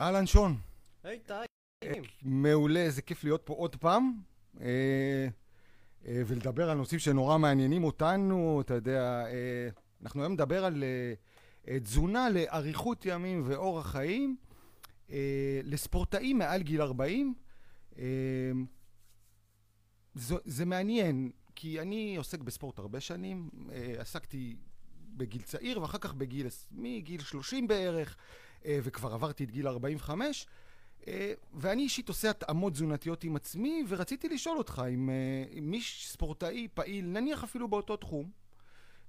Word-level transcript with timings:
אהלן, 0.00 0.26
שון. 0.26 0.56
היי, 1.04 1.18
טי. 1.18 1.88
מעולה, 2.22 2.80
איזה 2.80 3.02
כיף 3.02 3.24
להיות 3.24 3.42
פה 3.44 3.54
עוד 3.54 3.76
פעם. 3.76 4.12
אה, 4.60 5.28
אה, 6.06 6.22
ולדבר 6.26 6.70
על 6.70 6.76
נושאים 6.76 6.98
שנורא 6.98 7.38
מעניינים 7.38 7.84
אותנו, 7.84 8.60
אתה 8.60 8.74
יודע, 8.74 9.24
אה, 9.26 9.68
אנחנו 10.02 10.22
היום 10.22 10.32
נדבר 10.32 10.64
על 10.64 10.84
תזונה 11.82 12.30
לאריכות 12.30 13.06
ימים 13.06 13.42
ואורח 13.46 13.86
חיים 13.86 14.36
לספורטאים 15.64 16.38
מעל 16.38 16.62
גיל 16.62 16.82
40. 16.82 17.34
אה, 17.98 18.04
זו, 20.14 20.38
זה 20.44 20.64
מעניין, 20.64 21.30
כי 21.54 21.80
אני 21.80 22.16
עוסק 22.16 22.40
בספורט 22.40 22.78
הרבה 22.78 23.00
שנים, 23.00 23.50
עסקתי 23.98 24.56
בגיל 25.16 25.42
צעיר 25.42 25.82
ואחר 25.82 25.98
כך 25.98 26.14
בגיל, 26.14 26.46
מגיל 26.72 27.20
30 27.20 27.68
בערך, 27.68 28.16
וכבר 28.66 29.14
עברתי 29.14 29.44
את 29.44 29.50
גיל 29.50 29.68
45. 29.68 30.46
אה, 31.06 31.32
ואני 31.54 31.82
אישית 31.82 32.08
עושה 32.08 32.30
התאמות 32.30 32.72
תזונתיות 32.72 33.24
עם 33.24 33.36
עצמי, 33.36 33.84
ורציתי 33.88 34.28
לשאול 34.28 34.58
אותך 34.58 34.82
אם, 34.94 35.10
אה, 35.10 35.58
אם 35.58 35.70
מי 35.70 35.80
ספורטאי 35.82 36.68
פעיל, 36.74 37.06
נניח 37.06 37.44
אפילו 37.44 37.68
באותו 37.68 37.96
תחום, 37.96 38.30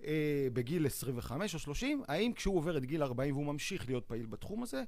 אה, 0.04 0.48
בגיל 0.54 0.86
25 0.86 1.54
או 1.54 1.60
30, 1.60 2.04
האם 2.08 2.34
כשהוא 2.34 2.58
עובר 2.58 2.78
את 2.78 2.86
גיל 2.86 3.04
40 3.04 3.36
והוא 3.36 3.46
ממשיך 3.46 3.88
להיות 3.88 4.06
פעיל 4.06 4.26
בתחום 4.26 4.64
הזה, 4.64 4.84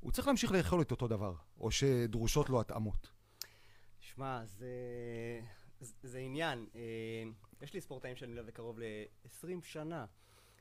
הוא 0.00 0.12
צריך 0.12 0.26
להמשיך 0.26 0.52
לאכול 0.52 0.80
את 0.80 0.90
אותו 0.90 1.08
דבר, 1.08 1.34
או 1.60 1.70
שדרושות 1.70 2.50
לו 2.50 2.60
התאמות? 2.60 3.10
שמע, 4.00 4.44
זה, 4.44 4.66
זה, 5.80 5.94
זה 6.02 6.18
עניין. 6.18 6.66
אה, 6.74 6.80
יש 7.62 7.74
לי 7.74 7.80
ספורטאים 7.80 8.16
שאני 8.16 8.32
מלווה 8.32 8.52
קרוב 8.52 8.78
ל-20 8.78 9.62
שנה. 9.62 10.06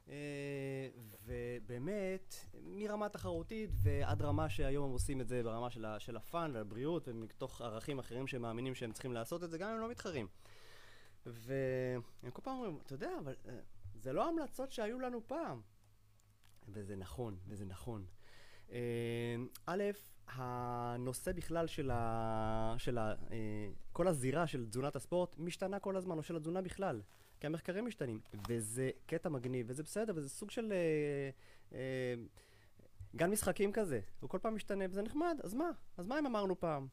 אה, 0.09 0.89
ובאמת, 1.25 2.35
מרמה 2.63 3.09
תחרותית 3.09 3.69
ועד 3.73 4.21
רמה 4.21 4.49
שהיום 4.49 4.85
הם 4.85 4.91
עושים 4.91 5.21
את 5.21 5.27
זה 5.27 5.43
ברמה 5.43 5.69
של, 5.69 5.85
של 5.99 6.17
הפאן 6.17 6.51
והבריאות 6.53 7.07
ומתוך 7.07 7.61
ערכים 7.61 7.99
אחרים 7.99 8.27
שהם 8.27 8.41
מאמינים 8.41 8.75
שהם 8.75 8.91
צריכים 8.91 9.13
לעשות 9.13 9.43
את 9.43 9.51
זה, 9.51 9.57
גם 9.57 9.69
אם 9.69 9.75
הם 9.75 9.81
לא 9.81 9.89
מתחרים. 9.89 10.27
והם 11.25 12.31
כל 12.33 12.41
פעם 12.41 12.55
אומרים, 12.55 12.79
אתה 12.85 12.93
יודע, 12.93 13.11
אבל 13.19 13.35
אה, 13.47 13.59
זה 13.95 14.13
לא 14.13 14.29
המלצות 14.29 14.71
שהיו 14.71 14.99
לנו 14.99 15.27
פעם. 15.27 15.61
וזה 16.67 16.95
נכון, 16.95 17.37
וזה 17.47 17.65
נכון. 17.65 18.05
אה, 18.71 19.35
א', 19.65 19.83
הנושא 20.27 21.31
בכלל 21.31 21.67
של, 21.67 21.91
ה... 21.93 22.75
של 22.77 22.97
ה... 22.97 23.13
כל 23.91 24.07
הזירה 24.07 24.47
של 24.47 24.65
תזונת 24.69 24.95
הספורט 24.95 25.35
משתנה 25.37 25.79
כל 25.79 25.95
הזמן, 25.95 26.17
או 26.17 26.23
של 26.23 26.35
התזונה 26.35 26.61
בכלל. 26.61 27.01
כי 27.41 27.47
המחקרים 27.47 27.85
משתנים, 27.85 28.19
וזה 28.49 28.89
קטע 29.05 29.29
מגניב, 29.29 29.65
וזה 29.69 29.83
בסדר, 29.83 30.13
וזה 30.15 30.29
סוג 30.29 30.51
של 30.51 30.73
אה, 30.73 30.77
אה, 31.77 32.13
גן 33.15 33.31
משחקים 33.31 33.71
כזה. 33.71 33.99
הוא 34.19 34.29
כל 34.29 34.37
פעם 34.41 34.55
משתנה, 34.55 34.85
וזה 34.89 35.01
נחמד, 35.01 35.37
אז 35.43 35.53
מה? 35.53 35.69
אז 35.97 36.05
מה 36.05 36.19
אם 36.19 36.25
אמרנו 36.25 36.59
פעם? 36.59 36.87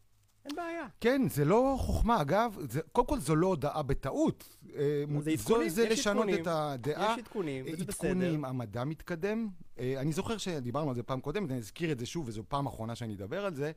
אין 0.44 0.56
בעיה. 0.56 0.86
כן, 1.00 1.28
זה 1.28 1.44
לא 1.44 1.76
חוכמה. 1.78 2.20
אגב, 2.20 2.58
זה, 2.68 2.80
קודם 2.92 3.06
כל 3.06 3.18
זו 3.18 3.36
לא 3.36 3.46
הודעה 3.46 3.82
בטעות. 3.82 4.56
אה, 4.74 5.04
זה 5.20 5.30
עדכונים, 5.30 5.68
זה 5.68 5.86
יש 5.86 5.98
לשנות 5.98 6.28
עדכונים. 6.28 6.42
את 6.42 6.46
הדעה. 6.50 7.12
יש 7.12 7.18
עדכונים, 7.18 7.64
וזה 7.72 7.84
בסדר. 7.84 8.08
עדכונים, 8.08 8.44
המדע 8.44 8.84
מתקדם. 8.84 9.48
אני 9.78 10.12
זוכר 10.12 10.38
שדיברנו 10.38 10.88
על 10.88 10.96
זה 10.96 11.02
פעם 11.02 11.20
קודמת, 11.20 11.50
אני 11.50 11.58
אזכיר 11.58 11.92
את 11.92 11.98
זה 11.98 12.06
שוב, 12.06 12.28
וזו 12.28 12.42
פעם 12.48 12.66
אחרונה 12.66 12.94
שאני 12.94 13.14
אדבר 13.14 13.44
על 13.44 13.54
זה. 13.54 13.72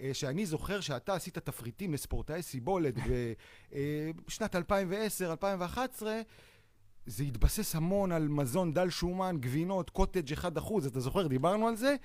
אה, 0.00 0.10
שאני 0.14 0.46
זוכר 0.46 0.80
שאתה 0.80 1.14
עשית 1.14 1.38
תפריטים 1.38 1.92
לספורטאי 1.92 2.42
סיבולת 2.42 2.94
אה, 3.72 4.10
בשנת 4.26 4.56
2010-2011, 4.56 6.02
זה 7.06 7.24
התבסס 7.24 7.74
המון 7.74 8.12
על 8.12 8.28
מזון 8.28 8.74
דל 8.74 8.90
שומן, 8.90 9.36
גבינות, 9.40 9.90
קוטג' 9.90 10.34
1%, 10.34 10.46
אתה 10.86 11.00
זוכר? 11.00 11.26
דיברנו 11.26 11.68
על 11.68 11.76
זה. 11.76 11.96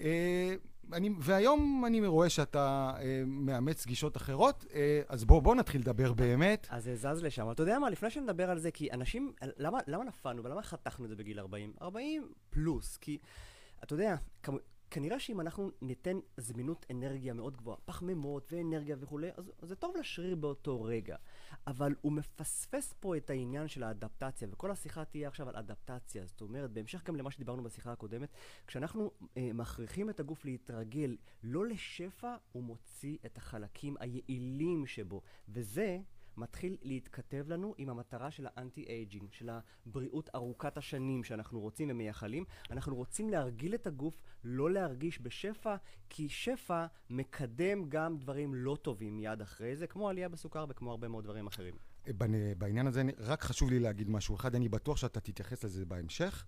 אה, 0.00 0.54
אני, 0.92 1.10
והיום 1.18 1.84
אני 1.86 2.06
רואה 2.06 2.28
שאתה 2.28 2.92
אה, 3.00 3.22
מאמץ 3.26 3.86
גישות 3.86 4.16
אחרות, 4.16 4.64
אה, 4.74 5.02
אז 5.08 5.24
בוא, 5.24 5.42
בוא 5.42 5.54
נתחיל 5.54 5.80
לדבר 5.80 6.12
באמת. 6.12 6.66
אז 6.70 6.84
זה 6.84 6.96
זז 6.96 7.22
לשם. 7.22 7.50
אתה 7.50 7.62
יודע 7.62 7.78
מה, 7.78 7.90
לפני 7.90 8.10
שנדבר 8.10 8.50
על 8.50 8.58
זה, 8.58 8.70
כי 8.70 8.92
אנשים, 8.92 9.32
למה, 9.56 9.78
למה 9.86 10.04
נפלנו 10.04 10.44
ולמה 10.44 10.62
חתכנו 10.62 11.04
את 11.04 11.10
זה 11.10 11.16
בגיל 11.16 11.40
40? 11.40 11.72
40 11.82 12.32
פלוס, 12.50 12.96
כי 12.96 13.18
אתה 13.82 13.94
יודע, 13.94 14.16
כמ, 14.42 14.56
כנראה 14.92 15.18
שאם 15.18 15.40
אנחנו 15.40 15.70
ניתן 15.82 16.18
זמינות 16.36 16.86
אנרגיה 16.90 17.32
מאוד 17.32 17.56
גבוהה, 17.56 17.76
פחמימות 17.84 18.52
ואנרגיה 18.52 18.96
וכולי, 19.00 19.30
אז, 19.36 19.52
אז 19.62 19.68
זה 19.68 19.76
טוב 19.76 19.96
לשריר 19.96 20.36
באותו 20.36 20.82
רגע. 20.82 21.16
אבל 21.66 21.94
הוא 22.00 22.12
מפספס 22.12 22.94
פה 23.00 23.16
את 23.16 23.30
העניין 23.30 23.68
של 23.68 23.82
האדפטציה, 23.82 24.48
וכל 24.50 24.70
השיחה 24.70 25.04
תהיה 25.04 25.28
עכשיו 25.28 25.48
על 25.48 25.56
אדפטציה. 25.56 26.26
זאת 26.26 26.40
אומרת, 26.40 26.70
בהמשך 26.70 27.04
גם 27.04 27.16
למה 27.16 27.30
שדיברנו 27.30 27.62
בשיחה 27.62 27.92
הקודמת, 27.92 28.28
כשאנחנו 28.66 29.10
אה, 29.36 29.50
מכריחים 29.54 30.10
את 30.10 30.20
הגוף 30.20 30.44
להתרגל 30.44 31.16
לא 31.42 31.66
לשפע, 31.66 32.36
הוא 32.52 32.62
מוציא 32.62 33.18
את 33.26 33.36
החלקים 33.36 33.96
היעילים 34.00 34.86
שבו. 34.86 35.22
וזה... 35.48 36.00
מתחיל 36.36 36.76
להתכתב 36.82 37.44
לנו 37.48 37.74
עם 37.78 37.88
המטרה 37.88 38.30
של 38.30 38.46
האנטי-אייג'ינג, 38.54 39.32
של 39.32 39.50
הבריאות 39.86 40.30
ארוכת 40.34 40.76
השנים 40.76 41.24
שאנחנו 41.24 41.60
רוצים 41.60 41.90
ומייחלים. 41.90 42.44
אנחנו 42.70 42.96
רוצים 42.96 43.30
להרגיל 43.30 43.74
את 43.74 43.86
הגוף 43.86 44.22
לא 44.44 44.70
להרגיש 44.70 45.20
בשפע, 45.22 45.76
כי 46.10 46.28
שפע 46.28 46.86
מקדם 47.10 47.88
גם 47.88 48.18
דברים 48.18 48.54
לא 48.54 48.76
טובים 48.82 49.16
מיד 49.16 49.40
אחרי 49.40 49.76
זה, 49.76 49.86
כמו 49.86 50.08
עלייה 50.08 50.28
בסוכר 50.28 50.64
וכמו 50.68 50.90
הרבה 50.90 51.08
מאוד 51.08 51.24
דברים 51.24 51.46
אחרים. 51.46 51.74
בעניין 52.58 52.86
הזה 52.86 53.02
רק 53.18 53.42
חשוב 53.42 53.70
לי 53.70 53.78
להגיד 53.78 54.10
משהו 54.10 54.34
אחד, 54.34 54.54
אני 54.54 54.68
בטוח 54.68 54.96
שאתה 54.96 55.20
תתייחס 55.20 55.64
לזה 55.64 55.84
בהמשך. 55.84 56.44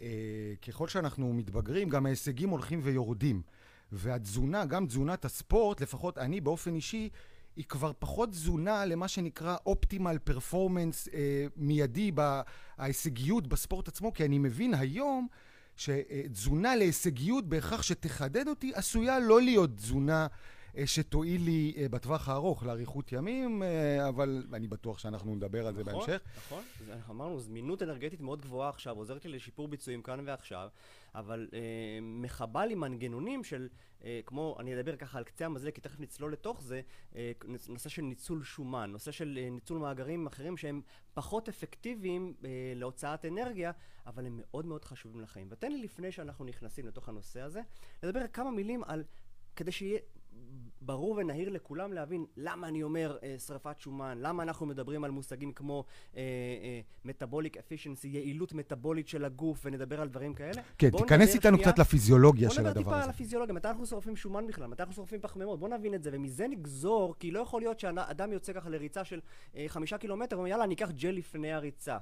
אה, 0.00 0.54
ככל 0.66 0.88
שאנחנו 0.88 1.32
מתבגרים, 1.32 1.88
גם 1.88 2.06
ההישגים 2.06 2.48
הולכים 2.48 2.80
ויורדים. 2.82 3.42
והתזונה, 3.92 4.66
גם 4.66 4.86
תזונת 4.86 5.24
הספורט, 5.24 5.80
לפחות 5.80 6.18
אני 6.18 6.40
באופן 6.40 6.74
אישי, 6.74 7.08
היא 7.58 7.64
כבר 7.64 7.92
פחות 7.98 8.30
תזונה 8.30 8.84
למה 8.84 9.08
שנקרא 9.08 9.56
אופטימל 9.66 10.18
פרפורמנס 10.24 11.08
אה, 11.14 11.46
מיידי 11.56 12.12
בהישגיות 12.12 13.46
בספורט 13.46 13.88
עצמו, 13.88 14.12
כי 14.12 14.24
אני 14.24 14.38
מבין 14.38 14.74
היום 14.74 15.26
שתזונה 15.76 16.76
להישגיות 16.76 17.48
בהכרח 17.48 17.82
שתחדד 17.82 18.48
אותי, 18.48 18.72
עשויה 18.74 19.18
לא 19.18 19.42
להיות 19.42 19.76
תזונה 19.76 20.26
שתועיל 20.84 21.42
לי 21.42 21.74
אה, 21.76 21.88
בטווח 21.88 22.28
הארוך 22.28 22.62
לאריכות 22.62 23.12
ימים, 23.12 23.62
אה, 23.62 24.08
אבל 24.08 24.46
אני 24.52 24.68
בטוח 24.68 24.98
שאנחנו 24.98 25.34
נדבר 25.34 25.66
על 25.66 25.74
זה 25.74 25.80
נכון, 25.80 25.94
בהמשך. 25.94 26.22
נכון, 26.36 26.62
אנחנו 26.90 27.14
אמרנו, 27.14 27.40
זמינות 27.40 27.82
אנרגטית 27.82 28.20
מאוד 28.20 28.40
גבוהה 28.40 28.68
עכשיו, 28.68 28.96
עוזרת 28.96 29.24
לי 29.24 29.32
לשיפור 29.32 29.68
ביצועים 29.68 30.02
כאן 30.02 30.20
ועכשיו, 30.26 30.68
אבל 31.14 31.48
אה, 31.52 31.58
מכבה 32.02 32.66
לי 32.66 32.74
מנגנונים 32.74 33.44
של, 33.44 33.68
אה, 34.04 34.20
כמו, 34.26 34.56
אני 34.60 34.80
אדבר 34.80 34.96
ככה 34.96 35.18
על 35.18 35.24
קצה 35.24 35.46
המזלג, 35.46 35.72
כי 35.72 35.80
תכף 35.80 36.00
נצלול 36.00 36.32
לתוך 36.32 36.62
זה, 36.62 36.80
אה, 37.16 37.32
נושא 37.68 37.88
של 37.88 38.02
ניצול 38.02 38.44
שומן, 38.44 38.90
נושא 38.92 39.10
של 39.10 39.38
אה, 39.42 39.50
ניצול 39.50 39.78
מאגרים 39.78 40.26
אחרים 40.26 40.56
שהם 40.56 40.82
פחות 41.14 41.48
אפקטיביים 41.48 42.34
אה, 42.44 42.50
להוצאת 42.76 43.24
אנרגיה, 43.24 43.72
אבל 44.06 44.26
הם 44.26 44.40
מאוד 44.40 44.66
מאוד 44.66 44.84
חשובים 44.84 45.20
לחיים. 45.20 45.46
ותן 45.50 45.72
לי 45.72 45.82
לפני 45.82 46.12
שאנחנו 46.12 46.44
נכנסים 46.44 46.86
לתוך 46.86 47.08
הנושא 47.08 47.40
הזה, 47.40 47.60
לדבר 48.02 48.26
כמה 48.32 48.50
מילים 48.50 48.84
על, 48.84 49.04
כדי 49.56 49.72
שיהיה 49.72 49.98
ברור 50.80 51.14
ונהיר 51.18 51.48
לכולם 51.48 51.92
להבין 51.92 52.26
למה 52.36 52.68
אני 52.68 52.82
אומר 52.82 53.16
אה, 53.22 53.34
שרפת 53.38 53.80
שומן, 53.80 54.18
למה 54.20 54.42
אנחנו 54.42 54.66
מדברים 54.66 55.04
על 55.04 55.10
מושגים 55.10 55.52
כמו 55.52 55.84
מטאבוליק 57.04 57.56
אה, 57.56 57.62
אפישנסי, 57.62 58.08
יעילות 58.08 58.52
מטאבולית 58.52 59.08
של 59.08 59.24
הגוף, 59.24 59.60
ונדבר 59.64 60.00
על 60.00 60.08
דברים 60.08 60.34
כאלה. 60.34 60.62
כן, 60.78 60.90
תיכנס 60.90 61.20
נדבר 61.28 61.34
איתנו 61.34 61.56
שנייה- 61.56 61.72
קצת 61.72 61.78
לפיזיולוגיה 61.78 62.48
בוא 62.48 62.54
של 62.54 62.60
נדבר 62.60 62.70
הדבר 62.70 62.82
טיפה 62.82 62.96
על 62.96 63.02
הזה. 63.02 63.10
הפיזיולוגיה, 63.10 63.54
מתי 63.54 63.68
אנחנו 63.68 63.86
שורפים 63.86 64.16
שומן 64.16 64.46
בכלל, 64.46 64.66
מתי 64.66 64.82
אנחנו 64.82 64.94
שורפים 64.94 65.20
פחמימות, 65.20 65.58
בוא 65.60 65.68
נבין 65.68 65.94
את 65.94 66.02
זה, 66.02 66.10
ומזה 66.12 66.46
נגזור, 66.48 67.14
כי 67.18 67.30
לא 67.30 67.40
יכול 67.40 67.60
להיות 67.60 67.80
שאדם 67.80 68.32
יוצא 68.32 68.52
ככה 68.52 68.68
לריצה 68.70 69.04
של 69.04 69.20
אה, 69.56 69.64
חמישה 69.68 69.98
קילומטר, 69.98 70.36
ואומר 70.36 70.48
יאללה, 70.50 70.64
אני 70.64 70.74
אקח 70.74 70.90
ג'ל 70.90 71.10
לפני 71.10 71.52
הריצה. 71.52 71.98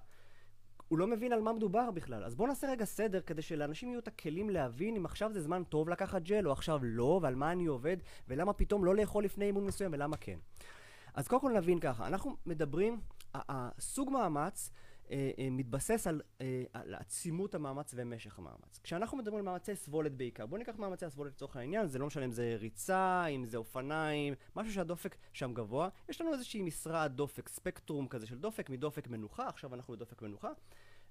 הוא 0.89 0.99
לא 0.99 1.07
מבין 1.07 1.33
על 1.33 1.41
מה 1.41 1.53
מדובר 1.53 1.91
בכלל. 1.91 2.25
אז 2.25 2.35
בואו 2.35 2.49
נעשה 2.49 2.71
רגע 2.71 2.85
סדר 2.85 3.21
כדי 3.21 3.43
שלאנשים 3.43 3.89
יהיו 3.89 3.99
את 3.99 4.09
הכלים 4.09 4.51
להבין 4.51 4.97
אם 4.97 5.05
עכשיו 5.05 5.33
זה 5.33 5.41
זמן 5.41 5.63
טוב 5.65 5.89
לקחת 5.89 6.23
ג'ל 6.23 6.47
או 6.47 6.53
עכשיו 6.53 6.81
לא, 6.83 7.19
ועל 7.23 7.35
מה 7.35 7.53
אני 7.53 7.67
עובד, 7.67 7.97
ולמה 8.29 8.53
פתאום 8.53 8.85
לא 8.85 8.97
לאכול 8.97 9.25
לפני 9.25 9.45
אימון 9.45 9.67
מסוים 9.67 9.93
ולמה 9.93 10.17
כן. 10.17 10.39
אז 11.15 11.29
קודם 11.29 11.41
כל 11.41 11.53
נבין 11.53 11.81
ככה, 11.81 12.07
אנחנו 12.07 12.37
מדברים, 12.47 13.01
הסוג 13.35 14.11
מאמץ 14.11 14.71
מתבסס 15.51 16.07
על, 16.07 16.21
אה, 16.41 16.65
על 16.73 16.95
עצימות 16.95 17.55
המאמץ 17.55 17.95
ומשך 17.97 18.39
המאמץ. 18.39 18.81
כשאנחנו 18.83 19.19
מדברים 19.19 19.39
על 19.39 19.45
מאמצי 19.45 19.77
סבולת 19.77 20.13
בעיקר, 20.13 20.47
בואו 20.47 20.59
ניקח 20.59 20.77
מאמצי 20.79 21.07
הסבולת 21.07 21.33
לצורך 21.33 21.57
העניין, 21.57 21.87
זה 21.87 21.99
לא 21.99 22.07
משנה 22.07 22.25
אם 22.25 22.33
זה 22.33 22.57
ריצה, 22.59 23.27
אם 23.27 23.45
זה 23.45 23.57
אופניים, 23.57 24.35
משהו 24.57 24.73
שהדופק 24.73 25.17
שם 25.33 25.55
גבוה, 25.55 25.89
יש 26.09 26.21
לנו 26.21 26.33
איזושהי 26.33 26.63
משרה 26.63 27.09
דופק, 27.09 27.49
ספקטרום 27.49 28.09
כזה 28.09 28.27
של 28.27 28.39
דופק, 28.39 28.71
מדופק 28.71 29.09
מנוחה, 29.09 29.49
עכשיו 29.49 29.75
אנחנו 29.75 29.95
בדופק 29.95 30.23
מנוחה, 30.23 30.51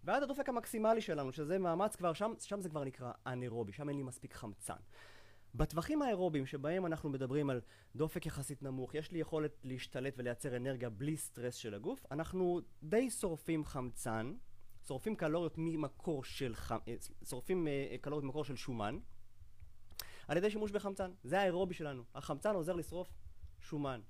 ועד 0.03 0.23
הדופק 0.23 0.49
המקסימלי 0.49 1.01
שלנו, 1.01 1.31
שזה 1.31 1.57
מאמץ 1.57 1.95
כבר, 1.95 2.13
שם, 2.13 2.33
שם 2.39 2.61
זה 2.61 2.69
כבר 2.69 2.83
נקרא 2.83 3.11
אנאירובי, 3.27 3.73
שם 3.73 3.89
אין 3.89 3.97
לי 3.97 4.03
מספיק 4.03 4.33
חמצן. 4.33 4.75
בטווחים 5.57 6.01
האירוביים 6.01 6.45
שבהם 6.45 6.85
אנחנו 6.85 7.09
מדברים 7.09 7.49
על 7.49 7.61
דופק 7.95 8.25
יחסית 8.25 8.63
נמוך, 8.63 8.95
יש 8.95 9.11
לי 9.11 9.19
יכולת 9.19 9.51
להשתלט 9.63 10.13
ולייצר 10.17 10.55
אנרגיה 10.55 10.89
בלי 10.89 11.17
סטרס 11.17 11.55
של 11.55 11.73
הגוף, 11.73 12.05
אנחנו 12.11 12.59
די 12.83 13.09
שורפים 13.09 13.65
חמצן, 13.65 14.33
שורפים 14.87 15.15
קלוריות 15.15 15.53
ממקור 15.57 16.23
של, 16.23 16.55
ח... 16.55 16.71
אה, 16.71 16.77
שורפים 17.29 17.67
אה, 17.67 17.95
קלוריות 18.01 18.23
ממקור 18.23 18.45
של 18.45 18.55
שומן, 18.55 18.97
על 20.27 20.37
ידי 20.37 20.49
שימוש 20.49 20.71
בחמצן. 20.71 21.11
זה 21.23 21.39
האירובי 21.39 21.73
שלנו. 21.73 22.03
החמצן 22.15 22.55
עוזר 22.55 22.73
לשרוף 22.73 23.07
שומן. 23.59 24.01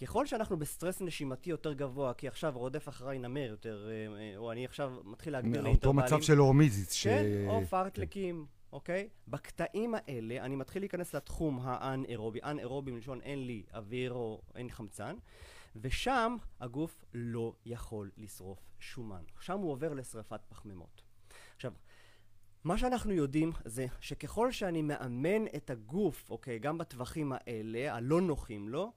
ככל 0.00 0.26
שאנחנו 0.26 0.56
בסטרס 0.56 1.00
נשימתי 1.00 1.50
יותר 1.50 1.72
גבוה, 1.72 2.14
כי 2.14 2.28
עכשיו 2.28 2.52
רודף 2.56 2.88
אחריי 2.88 3.18
נמר 3.18 3.50
יותר, 3.50 3.88
אה, 3.90 4.16
אה, 4.20 4.36
או 4.36 4.52
אני 4.52 4.64
עכשיו 4.64 4.92
מתחיל 5.04 5.32
להגביר 5.32 5.60
אותו 5.60 5.64
לאינטרבלים. 5.64 6.04
מצב 6.04 6.20
של 6.20 6.38
hormesis. 6.38 6.92
ש- 6.92 7.06
כן, 7.06 7.46
או 7.48 7.66
פארטלקים, 7.66 8.46
אוקיי? 8.72 9.08
בקטעים 9.28 9.94
האלה 9.94 10.44
אני 10.44 10.56
מתחיל 10.56 10.82
להיכנס 10.82 11.14
לתחום 11.14 11.58
האנאירובי. 11.62 12.40
אנאירובי 12.42 12.90
מלשון 12.90 13.20
אין 13.20 13.46
לי 13.46 13.62
אוויר 13.74 14.12
או 14.12 14.42
אין 14.54 14.70
חמצן, 14.70 15.16
ושם 15.76 16.36
הגוף 16.60 17.04
לא 17.14 17.54
יכול 17.66 18.10
לשרוף 18.16 18.58
שומן. 18.78 19.24
שם 19.40 19.58
הוא 19.58 19.70
עובר 19.72 19.94
לשרפת 19.94 20.40
פחמימות. 20.48 21.02
עכשיו, 21.56 21.72
מה 22.64 22.78
שאנחנו 22.78 23.12
יודעים 23.12 23.52
זה 23.64 23.86
שככל 24.00 24.52
שאני 24.52 24.82
מאמן 24.82 25.46
את 25.56 25.70
הגוף, 25.70 26.30
אוקיי, 26.30 26.58
גם 26.58 26.78
בטווחים 26.78 27.32
האלה, 27.32 27.94
הלא 27.94 28.20
נוחים 28.20 28.68
לו, 28.68 28.92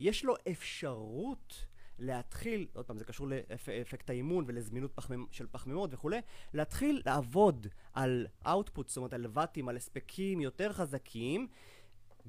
יש 0.00 0.24
לו 0.24 0.34
אפשרות 0.50 1.66
להתחיל, 1.98 2.66
עוד 2.74 2.84
פעם, 2.86 2.98
זה 2.98 3.04
קשור 3.04 3.28
לאפקט 3.28 4.10
האימון 4.10 4.44
ולזמינות 4.46 4.92
פחממ, 4.94 5.26
של 5.30 5.46
פחמימות 5.50 5.90
וכולי, 5.94 6.18
להתחיל 6.54 7.02
לעבוד 7.06 7.66
על 7.92 8.26
output, 8.46 8.82
זאת 8.86 8.96
אומרת 8.96 9.12
על 9.12 9.26
ואטים, 9.32 9.68
על 9.68 9.76
הספקים 9.76 10.40
יותר 10.40 10.72
חזקים, 10.72 11.48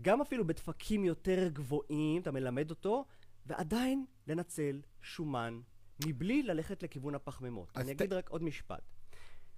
גם 0.01 0.21
אפילו 0.21 0.47
בדפקים 0.47 1.05
יותר 1.05 1.47
גבוהים, 1.47 2.21
אתה 2.21 2.31
מלמד 2.31 2.69
אותו, 2.69 3.05
ועדיין 3.45 4.05
לנצל 4.27 4.81
שומן 5.01 5.59
מבלי 6.05 6.43
ללכת 6.43 6.83
לכיוון 6.83 7.15
הפחמימות. 7.15 7.71
אני 7.77 7.95
ת- 7.95 8.01
אגיד 8.01 8.13
רק 8.13 8.29
עוד 8.29 8.43
משפט. 8.43 8.81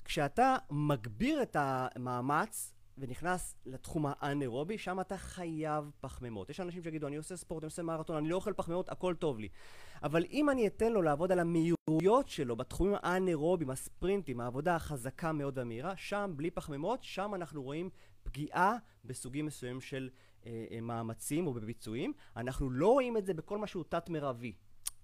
כשאתה 0.05 0.55
מגביר 0.71 1.41
את 1.43 1.55
המאמץ 1.59 2.73
ונכנס 2.97 3.55
לתחום 3.65 4.05
האנאירובי, 4.07 4.77
שם 4.77 4.99
אתה 4.99 5.17
חייב 5.17 5.91
פחמימות. 6.01 6.49
יש 6.49 6.59
אנשים 6.59 6.83
שיגידו, 6.83 7.07
אני 7.07 7.15
עושה 7.15 7.35
ספורט, 7.35 7.63
אני 7.63 7.67
עושה 7.67 7.83
מרתון, 7.83 8.17
אני 8.17 8.29
לא 8.29 8.35
אוכל 8.35 8.53
פחמימות, 8.53 8.89
הכל 8.89 9.15
טוב 9.15 9.39
לי. 9.39 9.47
אבל 10.03 10.25
אם 10.31 10.49
אני 10.49 10.67
אתן 10.67 10.91
לו 10.91 11.01
לעבוד 11.01 11.31
על 11.31 11.39
המהירויות 11.39 12.29
שלו 12.29 12.55
בתחומים 12.55 12.95
האנאירובים, 13.01 13.69
הספרינטים, 13.69 14.39
העבודה 14.39 14.75
החזקה 14.75 15.31
מאוד 15.31 15.57
והמהירה, 15.57 15.97
שם, 15.97 16.33
בלי 16.35 16.51
פחמימות, 16.51 17.03
שם 17.03 17.35
אנחנו 17.35 17.63
רואים 17.63 17.89
פגיעה 18.23 18.77
בסוגים 19.05 19.45
מסוימים 19.45 19.81
של 19.81 20.09
אה, 20.45 20.65
אה, 20.71 20.81
מאמצים 20.81 21.47
או 21.47 21.53
בביצועים. 21.53 22.13
אנחנו 22.37 22.69
לא 22.69 22.87
רואים 22.87 23.17
את 23.17 23.25
זה 23.25 23.33
בכל 23.33 23.57
מה 23.57 23.67
שהוא 23.67 23.83
תת-מרבי. 23.89 24.53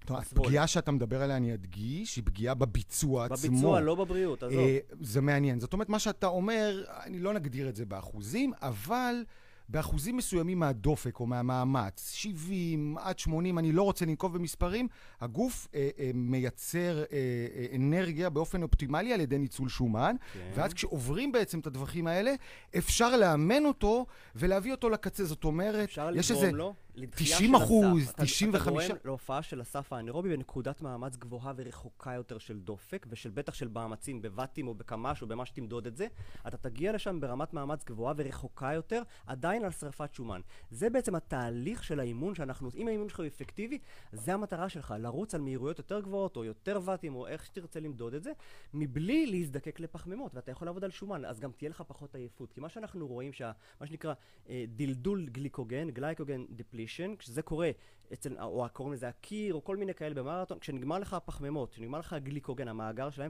טוב. 0.05 0.17
הפגיעה 0.17 0.67
שאתה 0.67 0.91
מדבר 0.91 1.21
עליה, 1.21 1.37
אני 1.37 1.53
אדגיש, 1.53 2.15
היא 2.15 2.23
פגיעה 2.25 2.53
בביצוע 2.53 3.25
עצמו. 3.25 3.37
בביצוע, 3.51 3.81
לא 3.81 3.95
בבריאות, 3.95 4.43
עזוב. 4.43 4.59
אה, 4.59 4.77
זה 5.01 5.21
מעניין. 5.21 5.59
זאת 5.59 5.73
אומרת, 5.73 5.89
מה 5.89 5.99
שאתה 5.99 6.27
אומר, 6.27 6.83
אני 7.03 7.19
לא 7.19 7.33
נגדיר 7.33 7.69
את 7.69 7.75
זה 7.75 7.85
באחוזים, 7.85 8.53
אבל 8.61 9.23
באחוזים 9.69 10.17
מסוימים 10.17 10.59
מהדופק 10.59 11.19
או 11.19 11.25
מהמאמץ, 11.25 12.11
70 12.13 12.97
עד 12.99 13.19
80, 13.19 13.59
אני 13.59 13.71
לא 13.71 13.83
רוצה 13.83 14.05
לנקוב 14.05 14.33
במספרים, 14.33 14.87
הגוף 15.21 15.67
אה, 15.75 15.89
אה, 15.99 16.11
מייצר 16.13 16.97
אה, 16.97 17.03
אה, 17.11 17.75
אנרגיה 17.75 18.29
באופן 18.29 18.63
אופטימלי 18.63 19.13
על 19.13 19.21
ידי 19.21 19.37
ניצול 19.37 19.69
שומן, 19.69 20.15
כן. 20.33 20.51
ואז 20.55 20.73
כשעוברים 20.73 21.31
בעצם 21.31 21.59
את 21.59 21.67
הטווחים 21.67 22.07
האלה, 22.07 22.33
אפשר 22.77 23.17
לאמן 23.17 23.65
אותו 23.65 24.05
ולהביא 24.35 24.71
אותו 24.71 24.89
לקצה. 24.89 25.25
זאת 25.25 25.43
אומרת, 25.43 25.89
אפשר 25.89 26.09
יש 26.15 26.31
לגרום 26.31 26.45
איזה... 26.45 26.57
לו 26.57 26.67
לדחייה 26.67 26.86
90 27.05 27.51
של 27.51 27.63
אחוז, 27.63 28.01
הסף. 28.03 28.13
אתה- 28.15 28.23
95. 28.25 28.85
אתה 28.85 28.93
גורם 28.93 28.99
להופעה 29.05 29.43
של 29.43 29.61
הסף 29.61 29.93
האנאירובי 29.93 30.29
בנקודת 30.35 30.81
מאמץ 30.81 31.15
גבוהה 31.15 31.53
ורחוקה 31.57 32.13
יותר 32.13 32.37
של 32.37 32.59
דופק, 32.59 33.05
ושל 33.09 33.29
בטח 33.29 33.53
של 33.53 33.67
מאמצים 33.67 34.21
בוואטים 34.21 34.67
או 34.67 34.73
בקמ"ש 34.73 35.21
או 35.21 35.27
במה 35.27 35.45
שתמדוד 35.45 35.87
את 35.87 35.97
זה. 35.97 36.07
אתה 36.47 36.57
תגיע 36.57 36.91
לשם 36.93 37.19
ברמת 37.19 37.53
מאמץ 37.53 37.83
גבוהה 37.85 38.13
ורחוקה 38.17 38.73
יותר, 38.73 39.01
עדיין 39.25 39.63
על 39.63 39.71
שרפת 39.71 40.13
שומן. 40.13 40.41
זה 40.71 40.89
בעצם 40.89 41.15
התהליך 41.15 41.83
של 41.83 41.99
האימון 41.99 42.35
שאנחנו... 42.35 42.69
אם 42.75 42.87
האימון 42.87 43.09
שלך 43.09 43.19
הוא 43.19 43.27
אפקטיבי, 43.27 43.79
זה 44.11 44.33
המטרה 44.33 44.69
שלך, 44.69 44.93
לרוץ 44.99 45.35
על 45.35 45.41
מהירויות 45.41 45.77
יותר 45.77 45.99
גבוהות, 45.99 46.37
או 46.37 46.43
יותר 46.43 46.79
ואטים, 46.83 47.15
או 47.15 47.27
איך 47.27 47.45
שתרצה 47.45 47.79
למדוד 47.79 48.13
את 48.13 48.23
זה, 48.23 48.31
מבלי 48.73 49.25
להזדקק 49.25 49.79
לפחמימות, 49.79 50.35
ואתה 50.35 50.51
יכול 50.51 50.67
לעבוד 50.67 50.83
על 50.83 50.91
שומן, 50.91 51.25
אז 51.25 51.39
גם 51.39 51.51
תהיה 51.51 51.69
לך 51.69 51.83
פחות 51.87 52.15
עייפות. 52.15 52.51
כי 52.53 52.59
מה 52.59 52.69
שאנחנו 52.69 53.07
רואים, 53.07 53.33
שה, 53.33 53.51
מה 53.81 53.87
שנקרא 53.87 54.13
אה, 54.49 54.65
דלדול 54.67 55.25
גליקוגן, 55.29 55.89
גלייקוגן 55.89 56.45
דפלישן, 56.49 56.86
כשזה 57.19 57.41
קורה 57.41 57.71
אצל, 58.13 58.39
או 58.41 58.67
קוראים 58.73 58.93
לזה 58.93 59.07
הקיר, 59.07 59.53
או 59.53 59.63
כל 59.63 59.77
מיני 59.77 59.93
כאלה 59.93 60.15
במרתון, 60.15 60.59
כשנגמר 60.59 60.99
לך 60.99 61.13
הפחמימות, 61.13 61.71
כשנגמר 61.71 61.99
לך 61.99 62.13
הגליקוגן, 62.13 62.67
המאגר 62.67 63.09
שלהם, 63.09 63.29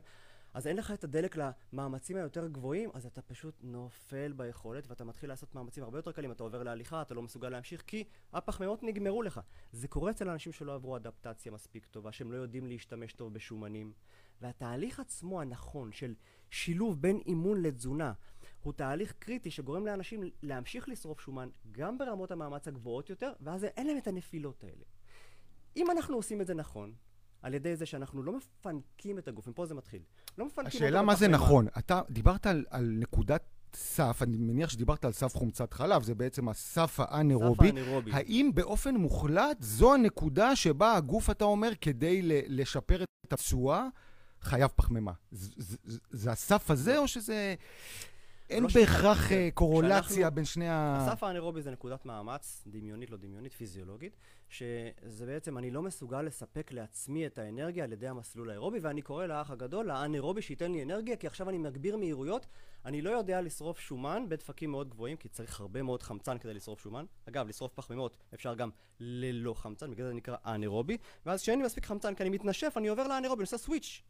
אז 0.54 0.68
אין 0.68 0.78
לך 0.78 0.92
את 0.92 1.04
הדלק 1.04 1.38
למאמצים 1.38 2.18
היותר 2.18 2.48
גבוהים, 2.48 2.90
אז 2.94 3.06
אתה 3.06 3.22
פשוט 3.22 3.56
נופל 3.62 4.34
ביכולת, 4.36 4.88
ואתה 4.88 5.04
מתחיל 5.04 5.30
לעשות 5.30 5.56
מאמצים 5.56 5.84
הרבה 5.84 5.98
יותר 5.98 6.12
קלים, 6.12 6.32
אתה 6.32 6.44
עובר 6.44 6.64
להליכה, 6.64 7.02
אתה 7.02 7.14
לא 7.14 7.22
מסוגל 7.22 7.50
להמשיך, 7.50 7.84
כי 7.88 8.04
הפחמימות 8.34 8.84
נגמרו 8.84 9.22
לך. 9.24 9.42
זה 9.72 9.88
קורה 9.88 10.12
אצל 10.12 10.30
אנשים 10.30 10.52
שלא 10.52 10.74
עברו 10.74 10.96
אדפטציה 10.96 11.52
מספיק 11.52 11.86
טובה, 11.86 12.12
שהם 12.12 12.32
לא 12.32 12.38
יודעים 12.38 12.68
להשתמש 12.68 13.14
טוב 13.14 13.34
בשומנים. 13.34 13.94
והתהליך 14.42 15.00
עצמו 15.00 15.42
הנכון 15.42 15.92
של 15.92 16.14
שילוב 16.50 17.02
בין 17.02 17.20
אימון 17.26 17.62
לתזונה, 17.62 18.14
הוא 18.62 18.74
תהליך 18.74 19.14
קריטי 19.20 19.52
שגורם 19.52 19.86
לאנשים 19.86 20.24
להמשיך 20.44 20.90
לשרוף 20.90 21.22
שומן 21.22 21.50
גם 21.72 21.98
ברמות 21.98 22.32
המאמץ 22.32 22.68
הגבוהות 22.68 23.10
יותר, 23.10 23.32
ואז 23.42 23.64
אין 23.64 23.88
להם 23.88 23.98
את 23.98 24.08
הנפילות 24.08 24.64
האלה. 24.64 24.84
אם 25.76 25.92
אנחנו 25.92 26.16
עושים 26.16 26.42
את 26.42 26.48
זה 26.48 26.54
נכון, 26.54 26.94
על 27.42 27.54
ידי 27.54 27.76
זה 27.76 27.86
שאנחנו 27.86 28.24
לא 28.24 28.34
מפנקים 28.38 29.18
את 29.18 29.28
הגוף, 29.28 29.48
מפה 29.48 29.66
זה 29.66 29.76
מתחיל. 29.76 30.02
לא 30.38 30.46
מפנקים 30.46 30.68
השאלה 30.68 31.00
אותו 31.00 31.08
מה 31.08 31.16
זה. 31.16 31.28
נכון. 31.28 31.68
אתה 31.78 32.02
דיברת 32.10 32.48
על, 32.48 32.66
על 32.70 32.96
נקודת 33.00 33.44
סף, 33.74 34.20
אני 34.22 34.38
מניח 34.38 34.70
שדיברת 34.70 35.06
על 35.06 35.12
סף 35.12 35.36
חומצת 35.36 35.74
חלב, 35.74 36.04
זה 36.04 36.16
בעצם 36.16 36.50
הסף 36.50 37.00
האנאירובי. 37.00 37.72
האם 38.12 38.52
באופן 38.54 38.96
מוחלט 38.96 39.58
זו 39.60 39.94
הנקודה 39.94 40.56
שבה 40.56 40.96
הגוף, 40.96 41.30
אתה 41.30 41.46
אומר, 41.46 41.72
כדי 41.82 42.22
לשפר 42.48 43.04
את 43.04 43.34
התשואה, 43.34 43.88
חייב 44.42 44.72
פחמימה? 44.76 45.12
זה 46.12 46.32
הסף 46.32 46.72
הזה, 46.72 46.98
או 46.98 47.08
שזה... 47.08 47.56
אין 48.50 48.64
לא 48.64 48.70
בהכרח 48.74 49.26
שזה- 49.26 49.36
אה, 49.36 49.50
קורולציה 49.54 50.02
כשאנחנו- 50.02 50.36
בין 50.36 50.46
שני 50.46 50.70
ה... 50.70 50.98
הסף 51.08 51.24
האנאירובי 51.24 51.62
זה 51.62 51.72
נקודת 51.72 52.06
מאמץ, 52.06 52.64
דמיונית, 52.68 53.10
לא 53.12 53.18
דמיונית, 53.18 53.54
פיזיולוגית, 53.54 54.16
שזה 54.50 55.26
בעצם, 55.26 55.58
אני 55.58 55.72
לא 55.72 55.82
מסוגל 55.82 56.22
לספק 56.22 56.72
לעצמי 56.72 57.26
את 57.28 57.38
האנרגיה 57.38 57.84
על 57.84 57.94
ידי 57.94 58.08
המסלול 58.08 58.50
האירובי, 58.50 58.80
ואני 58.82 59.02
קורא 59.02 59.26
לאח 59.26 59.52
הגדול, 59.52 59.92
האנאירובי, 59.92 60.42
שייתן 60.42 60.72
לי 60.72 60.84
אנרגיה, 60.84 61.16
כי 61.16 61.28
עכשיו 61.28 61.50
אני 61.50 61.58
מגביר 61.58 61.98
מהירויות, 61.98 62.46
אני 62.86 63.02
לא 63.02 63.10
יודע 63.10 63.42
לשרוף 63.42 63.80
שומן 63.80 64.26
בדפקים 64.30 64.72
מאוד 64.72 64.90
גבוהים, 64.90 65.18
כי 65.18 65.30
צריך 65.30 65.60
הרבה 65.60 65.82
מאוד 65.84 66.04
חמצן 66.04 66.38
כדי 66.38 66.54
לשרוף 66.54 66.82
שומן. 66.82 67.06
אגב, 67.30 67.48
לשרוף 67.48 67.74
פחמימות 67.74 68.18
אפשר 68.34 68.56
גם 68.56 68.70
ללא 69.00 69.54
חמצן, 69.54 69.92
בגלל 69.92 70.08
זה 70.08 70.14
נקרא 70.14 70.36
אנאירובי, 70.46 70.98
ואז 71.26 71.42
כשאין 71.42 71.60
לי 71.60 71.66
מספיק 71.66 71.86
חמצן 71.86 72.16
כי 72.16 72.24
אני 72.24 72.30
מתנשף, 72.30 72.74
אני 72.78 72.88
עובר 72.88 73.08
לאנאירובי, 73.08 73.40
אני 73.40 73.44
עושה 73.46 73.58
סוויץ'. 73.58 74.02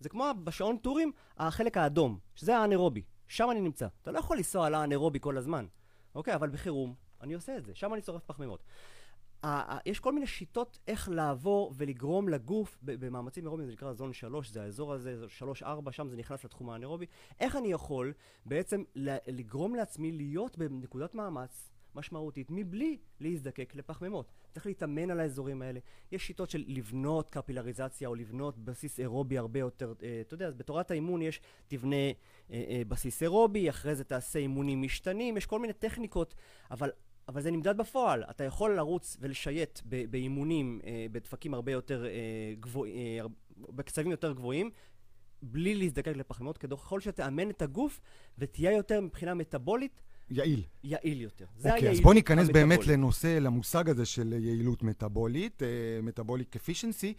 זה 0.00 0.08
כמו 0.08 0.24
בשעון 0.44 0.76
טורים, 0.76 1.12
החלק 1.38 1.76
האדום, 1.76 2.18
שזה 2.34 2.56
האנאירובי. 2.56 3.02
שם 3.28 3.50
אני 3.50 3.60
נמצא. 3.60 3.86
אתה 4.02 4.12
לא 4.12 4.18
יכול 4.18 4.36
לנסוע 4.36 4.66
על 4.66 4.74
האנאירובי 4.74 5.20
כל 5.20 5.38
הזמן. 5.38 5.66
אוקיי, 6.14 6.34
אבל 6.34 6.48
בחירום, 6.48 6.94
אני 7.20 7.34
עושה 7.34 7.56
את 7.56 7.64
זה. 7.64 7.74
שם 7.74 7.94
אני 7.94 8.02
שורף 8.02 8.22
פחמימות. 8.26 8.64
יש 9.86 10.00
כל 10.00 10.12
מיני 10.12 10.26
שיטות 10.26 10.78
איך 10.88 11.08
לעבור 11.08 11.72
ולגרום 11.76 12.28
לגוף, 12.28 12.78
במאמצים 12.82 13.44
אירוביים 13.44 13.66
זה 13.66 13.72
נקרא 13.72 13.92
זון 13.92 14.12
3, 14.12 14.50
זה 14.50 14.62
האזור 14.62 14.92
הזה, 14.92 15.24
3-4, 15.62 15.64
שם 15.90 16.08
זה 16.08 16.16
נכנס 16.16 16.44
לתחום 16.44 16.70
האנאירובי. 16.70 17.06
איך 17.40 17.56
אני 17.56 17.72
יכול 17.72 18.12
בעצם 18.46 18.82
לגרום 19.26 19.74
לעצמי 19.74 20.12
להיות 20.12 20.58
בנקודת 20.58 21.14
מאמץ 21.14 21.70
משמעותית 21.94 22.46
מבלי 22.50 22.98
להזדקק 23.20 23.74
לפחמימות. 23.74 24.32
צריך 24.56 24.66
להתאמן 24.66 25.10
על 25.10 25.20
האזורים 25.20 25.62
האלה. 25.62 25.80
יש 26.12 26.26
שיטות 26.26 26.50
של 26.50 26.64
לבנות 26.66 27.30
קפילריזציה 27.30 28.08
או 28.08 28.14
לבנות 28.14 28.58
בסיס 28.58 29.00
אירובי 29.00 29.38
הרבה 29.38 29.60
יותר, 29.60 29.94
אה, 30.02 30.20
אתה 30.20 30.34
יודע, 30.34 30.46
אז 30.46 30.54
בתורת 30.54 30.90
האימון 30.90 31.22
יש, 31.22 31.40
תבנה 31.68 31.96
אה, 31.96 32.12
אה, 32.50 32.82
בסיס 32.88 33.22
אירובי, 33.22 33.70
אחרי 33.70 33.94
זה 33.94 34.04
תעשה 34.04 34.38
אימונים 34.38 34.82
משתנים, 34.82 35.36
יש 35.36 35.46
כל 35.46 35.58
מיני 35.58 35.72
טכניקות, 35.72 36.34
אבל 36.70 36.90
אבל 37.28 37.40
זה 37.40 37.50
נמדד 37.50 37.76
בפועל. 37.76 38.24
אתה 38.30 38.44
יכול 38.44 38.76
לרוץ 38.76 39.16
ולשייט 39.20 39.80
באימונים 40.10 40.80
אה, 40.84 41.06
בדפקים 41.12 41.54
הרבה 41.54 41.72
יותר 41.72 42.06
אה, 42.06 42.10
גבוהים, 42.60 42.94
אה, 42.96 43.26
בקצבים 43.58 44.10
יותר 44.10 44.32
גבוהים, 44.32 44.70
בלי 45.42 45.74
להזדקק 45.74 46.16
לפחמימות, 46.16 46.58
ככל 46.58 47.00
שתאמן 47.00 47.50
את 47.50 47.62
הגוף 47.62 48.00
ותהיה 48.38 48.72
יותר 48.72 49.00
מבחינה 49.00 49.34
מטאבולית 49.34 50.00
יעיל. 50.30 50.62
יעיל 50.84 51.20
יותר. 51.20 51.44
זה 51.56 51.68
אוקיי, 51.68 51.78
אז 51.78 51.82
היעילות 51.82 52.02
בוא 52.02 52.14
ניכנס 52.14 52.48
באמת 52.48 52.62
המטאבולית. 52.62 52.88
לנושא, 52.88 53.38
למושג 53.40 53.90
הזה 53.90 54.06
של 54.06 54.32
יעילות 54.38 54.82
מטאבולית, 54.82 55.62
מטאבוליק 56.02 56.56
אפישנסי, 56.56 57.14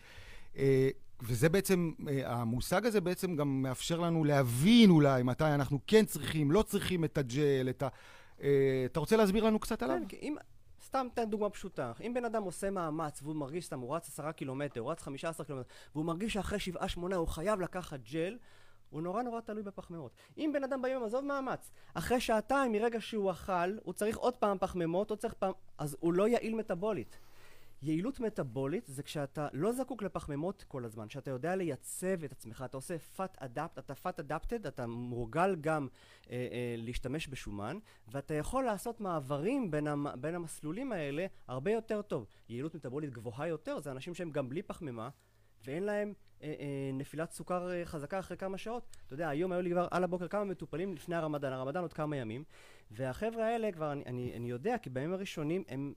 וזה 1.21 1.49
בעצם, 1.49 1.91
אה, 2.07 2.33
המושג 2.33 2.85
הזה 2.85 3.01
בעצם 3.01 3.35
גם 3.35 3.61
מאפשר 3.61 3.99
לנו 3.99 4.23
להבין 4.23 4.89
אולי 4.89 5.23
מתי 5.23 5.43
אנחנו 5.43 5.79
כן 5.87 6.05
צריכים, 6.05 6.51
לא 6.51 6.61
צריכים 6.61 7.03
את 7.03 7.17
הג'ל, 7.17 7.67
את 7.69 7.83
ה... 7.83 7.87
אה, 8.41 8.83
אתה 8.85 8.99
רוצה 8.99 9.17
להסביר 9.17 9.43
לנו 9.43 9.59
קצת 9.59 9.83
עליו? 9.83 9.97
כן, 10.09 10.17
אם, 10.21 10.35
סתם 10.85 11.07
תן 11.13 11.29
דוגמה 11.29 11.49
פשוטה. 11.49 11.91
אם 12.01 12.13
בן 12.13 12.25
אדם 12.25 12.43
עושה 12.43 12.69
מאמץ 12.69 13.19
והוא 13.23 13.35
מרגיש, 13.35 13.65
סתם, 13.65 13.79
הוא 13.79 13.95
רץ 13.95 14.07
עשרה 14.07 14.31
קילומטר, 14.31 14.79
הוא 14.79 14.91
רץ 14.91 15.01
חמישה 15.01 15.29
עשר 15.29 15.43
קילומטר, 15.43 15.69
והוא 15.95 16.05
מרגיש 16.05 16.33
שאחרי 16.33 16.59
שבעה 16.59 16.87
שמונה 16.87 17.15
הוא 17.15 17.27
חייב 17.27 17.61
לקחת 17.61 17.99
ג'ל, 18.11 18.37
הוא 18.89 19.01
נורא 19.01 19.23
נורא 19.23 19.41
תלוי 19.41 19.63
בפחמימות. 19.63 20.11
אם 20.37 20.51
בן 20.53 20.63
אדם 20.63 20.81
ביום, 20.81 21.03
עזוב 21.03 21.25
מאמץ, 21.25 21.71
אחרי 21.93 22.21
שעתיים 22.21 22.71
מרגע 22.71 23.01
שהוא 23.01 23.31
אכל, 23.31 23.77
הוא 23.83 23.93
צריך 23.93 24.17
עוד 24.17 24.35
פעם 24.35 24.57
פחמימות, 24.59 25.09
הוא 25.09 25.17
צריך 25.17 25.33
פעם... 25.33 25.53
אז 25.77 25.97
הוא 25.99 26.13
לא 26.13 26.27
יעיל 26.27 26.55
מטבולית. 26.55 27.19
יעילות 27.81 28.19
מטבולית 28.19 28.85
זה 28.87 29.03
כשאתה 29.03 29.47
לא 29.53 29.71
זקוק 29.71 30.03
לפחמימות 30.03 30.65
כל 30.67 30.85
הזמן, 30.85 31.09
שאתה 31.09 31.31
יודע 31.31 31.55
לייצב 31.55 32.23
את 32.23 32.31
עצמך, 32.31 32.63
אתה 32.65 32.77
עושה 32.77 32.95
fat 33.17 33.41
adapt, 33.41 33.79
אתה 33.79 33.93
fat 33.93 34.21
adapted, 34.21 34.67
אתה 34.67 34.87
מורגל 34.87 35.55
גם 35.55 35.87
אה, 36.29 36.35
אה, 36.35 36.75
להשתמש 36.77 37.27
בשומן, 37.27 37.77
ואתה 38.07 38.33
יכול 38.33 38.63
לעשות 38.63 39.01
מעברים 39.01 39.71
בין, 39.71 39.87
המ, 39.87 40.07
בין 40.21 40.35
המסלולים 40.35 40.91
האלה 40.91 41.25
הרבה 41.47 41.71
יותר 41.71 42.01
טוב. 42.01 42.25
יעילות 42.49 42.75
מטבולית 42.75 43.09
גבוהה 43.09 43.47
יותר 43.47 43.79
זה 43.79 43.91
אנשים 43.91 44.15
שהם 44.15 44.31
גם 44.31 44.49
בלי 44.49 44.61
פחמימה, 44.61 45.09
ואין 45.65 45.83
להם 45.83 46.13
אה, 46.43 46.53
אה, 46.59 46.91
נפילת 46.93 47.31
סוכר 47.31 47.71
אה, 47.71 47.85
חזקה 47.85 48.19
אחרי 48.19 48.37
כמה 48.37 48.57
שעות. 48.57 48.97
אתה 49.05 49.13
יודע, 49.13 49.29
היום 49.29 49.51
היו 49.51 49.61
לי 49.61 49.71
כבר 49.71 49.87
על 49.91 50.03
הבוקר 50.03 50.27
כמה 50.27 50.43
מטופלים 50.43 50.93
לפני 50.93 51.15
הרמדאן, 51.15 51.53
הרמדאן 51.53 51.81
עוד 51.81 51.93
כמה 51.93 52.17
ימים, 52.17 52.43
והחבר'ה 52.91 53.45
האלה 53.45 53.71
כבר, 53.71 53.91
אני, 53.91 54.03
אני, 54.05 54.33
אני 54.35 54.49
יודע, 54.49 54.77
כי 54.77 54.89
בימים 54.89 55.13
הראשונים 55.13 55.63
הם 55.67 55.93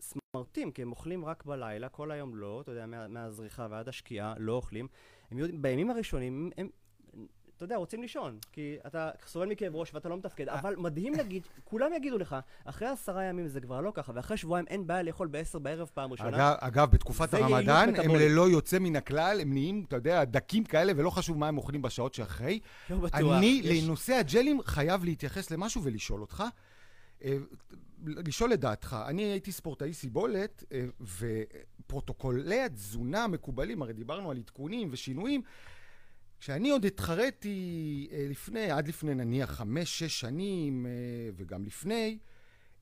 סמרטים, 0.00 0.72
כי 0.72 0.82
הם 0.82 0.90
אוכלים 0.90 1.24
רק 1.24 1.44
בלילה, 1.44 1.88
כל 1.88 2.10
היום 2.10 2.36
לא, 2.36 2.60
אתה 2.60 2.70
יודע, 2.70 2.86
מה, 2.86 3.08
מהזריחה 3.08 3.66
ועד 3.70 3.88
השקיעה, 3.88 4.34
לא 4.38 4.52
אוכלים. 4.52 4.88
הם 5.30 5.38
יודעים, 5.38 5.62
בימים 5.62 5.90
הראשונים 5.90 6.50
הם, 6.56 6.68
אתה 7.56 7.64
יודע, 7.64 7.76
רוצים 7.76 8.02
לישון, 8.02 8.38
כי 8.52 8.76
אתה 8.86 9.10
סובל 9.26 9.46
מכאב 9.46 9.74
ראש 9.76 9.94
ואתה 9.94 10.08
לא 10.08 10.16
מתפקד, 10.16 10.48
אה. 10.48 10.60
אבל 10.60 10.74
מדהים 10.76 11.12
להגיד, 11.14 11.42
כולם 11.64 11.92
יגידו 11.92 12.18
לך, 12.18 12.36
אחרי 12.64 12.88
עשרה 12.88 13.24
ימים 13.24 13.48
זה 13.48 13.60
כבר 13.60 13.80
לא 13.80 13.92
ככה, 13.94 14.12
ואחרי 14.14 14.36
שבועיים 14.36 14.66
אין 14.68 14.86
בעיה 14.86 15.02
לאכול 15.02 15.26
בעשר 15.28 15.58
בערב 15.58 15.90
פעם 15.94 16.12
ראשונה. 16.12 16.28
אגב, 16.36 16.56
אגב, 16.60 16.90
בתקופת 16.90 17.34
הרמדאן, 17.34 17.88
הם. 17.96 18.10
ללא 18.14 18.48
יוצא 18.48 18.78
מן 18.78 18.96
הכלל, 18.96 19.38
הם 19.40 19.52
נהיים, 19.52 19.84
אתה 19.88 19.96
יודע, 19.96 20.24
דקים 20.24 20.64
כאלה, 20.64 20.92
ולא 20.96 21.10
חשוב 21.10 21.38
מה 21.38 21.48
הם 21.48 21.58
אוכלים 21.58 21.82
בשעות 21.82 22.14
שאחרי. 22.14 22.60
לא 22.90 22.96
בטוח. 22.96 23.20
אני, 23.38 23.60
יש- 23.64 23.84
לנושא 23.84 24.12
הג'לים, 24.14 24.60
חייב 24.64 25.04
להתייחס 25.04 25.50
למשהו 25.50 25.82
ולשאול 25.84 26.20
אותך. 26.20 26.44
אה, 27.24 27.36
לשאול 28.06 28.52
את 28.52 28.60
דעתך. 28.60 28.96
אני 29.08 29.22
הייתי 29.22 29.52
ספורטאי 29.52 29.92
סיבולת, 29.92 30.64
אה, 30.72 30.84
ופרוטוקולי 31.80 32.60
התזונה 32.60 33.24
המקובלים, 33.24 33.82
הרי 33.82 33.92
דיברנו 33.92 34.30
על 34.30 34.36
עדכונים 34.36 34.88
ושינויים, 34.92 35.42
כשאני 36.44 36.70
עוד 36.70 36.84
התחרתי 36.84 38.08
אה, 38.12 38.26
לפני, 38.30 38.70
עד 38.70 38.88
לפני 38.88 39.14
נניח 39.14 39.50
חמש, 39.50 39.98
שש 39.98 40.20
שנים, 40.20 40.86
אה, 40.86 40.92
וגם 41.36 41.64
לפני, 41.64 42.18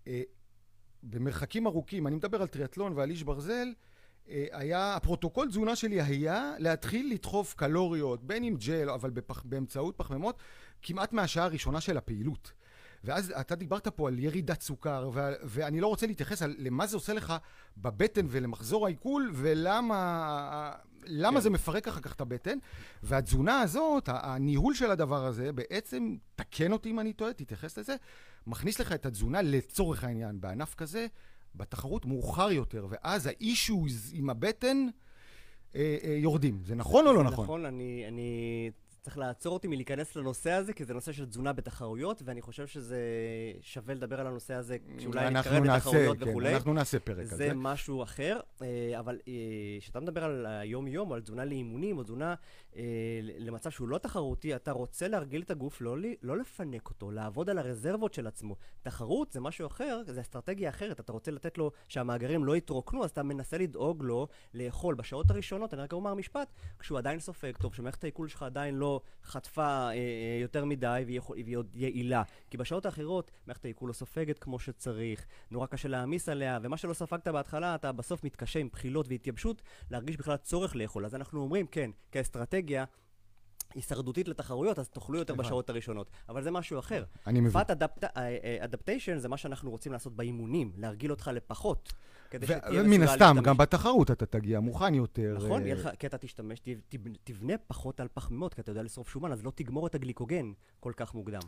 אה, 0.07 0.23
במרחקים 1.02 1.66
ארוכים, 1.66 2.07
אני 2.07 2.16
מדבר 2.16 2.42
על 2.42 2.49
טריאטלון 2.49 2.92
ועל 2.92 3.11
איש 3.11 3.23
ברזל, 3.23 3.69
היה, 4.26 4.95
הפרוטוקול 4.97 5.49
תזונה 5.49 5.76
שלי 5.76 6.02
היה 6.02 6.52
להתחיל 6.59 7.12
לדחוף 7.12 7.54
קלוריות, 7.54 8.25
בין 8.26 8.45
אם 8.45 8.57
ג'ל, 8.66 8.90
אבל 8.90 9.11
בפח, 9.11 9.42
באמצעות 9.42 9.97
פחמימות, 9.97 10.38
כמעט 10.83 11.12
מהשעה 11.12 11.45
הראשונה 11.45 11.81
של 11.81 11.97
הפעילות. 11.97 12.52
ואז 13.04 13.33
אתה 13.40 13.54
דיברת 13.54 13.88
פה 13.88 14.09
על 14.09 14.19
ירידת 14.19 14.62
סוכר, 14.62 15.11
ו- 15.14 15.33
ואני 15.42 15.81
לא 15.81 15.87
רוצה 15.87 16.07
להתייחס 16.07 16.42
על 16.42 16.54
למה 16.59 16.87
זה 16.87 16.97
עושה 16.97 17.12
לך 17.12 17.35
בבטן 17.76 18.26
ולמחזור 18.28 18.87
העיכול, 18.87 19.31
ולמה 19.35 20.73
למה 21.06 21.37
כן. 21.38 21.42
זה 21.42 21.50
מפרק 21.50 21.88
אחר 21.88 22.00
כך 22.00 22.12
את 22.12 22.21
הבטן. 22.21 22.59
והתזונה 23.02 23.61
הזאת, 23.61 24.09
הניהול 24.12 24.75
של 24.75 24.90
הדבר 24.90 25.26
הזה, 25.26 25.52
בעצם, 25.52 26.16
תקן 26.35 26.73
אותי 26.73 26.90
אם 26.90 27.00
אני 27.00 27.12
טועה, 27.12 27.32
תתייחס 27.32 27.78
לזה, 27.78 27.97
מכניס 28.47 28.80
לך 28.80 28.92
את 28.92 29.06
התזונה 29.06 29.42
לצורך 29.42 30.04
העניין 30.04 30.40
בענף 30.40 30.75
כזה, 30.75 31.06
בתחרות 31.54 32.06
מאוחר 32.06 32.50
יותר, 32.50 32.87
ואז 32.90 33.26
האישוז 33.26 34.11
עם 34.14 34.30
הבטן 34.30 34.87
אה, 35.76 35.97
אה, 36.04 36.16
יורדים. 36.18 36.61
זה 36.64 36.75
נכון 36.75 37.06
או 37.06 37.12
לא 37.12 37.25
נכון? 37.25 37.44
נכון, 37.44 37.66
אני, 37.66 38.04
אני 38.09 38.71
צריך 39.02 39.18
לעצור 39.18 39.54
אותי 39.54 39.68
מלהיכנס 39.68 40.16
לנושא 40.16 40.50
הזה, 40.50 40.73
כי 40.73 40.85
זה 40.85 40.94
נושא 40.94 41.12
של 41.12 41.26
תזונה 41.26 41.52
בתחרויות, 41.52 42.23
ואני 42.25 42.42
חושב 42.42 42.66
שזה 42.66 42.99
שווה 43.61 43.94
לדבר 43.94 44.21
על 44.21 44.26
הנושא 44.26 44.54
הזה, 44.54 44.76
כשאולי 44.99 45.30
נתקרב 45.30 45.64
לתחרויות 45.64 46.18
כן, 46.18 46.28
וכולי. 46.28 46.54
אנחנו 46.54 46.75
נעשה 46.75 46.99
פרק 46.99 47.25
זה 47.25 47.35
כזה. 47.35 47.50
משהו 47.54 48.02
אחר, 48.02 48.40
אה, 48.62 48.99
אבל 48.99 49.18
אה, 49.28 49.32
כשאתה 49.80 50.00
מדבר 50.00 50.25
על 50.25 50.47
היום-יום, 50.47 51.11
או 51.11 51.14
על 51.14 51.21
תזונה 51.21 51.44
לאימונים, 51.44 51.99
או 51.99 52.02
תזונה 52.02 52.35
למצב 53.38 53.70
שהוא 53.70 53.88
לא 53.88 53.98
תחרותי, 53.98 54.56
אתה 54.56 54.72
רוצה 54.72 55.08
להרגיל 55.08 55.42
את 55.42 55.50
הגוף, 55.50 55.80
לא, 55.80 55.96
לא 56.22 56.36
לפנק 56.36 56.88
אותו, 56.88 57.10
לעבוד 57.10 57.50
על 57.50 57.58
הרזרבות 57.58 58.14
של 58.14 58.26
עצמו. 58.26 58.56
תחרות 58.82 59.32
זה 59.32 59.40
משהו 59.40 59.66
אחר, 59.66 60.02
זה 60.06 60.20
אסטרטגיה 60.20 60.70
אחרת, 60.70 61.00
אתה 61.00 61.12
רוצה 61.12 61.30
לתת 61.30 61.58
לו 61.58 61.70
שהמאגרים 61.88 62.44
לא 62.44 62.56
יתרוקנו, 62.56 63.04
אז 63.04 63.10
אתה 63.10 63.22
מנסה 63.22 63.58
לדאוג 63.58 64.02
לו 64.02 64.28
לאכול 64.54 64.94
בשעות 64.94 65.30
הראשונות, 65.30 65.74
אני 65.74 65.82
רק 65.82 65.92
אומר 65.92 66.14
משפט, 66.14 66.52
כשהוא 66.78 66.98
עדיין 66.98 67.20
סופג 67.20 67.56
טוב, 67.56 67.74
שמערכת 67.74 68.04
העיכול 68.04 68.28
שלך 68.28 68.42
עדיין 68.42 68.74
לא 68.74 69.00
חטפה 69.24 69.62
אה, 69.62 69.92
אה, 69.92 70.38
יותר 70.40 70.64
מדי 70.64 71.04
והיא 71.06 71.56
עוד 71.56 71.74
יעילה. 71.74 72.22
כי 72.50 72.56
בשעות 72.56 72.86
האחרות 72.86 73.30
מערכת 73.46 73.64
העיכול 73.64 73.88
לא 73.88 73.92
סופגת 73.92 74.38
כמו 74.38 74.58
שצריך, 74.58 75.26
נורא 75.50 75.66
קשה 75.66 75.88
להעמיס 75.88 76.28
עליה, 76.28 76.58
ומה 76.62 76.76
שלא 76.76 76.92
ספגת 76.92 77.28
בהתחלה, 77.28 77.74
אתה 77.74 77.92
בסוף 77.92 78.24
מתקשה 78.24 78.60
עם 78.60 78.68
בחילות 78.72 79.06
והתייבשות 79.08 79.62
להרגיש 79.90 80.16
בכלל 80.16 80.36
צורך 80.36 80.76
לאכול. 80.76 81.04
אז 81.04 81.14
אנחנו 81.14 81.40
אומרים, 81.40 81.66
כן, 81.66 81.90
כאסטרטגיה, 82.12 82.62
הישרדותית 83.75 84.28
לתחרויות, 84.28 84.78
אז 84.78 84.88
תאכלו 84.88 85.19
יותר. 85.19 85.35
בשעות 85.35 85.71
הראשונות. 85.71 86.11
אבל 86.28 86.42
זה 86.42 86.50
משהו 86.50 86.78
אחר. 86.78 87.04
אני 87.26 87.40
מבין. 87.40 87.62
fat 87.62 87.75
adaptation 88.64 89.19
זה 89.19 89.28
מה 89.28 89.37
שאנחנו 89.37 89.71
רוצים 89.71 89.92
לעשות 89.92 90.16
באימונים, 90.16 90.73
להרגיל 90.76 91.11
אותך 91.11 91.31
לפחות. 91.35 91.92
כדי 92.31 92.47
ומן 92.73 93.02
הסתם. 93.02 93.37
גם 93.42 93.57
בתחרות 93.57 94.11
אתה 94.11 94.26
תגיע 94.26 94.61
מוכן 94.61 94.95
יותר. 94.95 95.35
נכון, 95.37 95.62
אה, 95.66 95.97
כי 95.97 96.07
אתה 96.07 96.19
תשתמש, 96.19 96.62
תבנה 97.25 97.54
פחות 97.66 98.00
על 98.00 98.09
פחמימות, 98.14 98.54
כי 98.54 98.61
אתה 98.61 98.71
יודע 98.71 98.83
לשרוף 98.83 99.09
שומן, 99.09 99.33
אז 99.33 99.45
לא 99.45 99.52
תגמור 99.54 99.87
את 99.87 99.95
הגליקוגן 99.95 100.52
כל 100.81 100.92
כך 100.97 101.14
מוקדם. 101.14 101.40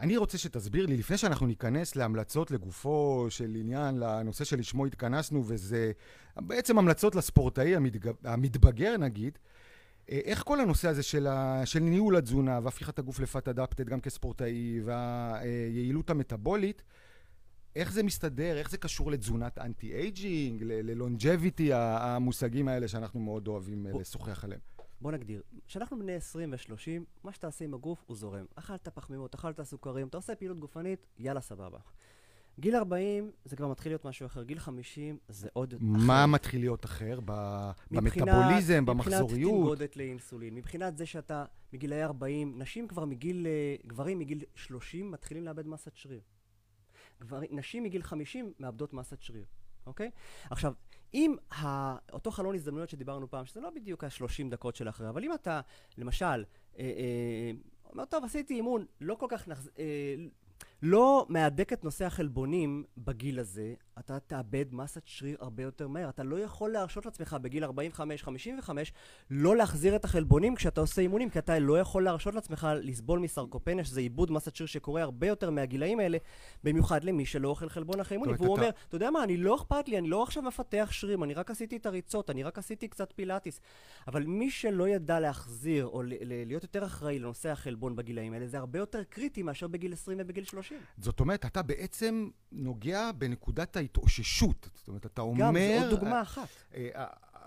אני 0.00 0.16
רוצה 0.16 0.38
שתסביר 0.38 0.86
לי, 0.86 0.96
לפני 0.96 1.16
שאנחנו 1.18 1.46
ניכנס 1.46 1.96
להמלצות 1.96 2.50
לגופו 2.50 3.26
של 3.28 3.56
עניין, 3.60 3.98
לנושא 3.98 4.44
שלשמו 4.44 4.86
התכנסנו, 4.86 5.42
וזה 5.46 5.92
בעצם 6.36 6.78
המלצות 6.78 7.14
לספורטאי 7.14 7.76
המתג... 7.76 8.10
המתבגר 8.24 8.96
נגיד, 8.96 9.38
אה, 9.38 9.59
איך 10.10 10.42
כל 10.42 10.60
הנושא 10.60 10.88
הזה 10.88 11.02
של, 11.02 11.26
ה... 11.26 11.66
של 11.66 11.78
ניהול 11.80 12.16
התזונה 12.16 12.60
והפיכת 12.62 12.98
הגוף 12.98 13.20
ל 13.20 13.27
fat 13.27 13.48
adapted 13.48 13.88
גם 13.88 14.00
כספורטאי 14.00 14.80
והיעילות 14.84 16.10
המטבולית, 16.10 16.82
איך 17.76 17.92
זה 17.92 18.02
מסתדר, 18.02 18.56
איך 18.58 18.70
זה 18.70 18.78
קשור 18.78 19.10
לתזונת 19.10 19.58
anti-aging, 19.58 20.62
ל 20.64 20.74
longevity, 20.74 21.70
המושגים 21.74 22.68
האלה 22.68 22.88
שאנחנו 22.88 23.20
מאוד 23.20 23.48
אוהבים 23.48 23.86
אה, 23.86 23.92
בוא- 23.92 24.00
לשוחח 24.00 24.44
עליהם. 24.44 24.60
בוא 25.00 25.12
נגדיר, 25.12 25.42
כשאנחנו 25.66 25.98
בני 25.98 26.12
20 26.14 26.52
ו-30, 26.52 26.74
מה 27.24 27.32
שתעשה 27.32 27.64
עם 27.64 27.74
הגוף 27.74 28.04
הוא 28.06 28.16
זורם. 28.16 28.44
אכלת 28.54 28.88
פחמימות, 28.88 29.34
אכלת 29.34 29.62
סוכרים, 29.62 30.06
אתה 30.08 30.16
עושה 30.16 30.34
פעילות 30.34 30.58
גופנית, 30.58 31.06
יאללה 31.18 31.40
סבבה. 31.40 31.78
גיל 32.60 32.76
40 32.76 33.30
זה 33.44 33.56
כבר 33.56 33.68
מתחיל 33.68 33.92
להיות 33.92 34.04
משהו 34.04 34.26
אחר, 34.26 34.42
גיל 34.42 34.58
50 34.58 35.18
זה 35.28 35.48
עוד 35.52 35.74
מה 35.80 36.14
אחר. 36.24 36.26
מתחיל 36.26 36.60
להיות 36.60 36.84
אחר? 36.84 37.18
ב... 37.24 37.32
מבחינת- 37.90 38.28
במטאבוליזם, 38.28 38.82
מבחינת 38.82 38.86
במחזוריות? 38.86 39.52
תנגודת 39.52 39.96
לאינסולין, 39.96 40.54
מבחינת 40.54 40.96
זה 40.96 41.06
שאתה 41.06 41.44
מגילאי 41.72 42.02
40, 42.04 42.58
נשים 42.58 42.88
כבר 42.88 43.04
מגיל, 43.04 43.46
אה, 43.46 43.76
גברים 43.86 44.18
מגיל 44.18 44.42
30 44.54 45.10
מתחילים 45.10 45.44
לאבד 45.44 45.66
מסת 45.66 45.96
שריר. 45.96 46.20
גבר, 47.20 47.40
נשים 47.50 47.82
מגיל 47.82 48.02
50 48.02 48.52
מאבדות 48.58 48.92
מסת 48.92 49.22
שריר, 49.22 49.44
אוקיי? 49.86 50.10
עכשיו, 50.50 50.72
אם 51.14 51.34
ה, 51.52 51.96
אותו 52.12 52.30
חלון 52.30 52.54
הזדמנויות 52.54 52.88
שדיברנו 52.90 53.30
פעם, 53.30 53.46
שזה 53.46 53.60
לא 53.60 53.70
בדיוק 53.70 54.04
ה-30 54.04 54.50
דקות 54.50 54.76
של 54.76 54.88
אחרי, 54.88 55.08
אבל 55.08 55.24
אם 55.24 55.34
אתה, 55.34 55.60
למשל, 55.98 56.24
אה, 56.24 56.44
אה, 56.78 57.50
אומר, 57.92 58.04
טוב, 58.04 58.24
עשיתי 58.24 58.54
אימון, 58.54 58.86
לא 59.00 59.14
כל 59.14 59.26
כך 59.28 59.48
נחז... 59.48 59.70
אה, 59.78 59.84
לא 60.82 61.26
מהדק 61.28 61.72
את 61.72 61.84
נושא 61.84 62.04
החלבונים 62.04 62.84
בגיל 62.98 63.38
הזה, 63.38 63.74
אתה 63.98 64.18
תאבד 64.20 64.64
מסת 64.72 65.02
שריר 65.04 65.36
הרבה 65.40 65.62
יותר 65.62 65.88
מהר. 65.88 66.08
אתה 66.08 66.22
לא 66.22 66.36
יכול 66.40 66.70
להרשות 66.70 67.04
לעצמך 67.06 67.36
בגיל 67.42 67.64
45-55 67.64 67.68
לא 69.30 69.56
להחזיר 69.56 69.96
את 69.96 70.04
החלבונים 70.04 70.54
כשאתה 70.54 70.80
עושה 70.80 71.02
אימונים, 71.02 71.30
כי 71.30 71.38
אתה 71.38 71.58
לא 71.58 71.78
יכול 71.78 72.04
להרשות 72.04 72.34
לעצמך 72.34 72.68
לסבול 72.82 73.18
מסרקופניה, 73.18 73.84
שזה 73.84 74.00
עיבוד 74.00 74.32
מסת 74.32 74.56
שריר 74.56 74.66
שקורה 74.66 75.02
הרבה 75.02 75.26
יותר 75.26 75.50
מהגילאים 75.50 76.00
האלה, 76.00 76.18
במיוחד 76.64 77.04
למי 77.04 77.26
שלא 77.26 77.48
אוכל 77.48 77.68
חלבון 77.68 78.00
אחרי 78.00 78.14
אימונים. 78.16 78.34
והוא 78.38 78.54
אתה- 78.54 78.62
אומר, 78.62 78.70
אתה 78.88 78.96
יודע 78.96 79.10
מה, 79.10 79.24
אני 79.24 79.36
לא 79.36 79.54
אכפת 79.56 79.88
לי, 79.88 79.98
אני 79.98 80.08
לא 80.08 80.22
עכשיו 80.22 80.42
מפתח 80.42 80.88
שרירים, 80.92 81.24
אני 81.24 81.34
רק 81.34 81.50
עשיתי 81.50 81.76
את 81.76 81.86
הריצות, 81.86 82.30
אני 82.30 82.42
רק 82.42 82.58
עשיתי 82.58 82.88
קצת 82.88 83.12
פילאטיס. 83.16 83.60
אבל 84.08 84.24
מי 84.24 84.50
שלא 84.50 84.88
ידע 84.88 85.20
להחזיר, 85.20 85.86
או 85.86 86.02
להיות 86.46 86.62
יותר 86.62 86.84
אחראי 86.84 87.18
לנושא 87.18 87.48
החלבון 87.48 87.96
בגילאים 87.96 88.32
האלה, 88.32 88.46
זה 88.46 88.58
הרבה 88.58 88.78
יותר 88.78 89.02
קריטי 89.04 89.42
מאשר 89.42 89.66
בגיל 89.68 89.92
20 89.92 90.18
ובגיל 90.20 90.44
30. 90.44 90.69
זאת 90.98 91.20
אומרת, 91.20 91.46
אתה 91.46 91.62
בעצם 91.62 92.28
נוגע 92.52 93.10
בנקודת 93.12 93.76
ההתאוששות. 93.76 94.68
זאת 94.74 94.88
אומרת, 94.88 95.06
אתה 95.06 95.22
אומר... 95.22 95.44
גם, 95.44 95.56
זו 95.56 95.84
עוד 95.84 95.90
דוגמה 95.90 96.22
אחת. 96.22 96.48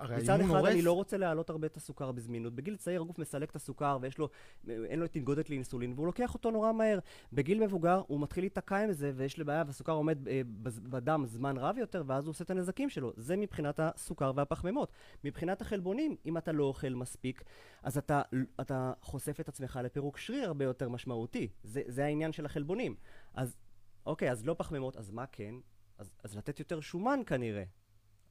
הרי 0.03 0.15
מצד 0.15 0.39
אחד 0.39 0.50
הורס... 0.50 0.72
אני 0.72 0.81
לא 0.81 0.91
רוצה 0.91 1.17
להעלות 1.17 1.50
הרבה 1.50 1.67
את 1.67 1.77
הסוכר 1.77 2.12
בזמינות. 2.12 2.55
בגיל 2.55 2.75
צעיר 2.75 3.01
הגוף 3.01 3.19
מסלק 3.19 3.50
את 3.50 3.55
הסוכר 3.55 3.98
ויש 4.01 4.17
לו, 4.17 4.29
אין 4.67 5.00
לו 5.00 5.07
תנגודת 5.07 5.50
לאינסולין 5.50 5.93
והוא 5.95 6.05
לוקח 6.05 6.33
אותו 6.33 6.51
נורא 6.51 6.72
מהר. 6.72 7.00
בגיל 7.33 7.63
מבוגר 7.63 8.01
הוא 8.07 8.22
מתחיל 8.22 8.43
להיתקע 8.43 8.77
עם 8.77 8.91
זה 8.91 9.12
ויש 9.15 9.38
לי 9.38 9.43
בעיה 9.43 9.63
והסוכר 9.67 9.91
עומד 9.91 10.27
אה, 10.27 10.41
בדם 10.89 11.24
זמן 11.25 11.57
רב 11.57 11.77
יותר 11.77 12.03
ואז 12.07 12.25
הוא 12.25 12.31
עושה 12.31 12.43
את 12.43 12.50
הנזקים 12.50 12.89
שלו. 12.89 13.13
זה 13.17 13.36
מבחינת 13.36 13.79
הסוכר 13.79 14.31
והפחמימות. 14.36 14.91
מבחינת 15.24 15.62
החלבונים, 15.62 16.15
אם 16.25 16.38
אתה 16.38 16.51
לא 16.51 16.63
אוכל 16.63 16.89
מספיק, 16.89 17.43
אז 17.83 17.98
אתה, 17.98 18.22
אתה 18.62 18.93
חושף 19.01 19.39
את 19.39 19.50
עצמך 19.50 19.79
לפירוק 19.83 20.17
שריר 20.17 20.48
הרבה 20.48 20.65
יותר 20.65 20.89
משמעותי. 20.89 21.48
זה, 21.63 21.81
זה 21.88 22.05
העניין 22.05 22.31
של 22.31 22.45
החלבונים. 22.45 22.95
אז 23.33 23.57
אוקיי, 24.05 24.31
אז 24.31 24.45
לא 24.45 24.55
פחמימות, 24.57 24.98
אז 24.98 25.12
מה 25.12 25.25
כן? 25.25 25.55
אז, 25.98 26.12
אז 26.24 26.38
לתת 26.38 26.60
יותר 26.60 26.79
שומן 26.79 27.19
כנראה. 27.25 27.63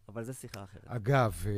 אבל 0.08 0.22
זו 0.24 0.34
שיחה 0.34 0.64
אחרת. 0.64 0.84
אגב, 0.86 1.44
אה, 1.46 1.52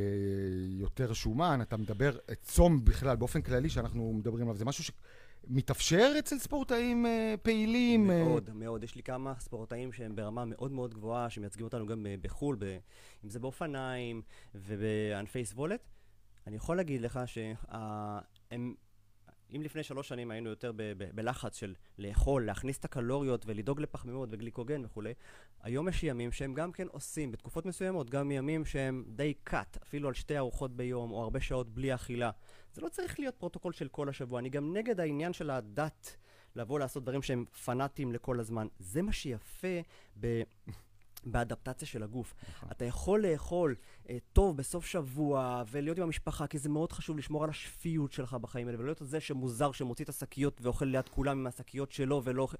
יותר 0.80 1.12
שומן, 1.12 1.58
אתה 1.62 1.76
מדבר, 1.76 2.16
צום 2.42 2.84
בכלל, 2.84 3.16
באופן 3.16 3.42
כללי 3.42 3.68
שאנחנו 3.70 4.12
מדברים 4.12 4.46
עליו, 4.46 4.56
זה 4.56 4.64
משהו 4.64 4.84
שמתאפשר 4.84 6.12
אצל 6.18 6.38
ספורטאים 6.38 7.06
אה, 7.06 7.34
פעילים? 7.42 8.10
אה, 8.10 8.24
מאוד, 8.24 8.50
מאוד. 8.54 8.84
יש 8.84 8.94
לי 8.94 9.02
כמה 9.02 9.34
ספורטאים 9.40 9.92
שהם 9.92 10.16
ברמה 10.16 10.44
מאוד 10.44 10.72
מאוד 10.72 10.94
גבוהה, 10.94 11.30
שמייצגים 11.30 11.64
אותנו 11.64 11.86
גם 11.86 12.06
אה, 12.06 12.14
בחו"ל, 12.22 12.56
ב, 12.58 12.64
אם 13.24 13.30
זה 13.30 13.40
באופניים 13.40 14.22
ובענפי 14.54 15.44
סבולת. 15.44 15.80
אני 16.46 16.56
יכול 16.56 16.76
להגיד 16.76 17.00
לך 17.00 17.20
שהם... 17.26 18.74
אם 19.56 19.62
לפני 19.62 19.82
שלוש 19.82 20.08
שנים 20.08 20.30
היינו 20.30 20.50
יותר 20.50 20.73
ב- 20.73 20.76
ב- 20.82 21.11
בלחץ 21.14 21.56
של 21.56 21.75
לאכול, 21.99 22.46
להכניס 22.46 22.78
את 22.78 22.84
הקלוריות 22.84 23.46
ולדאוג 23.46 23.80
לפחמימות 23.80 24.28
וגליקוגן 24.32 24.84
וכולי, 24.84 25.12
היום 25.62 25.88
יש 25.88 26.02
ימים 26.02 26.32
שהם 26.32 26.54
גם 26.54 26.73
כן 26.73 26.87
עושים, 26.90 27.32
בתקופות 27.32 27.66
מסוימות, 27.66 28.11
גם 28.11 28.30
ימים 28.30 28.64
שהם 28.64 29.04
די 29.08 29.34
cut, 29.50 29.78
אפילו 29.82 30.08
על 30.08 30.14
שתי 30.14 30.38
ארוחות 30.38 30.76
ביום, 30.76 31.12
או 31.12 31.23
הרבה 31.23 31.40
שעות 31.40 31.68
בלי 31.68 31.94
אכילה. 31.94 32.30
זה 32.73 32.82
לא 32.82 32.88
צריך 32.88 33.18
להיות 33.18 33.34
פרוטוקול 33.34 33.73
של 33.73 33.88
כל 33.88 34.08
השבוע. 34.08 34.38
אני 34.38 34.49
גם 34.50 34.76
נגד 34.76 35.00
העניין 35.00 35.32
של 35.32 35.50
הדת, 35.50 36.16
לבוא 36.56 36.78
לעשות 36.78 37.02
דברים 37.02 37.23
שהם 37.23 37.44
פנאטיים 37.64 38.12
לכל 38.12 38.40
הזמן. 38.40 38.66
זה 38.78 39.02
מה 39.02 39.12
שיפה 39.12 39.78
ב... 40.20 40.42
באדפטציה 41.26 41.88
של 41.88 42.02
הגוף. 42.02 42.35
נכון. 42.49 42.69
אתה 42.73 42.85
יכול 42.85 43.26
לאכול 43.26 43.75
אה, 44.11 44.16
טוב 44.33 44.57
בסוף 44.57 44.87
שבוע 44.87 45.62
ולהיות 45.71 45.99
עם 45.99 46.04
המשפחה, 46.04 46.47
כי 46.47 46.59
זה 46.59 46.69
מאוד 46.69 46.93
חשוב 46.93 47.19
לשמור 47.19 47.45
על 47.45 47.50
השפיות 47.50 48.12
שלך 48.12 48.35
בחיים 48.35 48.66
האלה, 48.66 48.78
ולא 48.78 48.87
להיות 48.87 49.02
זה 49.04 49.21
שמוזר 49.21 49.73
שמוציא 49.73 50.04
את 50.04 50.09
השקיות 50.09 50.61
ואוכל 50.62 50.85
ליד 50.85 51.09
כולם 51.09 51.38
עם 51.38 51.47
השקיות 51.47 51.93
שלו 51.93 52.21
ולא 52.25 52.43
אוכל... 52.43 52.57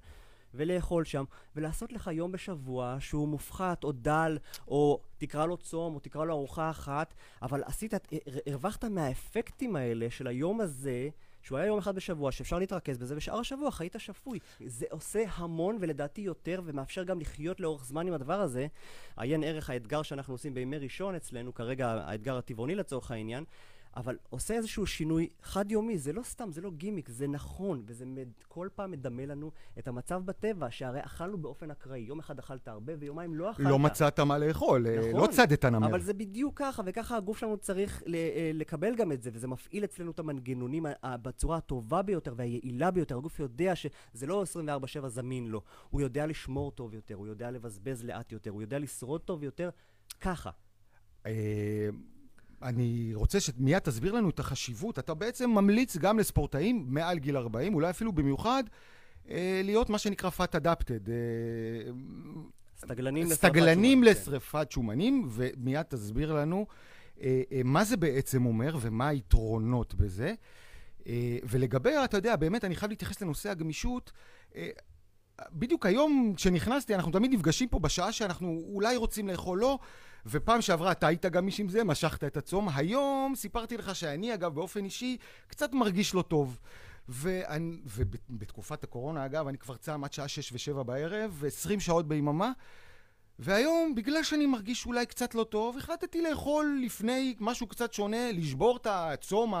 ולאכול 0.53 1.03
שם, 1.03 1.23
ולעשות 1.55 1.93
לך 1.93 2.09
יום 2.13 2.31
בשבוע 2.31 2.97
שהוא 2.99 3.27
מופחת 3.27 3.83
או 3.83 3.91
דל, 3.91 4.37
או 4.67 4.99
תקרא 5.17 5.45
לו 5.45 5.57
צום, 5.57 5.95
או 5.95 5.99
תקרא 5.99 6.25
לו 6.25 6.33
ארוחה 6.33 6.69
אחת, 6.69 7.13
אבל 7.41 7.63
עשית, 7.63 7.93
הר- 7.93 7.99
הרווחת 8.47 8.85
מהאפקטים 8.85 9.75
האלה 9.75 10.09
של 10.09 10.27
היום 10.27 10.61
הזה, 10.61 11.09
שהוא 11.45 11.57
היה 11.57 11.67
יום 11.67 11.77
אחד 11.77 11.95
בשבוע, 11.95 12.31
שאפשר 12.31 12.59
להתרכז 12.59 12.97
בזה, 12.97 13.17
ושאר 13.17 13.39
השבוע 13.39 13.71
חיית 13.71 13.95
שפוי. 13.97 14.39
זה 14.65 14.85
עושה 14.91 15.23
המון, 15.35 15.77
ולדעתי 15.79 16.21
יותר, 16.21 16.61
ומאפשר 16.65 17.03
גם 17.03 17.19
לחיות 17.19 17.59
לאורך 17.59 17.85
זמן 17.85 18.07
עם 18.07 18.13
הדבר 18.13 18.41
הזה. 18.41 18.67
עיין 19.17 19.43
ערך 19.43 19.69
האתגר 19.69 20.01
שאנחנו 20.01 20.33
עושים 20.33 20.53
בימי 20.53 20.77
ראשון 20.77 21.15
אצלנו, 21.15 21.53
כרגע 21.53 21.87
האתגר 21.87 22.37
הטבעוני 22.37 22.75
לצורך 22.75 23.11
העניין, 23.11 23.43
אבל 23.95 24.17
עושה 24.29 24.53
איזשהו 24.53 24.85
שינוי 24.85 25.29
חד-יומי, 25.41 25.97
זה 25.97 26.13
לא 26.13 26.23
סתם, 26.23 26.51
זה 26.51 26.61
לא 26.61 26.71
גימיק, 26.71 27.09
זה 27.09 27.27
נכון, 27.27 27.83
וזה 27.85 28.05
מד... 28.05 28.27
כל 28.47 28.67
פעם 28.75 28.91
מדמה 28.91 29.25
לנו 29.25 29.51
את 29.79 29.87
המצב 29.87 30.21
בטבע, 30.25 30.67
שהרי 30.71 30.99
אכלנו 31.05 31.37
באופן 31.37 31.71
אקראי. 31.71 31.99
יום 31.99 32.19
אחד 32.19 32.39
אכלת 32.39 32.67
הרבה 32.67 32.93
ויומיים 32.99 33.35
לא 33.35 33.51
אכלת. 33.51 33.67
לא 33.69 33.79
מצאת 33.79 34.19
מה 34.19 34.37
לאכול, 34.37 34.87
אה, 34.87 34.99
נכון, 34.99 35.21
לא 35.21 35.27
צדת 35.31 35.65
נמר. 35.65 35.87
אבל 35.87 36.01
זה 36.01 36.13
בדיוק 36.13 36.57
ככה, 36.57 36.81
וככה 36.85 37.17
הגוף 37.17 37.37
שלנו 37.37 37.57
צריך 37.57 38.03
אה, 38.07 38.51
לקבל 38.53 38.95
גם 38.95 39.11
את 39.11 39.21
זה, 39.21 39.29
וזה 39.33 39.47
מפעיל 39.47 39.83
אצלנו 39.83 40.11
את 40.11 40.19
המנגנונים 40.19 40.85
בצורה 41.03 41.57
הטובה 41.57 42.01
ביותר 42.01 42.33
והיעילה 42.37 42.91
ביותר. 42.91 43.17
הגוף 43.17 43.39
יודע 43.39 43.75
שזה 43.75 44.27
לא 44.27 44.43
24/7 45.03 45.07
זמין 45.07 45.47
לו, 45.47 45.61
הוא 45.89 46.01
יודע 46.01 46.25
לשמור 46.25 46.71
טוב 46.71 46.93
יותר, 46.93 47.15
הוא 47.15 47.27
יודע 47.27 47.51
לבזבז 47.51 48.03
לאט 48.03 48.31
יותר, 48.31 48.51
הוא 48.51 48.61
יודע 48.61 48.79
לשרוד 48.79 49.21
טוב 49.21 49.43
יותר, 49.43 49.69
ככה. 50.21 50.49
אני 52.65 53.11
רוצה 53.13 53.39
שמיד 53.39 53.79
תסביר 53.79 54.13
לנו 54.13 54.29
את 54.29 54.39
החשיבות. 54.39 54.99
אתה 54.99 55.13
בעצם 55.13 55.49
ממליץ 55.49 55.97
גם 55.97 56.19
לספורטאים 56.19 56.85
מעל 56.87 57.19
גיל 57.19 57.37
40, 57.37 57.73
אולי 57.73 57.89
אפילו 57.89 58.11
במיוחד, 58.11 58.63
אה, 59.29 59.61
להיות 59.63 59.89
מה 59.89 59.97
שנקרא 59.97 60.29
fat 60.29 60.61
adapted. 60.61 61.09
אה, 61.09 61.91
סטגלנים 62.77 63.23
לשרפת 63.23 63.37
סטגלנים 63.37 64.01
כן. 64.01 64.09
לשרפת 64.09 64.71
שומנים, 64.71 65.27
ומיד 65.29 65.81
תסביר 65.81 66.33
לנו 66.33 66.67
אה, 67.21 67.41
מה 67.63 67.83
זה 67.83 67.97
בעצם 67.97 68.45
אומר 68.45 68.77
ומה 68.81 69.07
היתרונות 69.07 69.95
בזה. 69.95 70.33
ולגבי, 71.49 71.91
אתה 72.05 72.17
יודע, 72.17 72.35
באמת, 72.35 72.65
אני 72.65 72.75
חייב 72.75 72.89
להתייחס 72.89 73.21
לנושא 73.21 73.49
הגמישות. 73.49 74.11
בדיוק 75.51 75.85
היום, 75.85 76.33
כשנכנסתי, 76.35 76.95
אנחנו 76.95 77.11
תמיד 77.11 77.33
נפגשים 77.33 77.69
פה 77.69 77.79
בשעה 77.79 78.11
שאנחנו 78.11 78.61
אולי 78.73 78.95
רוצים 78.95 79.27
לאכול 79.27 79.59
לא, 79.59 79.79
ופעם 80.25 80.61
שעברה 80.61 80.91
אתה 80.91 81.07
היית 81.07 81.25
גמיש 81.25 81.59
עם 81.59 81.69
זה, 81.69 81.83
משכת 81.83 82.23
את 82.23 82.37
הצום. 82.37 82.69
היום 82.75 83.33
סיפרתי 83.35 83.77
לך 83.77 83.95
שאני, 83.95 84.33
אגב, 84.33 84.55
באופן 84.55 84.85
אישי, 84.85 85.17
קצת 85.47 85.73
מרגיש 85.73 86.13
לא 86.13 86.21
טוב. 86.21 86.59
ואני, 87.09 87.81
ובתקופת 87.85 88.83
הקורונה, 88.83 89.25
אגב, 89.25 89.47
אני 89.47 89.57
כבר 89.57 89.75
צם 89.77 90.03
עד 90.03 90.13
שעה 90.13 90.27
שש 90.27 90.53
ושבע 90.53 90.83
בערב, 90.83 91.43
20 91.47 91.79
שעות 91.79 92.07
ביממה. 92.07 92.51
והיום, 93.39 93.95
בגלל 93.95 94.23
שאני 94.23 94.45
מרגיש 94.45 94.85
אולי 94.85 95.05
קצת 95.05 95.35
לא 95.35 95.43
טוב, 95.43 95.77
החלטתי 95.77 96.21
לאכול 96.21 96.79
לפני 96.85 97.35
משהו 97.39 97.67
קצת 97.67 97.93
שונה, 97.93 98.31
לשבור 98.31 98.77
את 98.77 98.87
הצום 98.89 99.53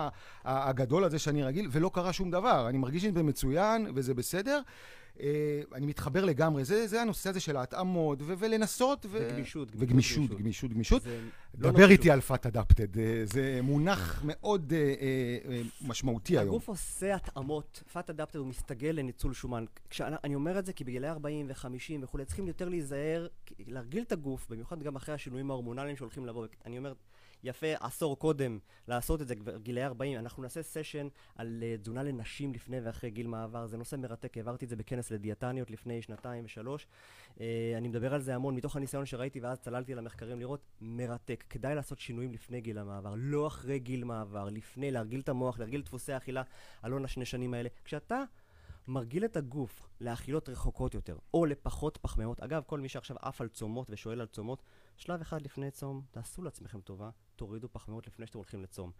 הגדול 0.45 1.03
הזה 1.03 1.19
שאני 1.19 1.43
רגיל, 1.43 1.67
ולא 1.71 1.91
קרה 1.93 2.13
שום 2.13 2.31
דבר. 2.31 2.69
אני 2.69 2.77
מרגיש 2.77 3.03
עם 3.03 3.13
זה 3.13 3.23
מצוין, 3.23 3.91
וזה 3.95 4.13
בסדר. 4.13 4.61
אה, 5.19 5.61
אני 5.73 5.85
מתחבר 5.85 6.25
לגמרי, 6.25 6.65
זה, 6.65 6.87
זה 6.87 7.01
הנושא 7.01 7.29
הזה 7.29 7.39
של 7.39 7.57
ההתאמות, 7.57 8.21
ו- 8.21 8.33
ולנסות. 8.37 9.05
ו- 9.05 9.09
וגמישות, 9.29 9.71
גמישות, 9.71 10.31
וגמישות, 10.31 10.71
גמישות. 10.71 10.71
גמישות, 10.71 11.05
לא 11.05 11.69
דבר 11.69 11.79
נורא 11.79 11.91
איתי. 11.91 12.11
על 12.11 12.21
פאט 12.21 12.45
אדפטד, 12.45 12.87
זה 13.23 13.59
מונח 13.63 14.21
מאוד 14.25 14.73
אה, 14.73 14.79
אה, 14.79 15.51
אה, 15.51 15.61
משמעותי 15.81 16.37
היום. 16.37 16.49
הגוף 16.49 16.67
עושה 16.67 17.15
התאמות, 17.15 17.83
פאט 17.93 18.09
אדפטר 18.09 18.39
הוא 18.39 18.47
מסתגל 18.47 18.91
לניצול 18.95 19.33
שומן. 19.33 19.65
כשאני 19.89 20.15
אני 20.23 20.35
אומר 20.35 20.59
את 20.59 20.65
זה 20.65 20.73
כי 20.73 20.83
בגילאי 20.83 21.09
40 21.09 21.49
ו-50 21.49 22.03
וכולי, 22.03 22.25
צריכים 22.25 22.47
יותר 22.47 22.69
להיזהר, 22.69 23.27
להרגיל 23.67 24.03
את 24.03 24.11
הגוף, 24.11 24.47
במיוחד 24.49 24.83
גם 24.83 24.95
אחרי 24.95 25.15
השינויים 25.15 25.51
ההורמונליים 25.51 25.97
שהולכים 25.97 26.25
לבוא. 26.25 26.45
אני 26.65 26.77
אומר, 26.77 26.93
יפה 27.45 27.67
עשור 27.79 28.19
קודם 28.19 28.59
לעשות 28.87 29.21
את 29.21 29.27
זה, 29.27 29.35
כבר 29.35 29.57
גילאי 29.57 29.83
40. 29.83 30.19
אנחנו 30.19 30.43
נעשה 30.43 30.63
סשן 30.63 31.07
על 31.35 31.63
אה, 31.63 31.77
תזונה 31.77 32.03
לנשים 32.03 32.53
לפני 32.53 32.79
ואחרי 32.79 33.09
גיל 33.09 33.27
מעבר, 33.27 33.67
זה 33.67 33.77
נושא 33.77 33.95
מרתק, 33.95 34.37
העברתי 34.37 34.65
את 34.65 34.69
זה 34.69 34.75
בכנס 34.75 35.11
לדיאטניות 35.11 35.71
לפני 35.71 36.01
שנתיים 36.01 36.45
ושלוש. 36.45 36.87
אה, 37.39 37.73
אני 37.77 37.87
מדבר 37.87 38.13
על 38.13 38.21
זה 38.21 38.35
המון 38.35 38.55
מתוך 38.55 38.75
הניסיון 38.75 39.05
שראיתי 39.05 39.39
ואז 39.39 39.59
צללתי 39.59 39.93
על 39.93 39.99
המחקרים 39.99 40.39
לראות, 40.39 40.65
מרתק. 40.81 41.43
כדאי 41.49 41.75
לעשות 41.75 41.99
שינויים 41.99 42.33
לפני 42.33 42.61
גיל 42.61 42.77
המעבר, 42.77 43.13
לא 43.17 43.47
אחרי 43.47 43.79
גיל 43.79 44.03
מעבר, 44.03 44.49
לפני, 44.49 44.91
להרגיל 44.91 45.19
את 45.19 45.29
המוח, 45.29 45.59
להרגיל 45.59 45.79
את 45.79 45.85
דפוסי 45.85 46.13
האכילה, 46.13 46.43
אלון 46.85 47.05
השני 47.05 47.25
שנים 47.25 47.53
האלה. 47.53 47.69
כשאתה 47.85 48.23
מרגיל 48.87 49.25
את 49.25 49.37
הגוף 49.37 49.87
לאכילות 50.01 50.49
רחוקות 50.49 50.93
יותר, 50.93 51.17
או 51.33 51.45
לפחות 51.45 51.97
פחמימות, 51.97 52.39
אגב, 52.39 52.63
כל 52.65 52.79
מי 52.79 52.89
שעכשיו 52.89 53.17
עף 53.21 53.41
על 53.41 53.47
צומות 53.47 53.87
ושואל 53.89 54.21
על 54.21 54.27
צומות, 54.27 54.63
שלב 54.97 55.21
אחד 55.21 55.41
לפני 55.41 55.71
צום, 55.71 56.01
תעשו 56.11 56.41
לעצמכם 56.41 56.79
טובה, 56.81 57.09
תורידו 57.35 57.67
פחמימות 57.71 58.07
לפני 58.07 58.25
שאתם 58.25 58.37
הולכים 58.37 58.63
לצום. 58.63 58.91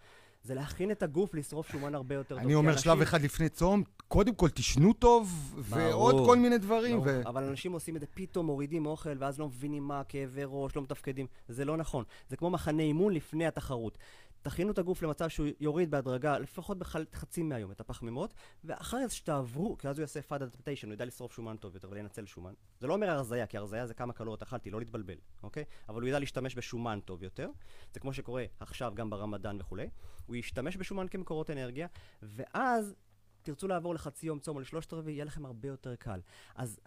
זה 0.43 0.53
להכין 0.53 0.91
את 0.91 1.03
הגוף 1.03 1.33
לשרוף 1.33 1.71
שומן 1.71 1.95
הרבה 1.95 2.15
יותר 2.15 2.35
טוב. 2.35 2.43
אני 2.43 2.55
אומר 2.55 2.77
שלב 2.77 3.01
אחד 3.01 3.21
לפני 3.21 3.49
צום, 3.49 3.83
קודם 4.07 4.35
כל 4.35 4.49
תשנו 4.49 4.93
טוב, 4.93 5.55
ועוד. 5.57 6.25
כל 6.25 6.37
מיני 6.37 6.57
דברים. 6.57 6.99
אבל 7.25 7.43
אנשים 7.43 7.71
עושים 7.71 7.95
את 7.95 8.01
זה, 8.01 8.07
פתאום 8.13 8.45
מורידים 8.45 8.85
אוכל, 8.85 9.17
ואז 9.19 9.39
לא 9.39 9.47
מבינים 9.47 9.83
מה, 9.83 10.03
כאבי 10.03 10.41
ראש, 10.45 10.75
לא 10.75 10.81
מתפקדים. 10.81 11.27
זה 11.47 11.65
לא 11.65 11.77
נכון. 11.77 12.03
זה 12.29 12.37
כמו 12.37 12.49
מחנה 12.49 12.83
אימון 12.83 13.13
לפני 13.13 13.45
התחרות. 13.47 13.97
תכינו 14.45 14.71
את 14.71 14.77
הגוף 14.77 15.01
למצב 15.01 15.27
שהוא 15.27 15.47
יוריד 15.59 15.91
בהדרגה, 15.91 16.39
לפחות 16.39 16.77
בחצי 16.77 17.43
מהיום, 17.43 17.71
את 17.71 17.81
הפחמימות, 17.81 18.33
ואחרי 18.63 19.07
זה 19.07 19.15
שתעברו, 19.15 19.77
כי 19.77 19.87
אז 19.87 19.97
הוא 19.97 20.03
יעשה 20.03 20.21
פאד 20.21 20.43
אדפטיישן, 20.43 20.87
הוא 20.87 20.93
ידע 20.93 21.05
לשרוף 21.05 21.33
שומן 21.33 21.57
טוב 21.57 21.75
יותר 21.75 21.87
ולנצל 21.91 22.25
שומן. 22.25 22.53
זה 22.79 22.87
לא 22.87 22.93
אומר 22.93 23.09
הרזייה, 23.09 23.47
כי 23.47 23.57
הרזייה 23.57 23.87
זה 23.87 23.93
כמה 23.93 24.13
קלוריות 24.13 24.41
אכלתי, 24.41 24.71
לא 24.71 24.79
להתבלבל, 24.79 25.15
אוקיי? 25.43 25.63
אבל 25.89 26.01
הוא 26.01 26.09
ידע 26.09 26.19
להשתמש 26.19 26.55
בשומן 26.55 26.99
טוב 27.05 27.23
יותר. 27.23 27.49
זה 27.93 27.99
כמו 27.99 28.13
שקורה 28.13 28.45
עכשיו 28.59 28.91
גם 28.95 29.09
ברמדאן 29.09 29.57
וכולי. 29.61 29.89
הוא 30.25 30.35
ישתמש 30.35 30.77
בשומן 30.77 31.07
כמקורות 31.07 31.49
אנרגיה, 31.49 31.87
ואז 32.21 32.95
תרצו 33.41 33.67
לעבור 33.67 33.95
לחצי 33.95 34.27
יום 34.27 34.39
צום 34.39 34.55
או 34.55 34.61
לשלושת 34.61 34.93
רבעי, 34.93 35.13
יהיה 35.13 35.25
לכם 35.25 35.45
הרבה 35.45 35.67
יותר 35.67 35.95
קל. 35.95 36.19
אז 36.55 36.79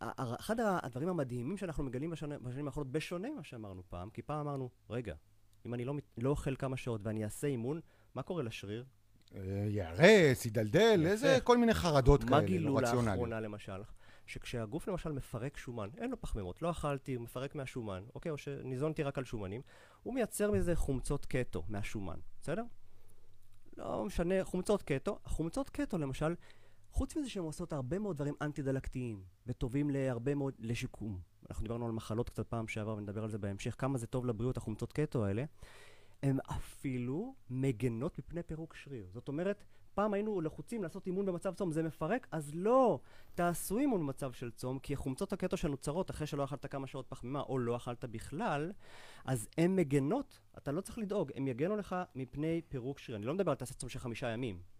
אחד 0.00 0.60
הדברים 0.60 1.08
המדהימים 1.08 1.56
שאנחנו 1.56 1.84
מגלים 1.84 2.10
בשנים 2.10 2.66
האחרונות, 2.66 2.92
בשונה 2.92 3.30
ממה 3.30 3.44
שאמרנו 3.44 3.82
פעם, 3.88 4.10
כי 4.10 4.22
פעם 4.22 4.40
אמרנו, 4.40 4.70
רגע, 4.90 5.14
אם 5.66 5.74
אני 5.74 5.84
לא, 5.84 5.94
לא 6.18 6.30
אוכל 6.30 6.56
כמה 6.56 6.76
שעות 6.76 7.00
ואני 7.04 7.24
אעשה 7.24 7.46
אימון, 7.46 7.80
מה 8.14 8.22
קורה 8.22 8.42
לשריר? 8.42 8.84
אה, 9.34 9.40
ייהרס, 9.68 10.46
ידלדל, 10.46 11.00
יפה. 11.02 11.10
איזה 11.12 11.38
כל 11.44 11.58
מיני 11.58 11.74
חרדות 11.74 12.24
מה 12.24 12.28
כאלה, 12.30 12.40
לא 12.40 12.46
גילו 12.46 12.74
רציונליות. 12.74 13.06
לאחרונה 13.06 13.40
למשל? 13.40 13.82
שכשהגוף 14.26 14.88
למשל 14.88 15.12
מפרק 15.12 15.56
שומן, 15.56 15.88
אין 15.98 16.10
לו 16.10 16.20
פחמימות, 16.20 16.62
לא 16.62 16.70
אכלתי, 16.70 17.14
הוא 17.14 17.24
מפרק 17.24 17.54
מהשומן, 17.54 18.04
אוקיי? 18.14 18.30
או 18.30 18.38
שניזונתי 18.38 19.02
רק 19.02 19.18
על 19.18 19.24
שומנים, 19.24 19.60
הוא 20.02 20.14
מייצר 20.14 20.50
מזה 20.50 20.76
חומצות 20.76 21.26
קטו 21.26 21.62
מהשומן, 21.68 22.18
בסדר? 22.40 22.62
לא 23.76 24.04
משנה, 24.04 24.44
חומצות 24.44 24.82
קטו. 24.82 25.18
החומצות 25.24 25.70
קטו 25.70 25.98
למשל, 25.98 26.34
חוץ 26.96 27.16
מזה 27.16 27.30
שהן 27.30 27.44
עושות 27.44 27.72
הרבה 27.72 27.98
מאוד 27.98 28.16
דברים 28.16 28.34
אנטי-דלקתיים, 28.42 29.22
וטובים 29.46 29.90
להרבה 29.90 30.34
מאוד, 30.34 30.54
לשיקום. 30.58 31.20
אנחנו 31.50 31.62
דיברנו 31.62 31.86
על 31.86 31.92
מחלות 31.92 32.30
קצת 32.30 32.48
פעם 32.48 32.68
שעבר, 32.68 32.96
ונדבר 32.96 33.22
על 33.22 33.30
זה 33.30 33.38
בהמשך, 33.38 33.74
כמה 33.78 33.98
זה 33.98 34.06
טוב 34.06 34.26
לבריאות, 34.26 34.56
החומצות 34.56 34.92
קטו 34.92 35.24
האלה. 35.24 35.44
הן 36.22 36.38
אפילו 36.50 37.34
מגנות 37.50 38.18
מפני 38.18 38.42
פירוק 38.42 38.74
שריר. 38.74 39.06
זאת 39.12 39.28
אומרת, 39.28 39.64
פעם 39.94 40.14
היינו 40.14 40.40
לחוצים 40.40 40.82
לעשות 40.82 41.06
אימון 41.06 41.26
במצב 41.26 41.54
צום, 41.54 41.72
זה 41.72 41.82
מפרק? 41.82 42.28
אז 42.30 42.50
לא! 42.54 43.00
תעשו 43.34 43.78
אימון 43.78 44.00
במצב 44.00 44.32
של 44.32 44.50
צום, 44.50 44.78
כי 44.78 44.96
חומצות 44.96 45.32
הקטו 45.32 45.56
שנוצרות 45.56 46.10
אחרי 46.10 46.26
שלא 46.26 46.44
אכלת 46.44 46.66
כמה 46.66 46.86
שעות 46.86 47.06
פחמימה, 47.08 47.40
או 47.40 47.58
לא 47.58 47.76
אכלת 47.76 48.04
בכלל, 48.04 48.72
אז 49.24 49.48
הן 49.58 49.76
מגנות, 49.76 50.40
אתה 50.58 50.72
לא 50.72 50.80
צריך 50.80 50.98
לדאוג, 50.98 51.32
הן 51.34 51.48
יגנו 51.48 51.76
לך 51.76 51.96
מפני 52.14 52.60
פירוק 52.68 52.98
שריר. 52.98 53.16
אני 53.16 53.26
לא 53.26 53.34
מדבר 53.34 53.50
על 53.50 53.56
תעשה 53.56 53.74
צום 53.74 53.88
של 53.88 53.98
חמישה 53.98 54.28
ימים. 54.28 54.75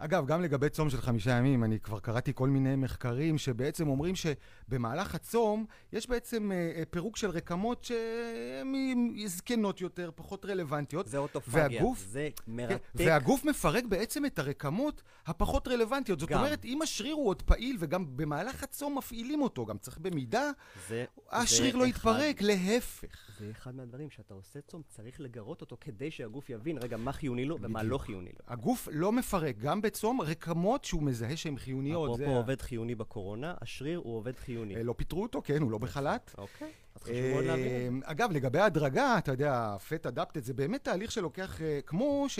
אגב, 0.00 0.26
גם 0.26 0.42
לגבי 0.42 0.68
צום 0.68 0.90
של 0.90 1.00
חמישה 1.00 1.30
ימים, 1.30 1.64
אני 1.64 1.80
כבר 1.80 2.00
קראתי 2.00 2.32
כל 2.34 2.48
מיני 2.48 2.76
מחקרים 2.76 3.38
שבעצם 3.38 3.88
אומרים 3.88 4.14
שבמהלך 4.14 5.14
הצום 5.14 5.66
יש 5.92 6.08
בעצם 6.08 6.52
אה, 6.52 6.72
אה 6.76 6.82
פירוק 6.90 7.16
של 7.16 7.30
רקמות 7.30 7.84
שהן 7.84 9.14
זקנות 9.26 9.80
יותר, 9.80 10.10
פחות 10.14 10.44
רלוונטיות. 10.44 11.06
זה 11.06 11.18
אוטופגיה, 11.18 11.62
והגוף, 11.62 12.04
זה 12.08 12.28
מרתק. 12.46 12.82
כן, 12.98 13.04
והגוף 13.06 13.44
מפרק 13.44 13.84
בעצם 13.84 14.26
את 14.26 14.38
הרקמות 14.38 15.02
הפחות 15.26 15.68
רלוונטיות. 15.68 16.20
זאת 16.20 16.28
גם. 16.28 16.38
אומרת, 16.38 16.64
אם 16.64 16.82
השריר 16.82 17.14
הוא 17.14 17.28
עוד 17.28 17.42
פעיל 17.42 17.76
וגם 17.80 18.16
במהלך 18.16 18.62
הצום 18.62 18.98
מפעילים 18.98 19.42
אותו, 19.42 19.66
גם 19.66 19.78
צריך 19.78 19.98
במידה, 19.98 20.50
זה, 20.88 21.04
השריר 21.30 21.72
זה 21.72 21.78
לא 21.78 21.84
אחד, 21.84 21.90
יתפרק, 21.90 22.42
להפך. 22.42 23.08
זה 23.38 23.50
אחד 23.50 23.74
מהדברים, 23.74 24.10
שאתה 24.10 24.34
עושה 24.34 24.60
צום, 24.60 24.82
צריך 24.88 25.20
לגרות 25.20 25.60
אותו 25.60 25.76
כדי 25.80 26.10
שהגוף 26.10 26.50
יבין, 26.50 26.78
רגע, 26.78 26.96
מה 26.96 27.12
חיוני 27.12 27.44
לו 27.44 27.58
ומה 27.60 27.82
לא 27.82 27.98
חיוני 27.98 28.30
לו. 28.30 28.44
הגוף 28.48 28.88
לא 28.92 29.12
מפרק, 29.12 29.58
גם 29.58 29.80
בצום, 29.88 30.20
רקמות 30.20 30.84
שהוא 30.84 31.02
מזהה 31.02 31.36
שהן 31.36 31.56
חיוניות. 31.56 32.04
אפרופו 32.04 32.30
זה... 32.30 32.36
עובד 32.36 32.62
חיוני 32.62 32.94
בקורונה, 32.94 33.54
השריר 33.60 33.98
הוא 33.98 34.16
עובד 34.16 34.36
חיוני. 34.36 34.76
אה, 34.76 34.82
לא 34.82 34.94
פיטרו 34.96 35.22
אותו, 35.22 35.42
כן, 35.44 35.62
הוא 35.62 35.70
לא 35.70 35.78
בחל"ת. 35.78 36.34
אוקיי, 36.38 36.70
אז 36.94 37.02
חשוב 37.02 37.16
מאוד 37.32 37.44
להבין. 37.44 38.02
אה, 38.04 38.10
אגב, 38.10 38.32
לגבי 38.32 38.58
ההדרגה, 38.58 39.18
אתה 39.18 39.32
יודע, 39.32 39.76
פט 39.88 40.06
אדפטד, 40.06 40.42
זה 40.42 40.54
באמת 40.54 40.84
תהליך 40.84 41.12
שלוקח, 41.12 41.62
אה, 41.62 41.80
כמו 41.86 42.26
ש... 42.28 42.38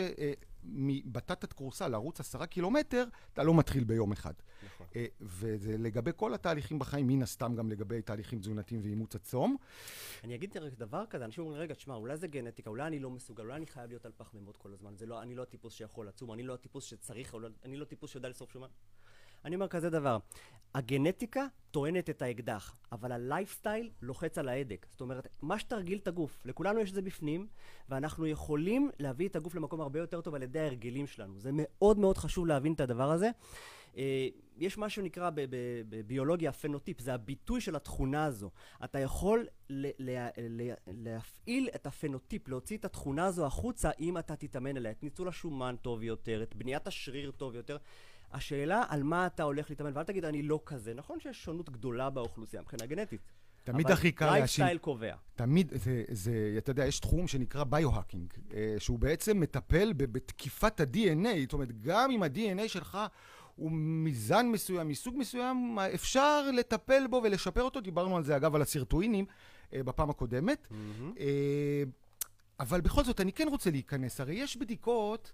מבטטת 0.68 1.52
כורסה 1.52 1.88
לרוץ 1.88 2.20
עשרה 2.20 2.46
קילומטר, 2.46 3.04
אתה 3.32 3.42
לא 3.42 3.54
מתחיל 3.54 3.84
ביום 3.84 4.12
אחד. 4.12 4.32
נכון. 4.66 4.86
וזה 5.20 5.78
לגבי 5.78 6.10
כל 6.16 6.34
התהליכים 6.34 6.78
בחיים, 6.78 7.06
מן 7.06 7.22
הסתם 7.22 7.54
גם 7.54 7.70
לגבי 7.70 8.02
תהליכים 8.02 8.38
תזונתיים 8.38 8.80
ואימוץ 8.82 9.14
הצום. 9.14 9.56
אני 10.24 10.34
אגיד 10.34 10.56
רק 10.56 10.72
דבר 10.72 11.04
כזה, 11.10 11.24
אנשים 11.24 11.44
אומרים, 11.44 11.60
רגע, 11.60 11.74
תשמע, 11.74 11.94
אולי 11.94 12.16
זה 12.16 12.26
גנטיקה, 12.26 12.70
אולי 12.70 12.86
אני 12.86 12.98
לא 12.98 13.10
מסוגל, 13.10 13.42
אולי 13.42 13.56
אני 13.56 13.66
חייב 13.66 13.88
להיות 13.90 14.06
על 14.06 14.12
פחמימות 14.16 14.56
כל 14.56 14.72
הזמן, 14.72 14.96
זה 14.96 15.06
לא, 15.06 15.22
אני 15.22 15.34
לא 15.34 15.42
הטיפוס 15.42 15.72
שיכול 15.72 16.08
לצום, 16.08 16.32
אני 16.32 16.42
לא 16.42 16.54
הטיפוס 16.54 16.84
שצריך, 16.84 17.34
לא, 17.34 17.48
אני 17.64 17.76
לא 17.76 17.82
הטיפוס 17.82 18.10
שיודע 18.10 18.28
לשרוף 18.28 18.52
שומן. 18.52 18.68
אני 19.44 19.54
אומר 19.54 19.68
כזה 19.68 19.90
דבר, 19.90 20.18
הגנטיקה 20.74 21.46
טוענת 21.70 22.10
את 22.10 22.22
האקדח, 22.22 22.76
אבל 22.92 23.12
הלייפסטייל 23.12 23.90
לוחץ 24.02 24.38
על 24.38 24.48
ההדק. 24.48 24.86
זאת 24.90 25.00
אומרת, 25.00 25.28
מה 25.42 25.58
שתרגיל 25.58 25.98
את 25.98 26.08
הגוף, 26.08 26.42
לכולנו 26.44 26.80
יש 26.80 26.90
את 26.90 26.94
זה 26.94 27.02
בפנים, 27.02 27.46
ואנחנו 27.88 28.26
יכולים 28.26 28.90
להביא 28.98 29.28
את 29.28 29.36
הגוף 29.36 29.54
למקום 29.54 29.80
הרבה 29.80 29.98
יותר 29.98 30.20
טוב 30.20 30.34
על 30.34 30.42
ידי 30.42 30.60
ההרגלים 30.60 31.06
שלנו. 31.06 31.38
זה 31.38 31.50
מאוד 31.52 31.98
מאוד 31.98 32.18
חשוב 32.18 32.46
להבין 32.46 32.72
את 32.72 32.80
הדבר 32.80 33.10
הזה. 33.10 33.30
אה, 33.96 34.28
יש 34.56 34.78
מה 34.78 34.90
שנקרא 34.90 35.30
בביולוגיה 35.88 36.52
פנוטיפ, 36.52 37.00
זה 37.00 37.14
הביטוי 37.14 37.60
של 37.60 37.76
התכונה 37.76 38.24
הזו. 38.24 38.50
אתה 38.84 38.98
יכול 38.98 39.46
להפעיל 40.86 41.68
את 41.74 41.86
הפנוטיפ, 41.86 42.48
להוציא 42.48 42.76
את 42.76 42.84
התכונה 42.84 43.26
הזו 43.26 43.46
החוצה 43.46 43.90
אם 44.00 44.18
אתה 44.18 44.36
תתאמן 44.36 44.76
אליה, 44.76 44.90
את 44.90 45.02
ניצול 45.02 45.28
השומן 45.28 45.76
טוב 45.82 46.02
יותר, 46.02 46.42
את 46.42 46.56
בניית 46.56 46.86
השריר 46.86 47.30
טוב 47.30 47.54
יותר. 47.54 47.76
השאלה 48.32 48.84
על 48.88 49.02
מה 49.02 49.26
אתה 49.26 49.42
הולך 49.42 49.70
להתאמן, 49.70 49.90
ואל 49.94 50.04
תגיד 50.04 50.24
אני 50.24 50.42
לא 50.42 50.60
כזה. 50.66 50.94
נכון 50.94 51.20
שיש 51.20 51.44
שונות 51.44 51.70
גדולה 51.70 52.10
באוכלוסייה 52.10 52.62
מבחינה 52.62 52.86
גנטית. 52.86 53.20
תמיד 53.64 53.90
הכי 53.90 54.12
קל 54.12 54.24
להאשים. 54.24 54.34
אבל 54.34 54.40
לייפסטייל 54.40 54.78
קובע. 54.78 55.14
תמיד, 55.34 55.72
זה, 55.74 56.04
זה, 56.10 56.54
אתה 56.58 56.70
יודע, 56.70 56.86
יש 56.86 57.00
תחום 57.00 57.28
שנקרא 57.28 57.64
biohacking, 57.64 58.32
אה, 58.54 58.74
שהוא 58.78 58.98
בעצם 58.98 59.40
מטפל 59.40 59.92
בתקיפת 59.92 60.80
ה-DNA, 60.80 61.28
זאת 61.42 61.52
אומרת, 61.52 61.80
גם 61.80 62.10
אם 62.10 62.22
ה-DNA 62.22 62.68
שלך 62.68 62.98
הוא 63.56 63.70
מזן 63.72 64.46
מסוים, 64.46 64.88
מסוג 64.88 65.14
מסוים, 65.18 65.78
אפשר 65.94 66.50
לטפל 66.50 67.06
בו 67.06 67.20
ולשפר 67.24 67.62
אותו. 67.62 67.80
דיברנו 67.80 68.16
על 68.16 68.24
זה, 68.24 68.36
אגב, 68.36 68.54
על 68.54 68.62
הסירטואינים 68.62 69.24
אה, 69.74 69.82
בפעם 69.82 70.10
הקודמת. 70.10 70.66
Mm-hmm. 70.70 71.20
אבל 72.60 72.80
בכל 72.80 73.04
זאת, 73.04 73.20
אני 73.20 73.32
כן 73.32 73.48
רוצה 73.48 73.70
להיכנס. 73.70 74.20
הרי 74.20 74.34
יש 74.34 74.56
בדיקות... 74.56 75.32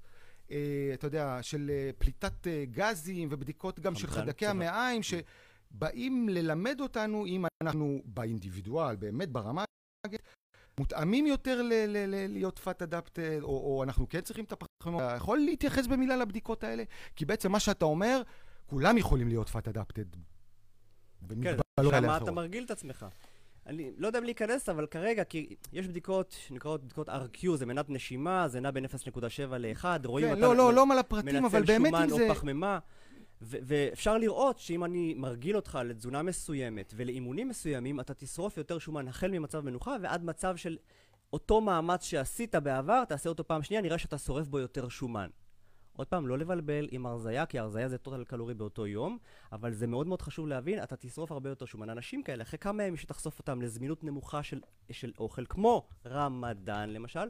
אה, 0.51 0.91
אתה 0.95 1.07
יודע, 1.07 1.39
של 1.43 1.71
אה, 1.71 1.91
פליטת 1.99 2.47
אה, 2.47 2.65
גזים 2.71 3.29
ובדיקות 3.31 3.81
גם 3.81 3.95
של 3.95 4.07
חיידקי 4.07 4.47
המעיים, 4.47 5.01
שבאים 5.03 6.29
ללמד 6.29 6.81
אותנו 6.81 7.27
אם 7.27 7.45
אנחנו 7.63 8.03
באינדיבידואל, 8.05 8.97
באמת 8.97 9.29
ברמה 9.31 9.65
מותאמים 10.79 11.27
יותר 11.27 11.63
ל- 11.63 11.73
ל- 11.73 12.07
ל- 12.15 12.33
להיות 12.33 12.59
פאט 12.59 12.83
אדפטד, 12.83 13.43
או, 13.43 13.49
או 13.49 13.83
אנחנו 13.83 14.09
כן 14.09 14.21
צריכים 14.21 14.45
את 14.45 14.53
הפחמימות. 14.53 15.03
אתה 15.03 15.17
יכול 15.17 15.39
להתייחס 15.39 15.87
במילה 15.87 16.17
לבדיקות 16.17 16.65
האלה? 16.65 16.83
כי 17.17 17.25
בעצם 17.25 17.53
מה 17.53 17.61
שאתה 17.61 17.85
אומר, 17.85 18.23
כולם 18.67 18.99
יכולים 18.99 19.29
להיות 19.29 19.49
פאט 19.49 19.69
אדפטד. 19.69 20.05
כן, 21.43 21.57
שמה 21.81 22.17
אתה 22.17 22.31
מרגיל 22.33 22.65
את 22.65 22.71
עצמך. 22.71 23.07
אני 23.67 23.91
לא 23.99 24.07
יודע 24.07 24.19
אם 24.19 24.25
להיכנס, 24.25 24.69
אבל 24.69 24.87
כרגע, 24.87 25.25
כי 25.25 25.57
יש 25.73 25.89
בדיקות 25.89 26.37
שנקראות 26.47 26.85
בדיקות 26.85 27.09
RQ, 27.09 27.57
זה 27.57 27.67
מנת 27.67 27.91
נשימה, 27.91 28.49
זה 28.49 28.61
נע 28.61 28.71
בין 28.71 28.85
0.7 28.85 28.89
ל-1, 29.59 29.85
רואים 30.05 30.35
כן, 30.35 30.39
לא, 30.39 30.57
לא, 30.57 30.75
לא 30.75 30.87
על 30.93 30.99
הפרטים, 30.99 31.45
אבל 31.45 31.63
באמת 31.63 31.95
אם 31.95 31.99
זה... 31.99 32.03
מנצל 32.03 32.15
שומן 32.15 32.29
או 32.31 32.35
פחמימה. 32.35 32.79
ואפשר 33.41 34.19
לראות 34.19 34.59
שאם 34.59 34.85
אני 34.85 35.15
מרגיל 35.15 35.57
אותך 35.57 35.79
לתזונה 35.85 36.23
מסוימת 36.23 36.95
ולאימונים 36.97 37.49
מסוימים, 37.49 38.01
אתה 38.01 38.15
תשרוף 38.15 38.57
יותר 38.57 38.79
שומן 38.79 39.09
החל 39.09 39.31
ממצב 39.31 39.61
מנוחה 39.61 39.97
ועד 40.03 40.25
מצב 40.25 40.57
של 40.57 40.77
אותו 41.33 41.61
מאמץ 41.61 42.05
שעשית 42.05 42.55
בעבר, 42.55 43.05
תעשה 43.05 43.29
אותו 43.29 43.47
פעם 43.47 43.63
שנייה, 43.63 43.83
נראה 43.83 43.99
שאתה 43.99 44.19
שורף 44.19 44.47
בו 44.47 44.59
יותר 44.59 44.89
שומן. 44.89 45.29
עוד 45.97 46.07
פעם, 46.07 46.27
לא 46.27 46.39
לבלבל 46.39 46.89
עם 46.91 47.07
הרזייה, 47.07 47.47
כי 47.47 47.59
הרזייה 47.59 47.89
זה 47.89 47.99
טוטל 47.99 48.25
קלורי 48.25 48.55
באותו 48.55 48.87
יום, 48.87 49.19
אבל 49.53 49.73
זה 49.73 49.87
מאוד 49.87 50.07
מאוד 50.07 50.23
חשוב 50.23 50.49
להבין, 50.49 50.83
אתה 50.83 50.97
תשרוף 50.97 51.33
הרבה 51.33 51.49
יותר 51.49 51.67
שומן. 51.67 51.91
אנשים 51.91 52.23
כאלה, 52.23 52.43
אחרי 52.43 52.59
כמה 52.59 52.83
ימים 52.83 52.97
שתחשוף 52.97 53.39
אותם 53.39 53.63
לזמינות 53.63 54.05
נמוכה 54.05 54.43
של, 54.43 54.61
של 54.91 55.13
אוכל, 55.19 55.47
כמו 55.47 55.87
רמדאן 56.07 56.91
למשל, 56.91 57.29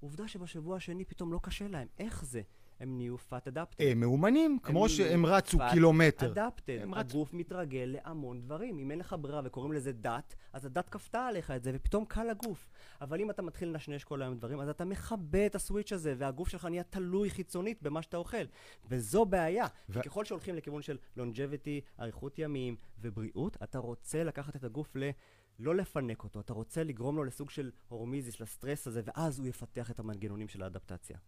עובדה 0.00 0.28
שבשבוע 0.28 0.76
השני 0.76 1.04
פתאום 1.04 1.32
לא 1.32 1.40
קשה 1.42 1.68
להם. 1.68 1.88
איך 1.98 2.24
זה? 2.24 2.42
הם 2.80 2.96
נהיו 2.96 3.18
פאט 3.18 3.48
אדפטד. 3.48 3.84
הם 3.84 4.00
מאומנים, 4.00 4.58
כמו 4.62 4.88
שהם 4.88 5.26
רצו 5.26 5.58
קילומטר. 5.70 6.34
פאט 6.34 6.38
אדפטד. 6.38 6.78
הגוף 6.92 7.32
מתרגל 7.32 7.96
להמון 8.02 8.40
דברים. 8.40 8.78
אם 8.78 8.90
אין 8.90 8.98
לך 8.98 9.16
ברירה 9.20 9.40
וקוראים 9.44 9.72
לזה 9.72 9.92
דת, 9.92 10.34
אז 10.52 10.64
הדת 10.64 10.88
כפתה 10.88 11.26
עליך 11.26 11.50
את 11.50 11.62
זה, 11.62 11.72
ופתאום 11.74 12.04
קל 12.04 12.24
לגוף. 12.24 12.68
אבל 13.00 13.20
אם 13.20 13.30
אתה 13.30 13.42
מתחיל 13.42 13.68
לנשנש 13.68 14.04
כל 14.04 14.22
היום 14.22 14.34
דברים, 14.34 14.60
אז 14.60 14.68
אתה 14.68 14.84
מכבה 14.84 15.46
את 15.46 15.54
הסוויץ' 15.54 15.92
הזה, 15.92 16.14
והגוף 16.18 16.48
שלך 16.48 16.64
נהיה 16.64 16.82
תלוי 16.82 17.30
חיצונית 17.30 17.82
במה 17.82 18.02
שאתה 18.02 18.16
אוכל. 18.16 18.44
וזו 18.88 19.24
בעיה. 19.24 19.66
ו... 19.88 20.02
ככל 20.02 20.24
שהולכים 20.24 20.54
לכיוון 20.54 20.82
של 20.82 20.98
לונג'ביטי, 21.16 21.80
אריכות 22.00 22.38
ימים 22.38 22.76
ובריאות, 22.98 23.56
אתה 23.62 23.78
רוצה 23.78 24.24
לקחת 24.24 24.56
את 24.56 24.64
הגוף 24.64 24.96
ל... 24.96 25.10
לא 25.58 25.74
לפנק 25.74 26.24
אותו, 26.24 26.40
אתה 26.40 26.52
רוצה 26.52 26.84
לגרום 26.84 27.16
לו 27.16 27.24
לסוג 27.24 27.50
של 27.50 27.70
הורמיזיס, 27.88 28.40
לסטרס 28.40 28.86
הזה, 28.86 29.02
ואז 29.04 29.38
הוא 29.38 29.46
יפתח 29.46 29.90
את 29.90 29.98
המנגנונים 29.98 30.48
של 30.48 30.62
האדפטציה. 30.62 31.18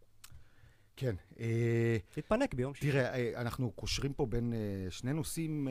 כן. 0.97 1.15
אה, 1.41 1.97
תתפנק 2.15 2.55
ביום 2.55 2.75
שישי. 2.75 2.91
תראה, 2.91 3.15
אה, 3.15 3.41
אנחנו 3.41 3.71
קושרים 3.71 4.13
פה 4.13 4.27
בין 4.27 4.53
אה, 4.53 4.91
שני 4.91 5.13
נושאים, 5.13 5.69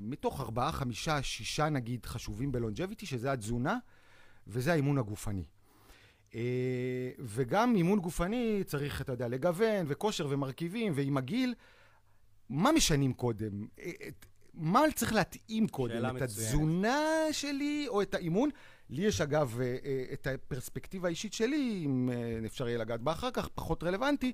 מתוך 0.00 0.40
ארבעה, 0.40 0.72
חמישה, 0.72 1.22
שישה 1.22 1.68
נגיד, 1.68 2.06
חשובים 2.06 2.52
בלונג'ביטי, 2.52 3.06
שזה 3.06 3.32
התזונה 3.32 3.78
וזה 4.46 4.72
האימון 4.72 4.98
הגופני. 4.98 5.44
וגם 7.18 7.76
אימון 7.76 7.98
גופני 8.00 8.62
צריך, 8.66 9.00
אתה 9.00 9.12
יודע, 9.12 9.28
לגוון 9.28 9.86
וכושר 9.88 10.26
ומרכיבים, 10.30 10.92
ועם 10.96 11.16
הגיל, 11.16 11.54
מה 12.48 12.72
משנים 12.72 13.12
קודם? 13.12 13.66
מה 14.54 14.80
צריך 14.94 15.12
להתאים 15.12 15.68
קודם? 15.68 16.16
את 16.16 16.22
התזונה 16.22 16.98
שלי 17.32 17.84
או 17.88 18.02
את 18.02 18.14
האימון? 18.14 18.50
לי 18.90 19.02
יש 19.02 19.20
אגב 19.20 19.60
אה, 19.60 19.76
אה, 19.84 20.04
את 20.12 20.26
הפרספקטיבה 20.26 21.08
האישית 21.08 21.32
שלי, 21.32 21.82
אם 21.84 22.10
אה, 22.12 22.46
אפשר 22.46 22.68
יהיה 22.68 22.78
לגעת 22.78 23.00
בה 23.00 23.12
אחר 23.12 23.30
כך, 23.30 23.48
פחות 23.48 23.82
רלוונטי. 23.82 24.32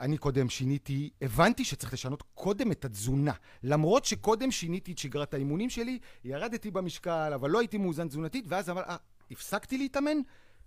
אני 0.00 0.18
קודם 0.18 0.48
שיניתי, 0.48 1.10
הבנתי 1.22 1.64
שצריך 1.64 1.92
לשנות 1.92 2.22
קודם 2.34 2.72
את 2.72 2.84
התזונה. 2.84 3.32
למרות 3.62 4.04
שקודם 4.04 4.50
שיניתי 4.50 4.92
את 4.92 4.98
שגרת 4.98 5.34
האימונים 5.34 5.70
שלי, 5.70 5.98
ירדתי 6.24 6.70
במשקל, 6.70 7.32
אבל 7.34 7.50
לא 7.50 7.58
הייתי 7.58 7.78
מאוזן 7.78 8.08
תזונתית, 8.08 8.44
ואז 8.48 8.70
אמר, 8.70 8.82
אה, 8.82 8.96
הפסקתי 9.30 9.78
להתאמן, 9.78 10.16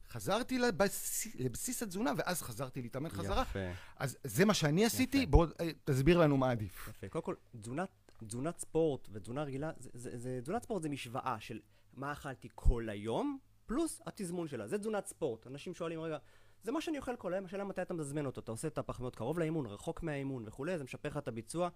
חזרתי 0.09 0.59
לבסיס, 0.59 1.35
לבסיס 1.35 1.83
התזונה, 1.83 2.11
ואז 2.17 2.41
חזרתי 2.41 2.81
להתאמן 2.81 3.09
חזרה. 3.09 3.41
יפה. 3.41 3.59
אז 3.97 4.17
זה 4.23 4.45
מה 4.45 4.53
שאני. 4.53 4.85
עשיתי, 4.85 5.25
בוא 5.25 5.45
תסביר 5.83 6.17
לנו 6.17 6.37
מה 6.37 6.51
עדיף. 6.51 6.87
יפה. 6.89 7.07
קודם 7.09 7.23
כל, 7.23 7.35
תזונת 7.61 7.89
תזונת 8.27 8.59
ספורט 8.59 9.07
ותזונה 9.11 9.43
רגילה, 9.43 9.71
זה, 9.79 9.89
זה, 9.93 10.17
זה, 10.17 10.39
תזונת 10.43 10.63
ספורט 10.63 10.81
זה 10.81 10.89
משוואה 10.89 11.35
של 11.39 11.59
מה 11.95 12.11
אכלתי 12.11 12.47
כל 12.55 12.89
היום, 12.89 13.37
פלוס 13.65 14.01
התזמון 14.05 14.47
שלה. 14.47 14.67
זה 14.67 14.77
תזונת 14.77 15.05
ספורט. 15.05 15.47
אנשים 15.47 15.73
שואלים, 15.73 16.01
רגע, 16.01 16.17
זה 16.63 16.71
מה 16.71 16.81
שאני 16.81 16.97
אוכל 16.97 17.15
כל 17.15 17.33
היום, 17.33 17.45
השאלה 17.45 17.63
מתי 17.63 17.81
אתה 17.81 17.93
מזמן 17.93 18.25
אותו. 18.25 18.41
אתה 18.41 18.51
עושה 18.51 18.67
את 18.67 18.77
הפחמיות 18.77 19.15
קרוב 19.15 19.39
לאימון, 19.39 19.65
רחוק 19.65 20.03
מהאימון 20.03 20.43
וכולי, 20.47 20.77
זה 20.77 20.83
משפר 20.83 21.09
לך 21.09 21.17
את 21.17 21.27
הביצוע. 21.27 21.69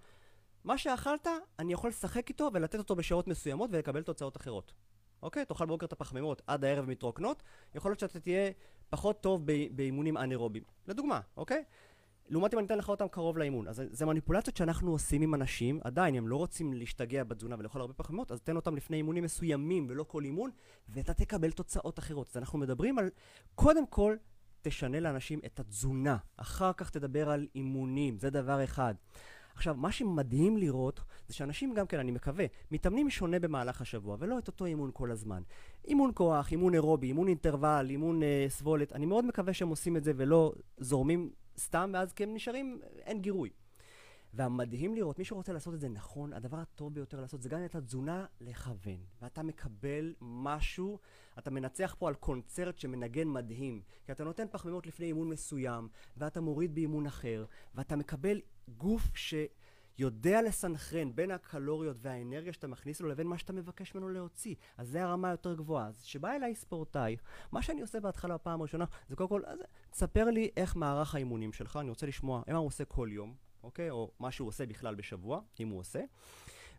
מה 0.64 0.78
שאכלת, 0.78 1.28
אני 1.60 1.74
יכול 1.74 1.90
לשחק 1.90 2.30
איתו 2.30 2.50
ולתת 2.54 2.80
אותו 2.80 2.96
בשעות 2.96 3.28
מסוימות 3.28 3.70
ולקבל 3.74 4.04
תוצאות 4.04 4.38
אחרות. 4.38 4.74
אוקיי? 5.22 5.46
תאכל 5.46 5.66
בבוקר 5.66 5.86
את 5.86 5.94
הפחמימות 5.94 6.42
עד 6.48 6.66
הערב 6.66 6.86
מתרוקנות, 6.86 7.44
יכול 7.76 7.92
להיות 7.92 8.00
שאתה 8.00 8.20
תהיה 8.20 8.52
פחות 8.90 9.22
טוב 9.22 9.46
באימונים 9.72 10.18
אנאירובים. 10.18 10.64
לדוגמה, 10.88 11.20
אוקיי? 11.38 11.64
לעומת 12.30 12.54
אם 12.54 12.60
אני 12.60 12.66
אתן 12.66 12.78
לך 12.78 12.90
אותם 12.90 13.08
קרוב 13.08 13.38
לאימון. 13.38 13.68
אז 13.68 13.84
זה 13.92 14.06
מניפולציות 14.06 14.58
שאנחנו 14.58 14.92
עושים 14.92 15.22
עם 15.22 15.36
אנשים, 15.36 15.80
עדיין, 15.84 16.16
הם 16.16 16.28
לא 16.28 16.36
רוצים 16.36 16.74
להשתגע 16.74 17.24
בתזונה 17.24 17.56
ולאכול 17.60 17.82
הרבה 17.82 17.94
פחמימות, 17.94 18.32
אז 18.32 18.42
תן 18.42 18.56
אותם 18.56 18.76
לפני 18.76 18.98
אימונים 18.98 19.24
מסוימים 19.24 19.86
ולא 19.90 20.04
כל 20.04 20.24
אימון, 20.24 20.52
ואתה 20.90 21.14
תקבל 21.14 21.52
תוצאות 21.52 22.00
אחרות. 22.00 22.28
אז 22.30 22.38
אנחנו 22.38 22.60
מדברים 22.60 23.00
על, 23.00 23.10
קודם 23.56 23.88
כל, 23.88 24.16
תשנה 24.62 25.00
לאנשים 25.00 25.40
את 25.46 25.60
התזונה. 25.60 26.18
אחר 26.38 26.74
כך 26.74 26.90
תדבר 26.90 27.30
על 27.30 27.48
אימונים, 27.56 28.18
זה 28.18 28.30
דבר 28.30 28.64
אחד. 28.64 28.94
עכשיו, 29.56 29.76
מה 29.76 29.92
שמדהים 29.92 30.58
לראות, 30.58 31.00
זה 31.28 31.34
שאנשים 31.34 31.74
גם 31.74 31.88
כן, 31.88 32.00
אני 32.00 32.12
מקווה, 32.12 32.46
מתאמנים 32.72 33.10
שונה 33.10 33.40
במהלך 33.40 33.82
השבוע, 33.82 34.18
ולא 34.20 34.40
את 34.40 34.48
אותו 34.48 34.66
אימון 34.66 34.90
כל 34.94 35.12
הזמן. 35.12 35.42
אימון 35.88 36.12
כוח, 36.14 36.52
אימון 36.52 36.74
אירובי, 36.74 37.08
אימון 37.08 37.28
אינטרוול, 37.28 37.90
אימון 37.90 38.24
אה, 38.24 38.46
סבולת, 38.50 38.94
אני 38.94 39.06
מאוד 39.06 39.26
מקווה 39.26 39.54
שהם 39.54 39.70
עושים 39.70 39.98
את 39.98 40.04
זה 40.04 40.12
ולא 40.16 40.54
זורמים 40.78 41.30
סתם, 41.60 41.92
ואז 41.94 42.14
כי 42.14 42.24
הם 42.24 42.34
נשארים, 42.34 42.82
אין 42.98 43.22
גירוי. 43.22 43.50
והמדהים 44.34 44.96
לראות, 44.96 45.20
מי 45.20 45.26
שרוצה 45.26 45.54
לעשות 45.54 45.74
את 45.74 45.80
זה 45.80 45.90
נכון, 45.90 46.34
הדבר 46.34 46.58
הטוב 46.58 46.94
ביותר 46.94 47.22
לעשות 47.22 47.42
זה 47.42 47.50
גם 47.50 47.66
את 47.66 47.76
התזונה 47.76 48.26
לכוון. 48.42 49.04
ואתה 49.22 49.44
מקבל 49.44 50.14
משהו, 50.22 51.00
אתה 51.40 51.52
מנצח 51.52 51.96
פה 52.00 52.08
על 52.08 52.16
קונצרט 52.16 52.78
שמנגן 52.78 53.28
מדהים. 53.28 53.82
כי 54.06 54.12
אתה 54.12 54.24
נותן 54.24 54.46
פחמימות 54.52 54.88
לפני 54.88 55.06
אימון 55.06 55.30
מסוים, 55.30 55.88
ואתה 56.18 56.42
מוריד 56.42 56.76
באימון 56.76 57.06
אחר, 57.06 57.46
ואתה 57.76 57.96
מקבל 57.96 58.42
גוף 58.78 59.10
שיודע 60.00 60.42
לסנכרן 60.42 61.16
בין 61.16 61.32
הקלוריות 61.32 61.98
והאנרגיה 62.02 62.54
שאתה 62.54 62.68
מכניס 62.68 63.02
לו 63.02 63.10
לבין 63.10 63.28
מה 63.28 63.38
שאתה 63.38 63.54
מבקש 63.54 63.96
ממנו 63.96 64.10
להוציא. 64.10 64.56
אז 64.78 64.88
זה 64.90 65.04
הרמה 65.04 65.30
היותר 65.30 65.54
גבוהה. 65.54 65.88
אז 65.88 66.04
כשבא 66.04 66.32
אליי 66.32 66.56
ספורטאי, 66.56 67.18
מה 67.52 67.62
שאני 67.62 67.82
עושה 67.82 68.00
בהתחלה 68.00 68.34
בפעם 68.34 68.60
הראשונה, 68.60 68.86
זה 69.10 69.16
קודם 69.16 69.30
כל, 69.30 69.42
אז 69.46 69.60
תספר 69.90 70.26
לי 70.26 70.50
איך 70.58 70.76
מערך 70.76 71.16
האימונים 71.16 71.54
שלך, 71.54 71.78
אני 71.82 71.90
רוצה 71.90 72.06
לשמוע 72.06 72.42
מה 72.48 72.58
הוא 72.58 72.68
עושה 72.68 72.86
כל 72.86 73.10
יום. 73.12 73.34
אוקיי? 73.64 73.90
או 73.90 74.12
מה 74.20 74.32
שהוא 74.32 74.48
עושה 74.48 74.66
בכלל 74.66 74.96
בשבוע, 74.96 75.42
אם 75.60 75.68
הוא 75.70 75.80
עושה. 75.80 76.00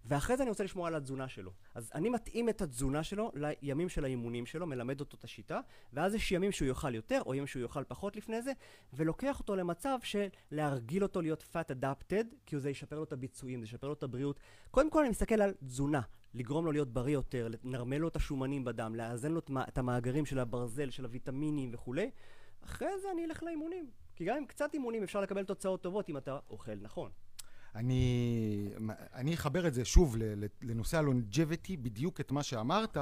ואחרי 0.04 0.36
זה 0.36 0.42
אני 0.42 0.50
רוצה 0.50 0.64
לשמוע 0.64 0.88
על 0.88 0.94
התזונה 0.94 1.28
שלו. 1.28 1.52
אז 1.74 1.90
אני 1.94 2.08
מתאים 2.08 2.48
את 2.48 2.62
התזונה 2.62 3.02
שלו 3.02 3.32
לימים 3.34 3.88
של 3.88 4.04
האימונים 4.04 4.46
שלו, 4.46 4.66
מלמד 4.66 5.00
אותו 5.00 5.16
את 5.16 5.24
השיטה, 5.24 5.60
ואז 5.92 6.14
יש 6.14 6.32
ימים 6.32 6.52
שהוא 6.52 6.68
יאכל 6.68 6.94
יותר, 6.94 7.22
או 7.26 7.34
ימים 7.34 7.46
שהוא 7.46 7.62
יאכל 7.62 7.84
פחות 7.84 8.16
לפני 8.16 8.42
זה, 8.42 8.52
ולוקח 8.92 9.38
אותו 9.38 9.56
למצב 9.56 9.98
של 10.02 10.26
להרגיל 10.50 11.02
אותו 11.02 11.22
להיות 11.22 11.44
fat 11.52 11.72
adapted, 11.82 12.26
כי 12.46 12.58
זה 12.58 12.70
ישפר 12.70 12.96
לו 12.96 13.04
את 13.04 13.12
הביצועים, 13.12 13.60
זה 13.60 13.64
ישפר 13.64 13.86
לו 13.86 13.92
את 13.92 14.02
הבריאות. 14.02 14.40
קודם 14.70 14.90
כל 14.90 15.00
אני 15.00 15.08
מסתכל 15.08 15.42
על 15.42 15.54
תזונה, 15.64 16.00
לגרום 16.34 16.64
לו 16.64 16.72
להיות 16.72 16.92
בריא 16.92 17.14
יותר, 17.14 17.48
לנרמל 17.64 17.96
לו 17.96 18.08
את 18.08 18.16
השומנים 18.16 18.64
בדם, 18.64 18.94
לאזן 18.94 19.32
לו 19.32 19.40
את 19.68 19.78
המאגרים 19.78 20.26
של 20.26 20.38
הברזל, 20.38 20.90
של 20.90 21.04
הוויטמינים 21.04 21.70
וכולי. 21.74 22.10
אחרי 22.64 22.98
זה 23.02 23.10
אני 23.12 23.24
אלך 23.24 23.42
לאימונים. 23.42 23.90
כי 24.16 24.24
גם 24.24 24.36
עם 24.36 24.46
קצת 24.46 24.74
אימונים 24.74 25.02
אפשר 25.02 25.20
לקבל 25.20 25.44
תוצאות 25.44 25.82
טובות 25.82 26.08
אם 26.08 26.16
אתה 26.16 26.38
אוכל 26.50 26.74
נכון. 26.74 27.10
אני, 27.74 28.68
אני 29.14 29.34
אחבר 29.34 29.66
את 29.66 29.74
זה 29.74 29.84
שוב 29.84 30.16
לנושא 30.62 30.98
הלונג'ביטי, 30.98 31.76
בדיוק 31.76 32.20
את 32.20 32.32
מה 32.32 32.42
שאמרת, 32.42 32.96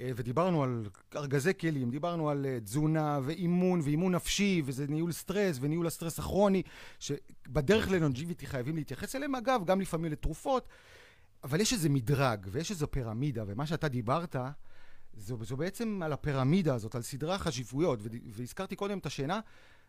אה, 0.00 0.10
ודיברנו 0.16 0.62
על 0.62 0.88
ארגזי 1.16 1.54
כלים, 1.60 1.90
דיברנו 1.90 2.30
על 2.30 2.46
אה, 2.46 2.60
תזונה 2.60 3.20
ואימון 3.22 3.80
ואימון 3.80 4.14
נפשי, 4.14 4.62
וזה 4.64 4.86
ניהול 4.88 5.12
סטרס 5.12 5.58
וניהול 5.60 5.86
הסטרס 5.86 6.18
הכרוני, 6.18 6.62
שבדרך 7.00 7.90
ללונג'ביטי 7.90 8.46
חייבים 8.46 8.76
להתייחס 8.76 9.16
אליהם, 9.16 9.34
אגב, 9.34 9.62
גם 9.64 9.80
לפעמים 9.80 10.12
לתרופות, 10.12 10.68
אבל 11.44 11.60
יש 11.60 11.72
איזה 11.72 11.88
מדרג 11.88 12.46
ויש 12.50 12.70
איזו 12.70 12.90
פירמידה, 12.90 13.44
ומה 13.46 13.66
שאתה 13.66 13.88
דיברת, 13.88 14.36
זו, 15.16 15.44
זו 15.44 15.56
בעצם 15.56 16.00
על 16.04 16.12
הפירמידה 16.12 16.74
הזאת, 16.74 16.94
על 16.94 17.02
סדרי 17.02 17.34
החשיבויות, 17.34 17.98
והזכרתי 18.32 18.76
קודם 18.76 18.98
את 18.98 19.06
השינה, 19.06 19.40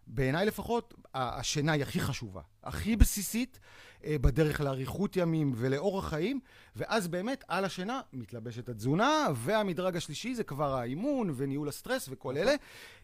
בעיניי 0.08 0.46
לפחות, 0.46 0.93
השינה 1.13 1.72
היא 1.72 1.82
הכי 1.84 2.00
חשובה, 2.00 2.41
הכי 2.63 2.96
בסיסית 2.96 3.60
אה, 4.04 4.17
בדרך 4.22 4.62
לאריכות 4.62 5.15
ימים 5.15 5.52
ולאורח 5.56 6.10
חיים, 6.10 6.39
ואז 6.76 7.08
באמת 7.08 7.43
על 7.48 7.65
השינה 7.65 8.02
מתלבשת 8.13 8.70
התזונה, 8.70 9.28
והמדרג 9.36 9.96
השלישי 9.96 10.36
זה 10.36 10.43
כבר 10.43 10.74
האימון 10.76 11.34
וניהול 11.36 11.67
הסטרס 11.67 12.10
וכל 12.12 12.34
נכון. 12.34 12.48
אלה. 12.48 12.56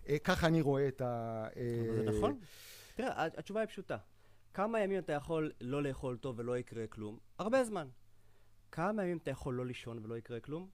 אה, 0.10 0.20
ככה 0.20 0.48
אני 0.48 0.62
רואה 0.62 0.88
את 0.88 1.02
ה... 1.02 1.48
אה, 1.56 1.86
זה 1.96 2.04
נכון. 2.04 2.40
תראה, 2.96 3.26
התשובה 3.38 3.60
היא 3.60 3.68
פשוטה. 3.68 3.98
כמה 4.54 4.80
ימים 4.80 5.00
אתה 5.00 5.14
יכול 5.14 5.52
לא 5.62 5.84
לאכול 5.84 6.18
טוב 6.18 6.40
ולא 6.40 6.58
יקרה 6.58 6.88
כלום? 6.88 7.20
הרבה 7.40 7.64
זמן. 7.64 7.88
כמה 8.72 9.04
ימים 9.04 9.18
אתה 9.18 9.32
יכול 9.32 9.54
לא 9.56 9.66
לישון 9.66 10.00
ולא 10.04 10.18
יקרה 10.18 10.40
כלום? 10.40 10.68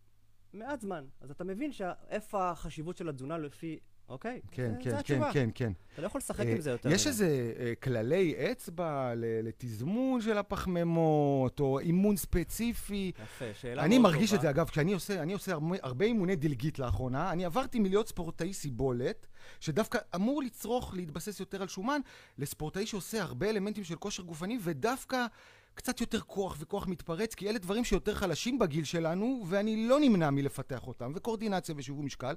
מעט 0.54 0.82
זמן. 0.82 1.06
אז 1.22 1.32
אתה 1.32 1.44
מבין 1.44 1.72
איפה 2.10 2.50
החשיבות 2.50 2.98
של 2.98 3.10
התזונה 3.10 3.38
לפי 3.38 3.80
אוקיי? 4.10 4.40
כן, 4.52 4.74
כן, 4.84 4.96
כן, 5.04 5.22
כן, 5.34 5.50
כן. 5.56 5.72
אתה 5.94 6.02
לא 6.02 6.08
יכול 6.08 6.20
לשחק 6.20 6.46
עם 6.46 6.62
זה 6.62 6.72
יותר. 6.72 6.92
יש 6.92 7.08
איזה 7.08 7.54
אה, 7.60 7.74
כללי 7.76 8.52
אצבע 8.52 9.14
לתזמון 9.16 10.22
של 10.22 10.38
הפחמימות, 10.38 11.60
או 11.60 11.80
אימון 11.80 12.18
ספציפי. 12.18 13.12
יפה, 13.24 13.46
שאלה 13.54 13.76
מאוד 13.76 13.76
טובה. 13.76 13.86
אני 13.86 13.98
מרגיש 13.98 14.34
את 14.34 14.42
זה, 14.42 14.50
אגב, 14.50 14.70
כשאני 14.70 14.94
עושה, 14.94 15.22
אני 15.22 15.34
עושה 15.34 15.54
הרבה 15.82 16.06
אימוני 16.06 16.36
דלגית 16.36 16.80
לאחרונה, 16.80 17.32
אני 17.32 17.46
עברתי 17.46 17.80
מלהיות 17.80 18.08
ספורטאי 18.08 18.54
סיבולת, 18.54 19.28
שדווקא 19.60 20.00
אמור 20.16 20.44
לצרוך, 20.44 20.94
להתבסס 20.96 21.40
יותר 21.40 21.62
על 21.62 21.68
שומן, 21.68 22.02
לספורטאי 22.38 22.86
שעושה 22.86 23.22
הרבה 23.22 23.50
אלמנטים 23.50 23.84
של 23.84 23.96
כושר 23.96 24.24
גופני, 24.24 24.58
ודווקא... 24.64 25.26
קצת 25.74 26.02
יותר 26.02 26.20
כוח 26.20 26.58
וכוח 26.60 26.88
מתפרץ, 26.88 27.36
כי 27.36 27.50
אלה 27.50 27.60
דברים 27.60 27.84
שיותר 27.84 28.16
חלשים 28.16 28.60
בגיל 28.60 28.84
שלנו, 28.84 29.44
ואני 29.48 29.88
לא 29.88 30.00
נמנע 30.00 30.30
מלפתח 30.30 30.88
אותם, 30.88 31.12
וקואורדינציה 31.16 31.76
ושיווי 31.78 32.06
משקל. 32.06 32.34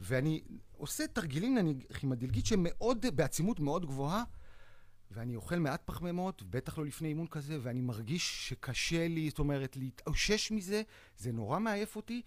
ואני 0.00 0.40
עושה 0.76 1.06
תרגילים 1.06 1.54
נניח 1.54 2.04
עם 2.04 2.12
הדלגית 2.12 2.46
שהם 2.46 2.66
מאוד, 2.68 3.06
בעצימות 3.14 3.60
מאוד 3.60 3.86
גבוהה, 3.86 4.24
ואני 5.10 5.36
אוכל 5.36 5.58
מעט 5.58 5.82
פחמימות, 5.84 6.42
בטח 6.42 6.78
לא 6.78 6.84
לפני 6.84 7.08
אימון 7.08 7.26
כזה, 7.26 7.58
ואני 7.62 7.80
מרגיש 7.80 8.48
שקשה 8.48 9.08
לי, 9.08 9.28
זאת 9.28 9.38
אומרת, 9.38 9.76
להתאושש 9.76 10.50
מזה, 10.50 10.82
זה 11.16 11.32
נורא 11.32 11.58
מעייף 11.58 11.96
אותי, 11.96 12.22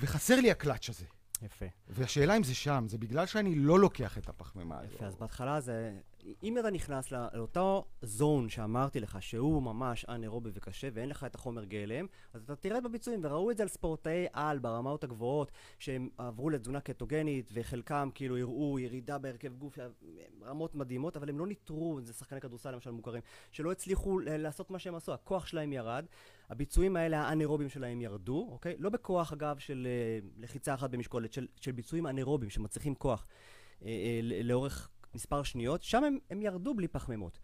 וחסר 0.00 0.40
לי 0.40 0.50
הקלאץ' 0.50 0.88
הזה. 0.88 1.04
יפה. 1.42 1.66
והשאלה 1.88 2.36
אם 2.36 2.42
זה 2.42 2.54
שם, 2.54 2.84
זה 2.88 2.98
בגלל 2.98 3.26
שאני 3.26 3.54
לא 3.54 3.78
לוקח 3.78 4.18
את 4.18 4.28
הפחמימה 4.28 4.78
הזאת. 4.78 4.94
יפה, 4.94 5.06
אז 5.06 5.16
בהתחלה 5.16 5.60
זה... 5.60 5.98
אם 6.42 6.58
אתה 6.58 6.70
נכנס 6.70 7.10
לאותו 7.10 7.84
זון 8.02 8.48
שאמרתי 8.48 9.00
לך, 9.00 9.22
שהוא 9.22 9.62
ממש 9.62 10.04
אנאירובי 10.08 10.50
וקשה, 10.54 10.88
ואין 10.92 11.08
לך 11.08 11.24
את 11.24 11.34
החומר 11.34 11.64
גלם, 11.64 12.06
אז 12.32 12.42
אתה 12.42 12.56
תרד 12.56 12.84
בביצועים, 12.84 13.20
וראו 13.22 13.50
את 13.50 13.56
זה 13.56 13.62
על 13.62 13.68
ספורטאי 13.68 14.26
על 14.32 14.58
ברמות 14.58 15.04
הגבוהות, 15.04 15.52
שהם 15.78 16.08
עברו 16.18 16.50
לתזונה 16.50 16.80
קטוגנית, 16.80 17.50
וחלקם 17.52 18.08
כאילו 18.14 18.38
הראו 18.38 18.78
ירידה 18.78 19.18
בהרכב 19.18 19.54
גוף, 19.54 19.78
רמות 20.42 20.74
מדהימות, 20.74 21.16
אבל 21.16 21.28
הם 21.28 21.38
לא 21.38 21.46
ניטרו, 21.46 22.00
זה 22.02 22.12
שחקני 22.12 22.40
כדורסל 22.40 22.70
למשל 22.70 22.90
מוכרים, 22.90 23.22
שלא 23.52 23.72
הצליחו 23.72 24.18
לעשות 24.18 24.70
מה 24.70 24.78
שהם 24.78 24.94
עשו, 24.94 25.12
הכוח 25.14 25.46
שלהם 25.46 25.72
ירד, 25.72 26.06
הביצועים 26.50 26.96
האלה, 26.96 27.20
האנאירובים 27.20 27.68
שלהם 27.68 28.00
ירדו, 28.00 28.48
אוקיי? 28.50 28.76
לא 28.78 28.90
בכוח, 28.90 29.32
אגב, 29.32 29.58
של 29.58 29.86
uh, 29.86 30.40
לחיצה 30.42 30.74
אחת 30.74 30.90
במשקולת, 30.90 31.32
של, 31.32 31.46
של 31.60 31.72
ביצועים 31.72 32.06
אנאירובים 32.06 32.50
שמצריכים 32.50 32.94
כוח 32.94 33.26
uh, 33.80 33.84
לאורך 34.22 34.90
מספר 35.14 35.42
שניות, 35.42 35.82
שם 35.82 36.04
הם, 36.04 36.18
הם 36.30 36.42
ירדו 36.42 36.74
בלי 36.74 36.88
פחמימות. 36.88 37.38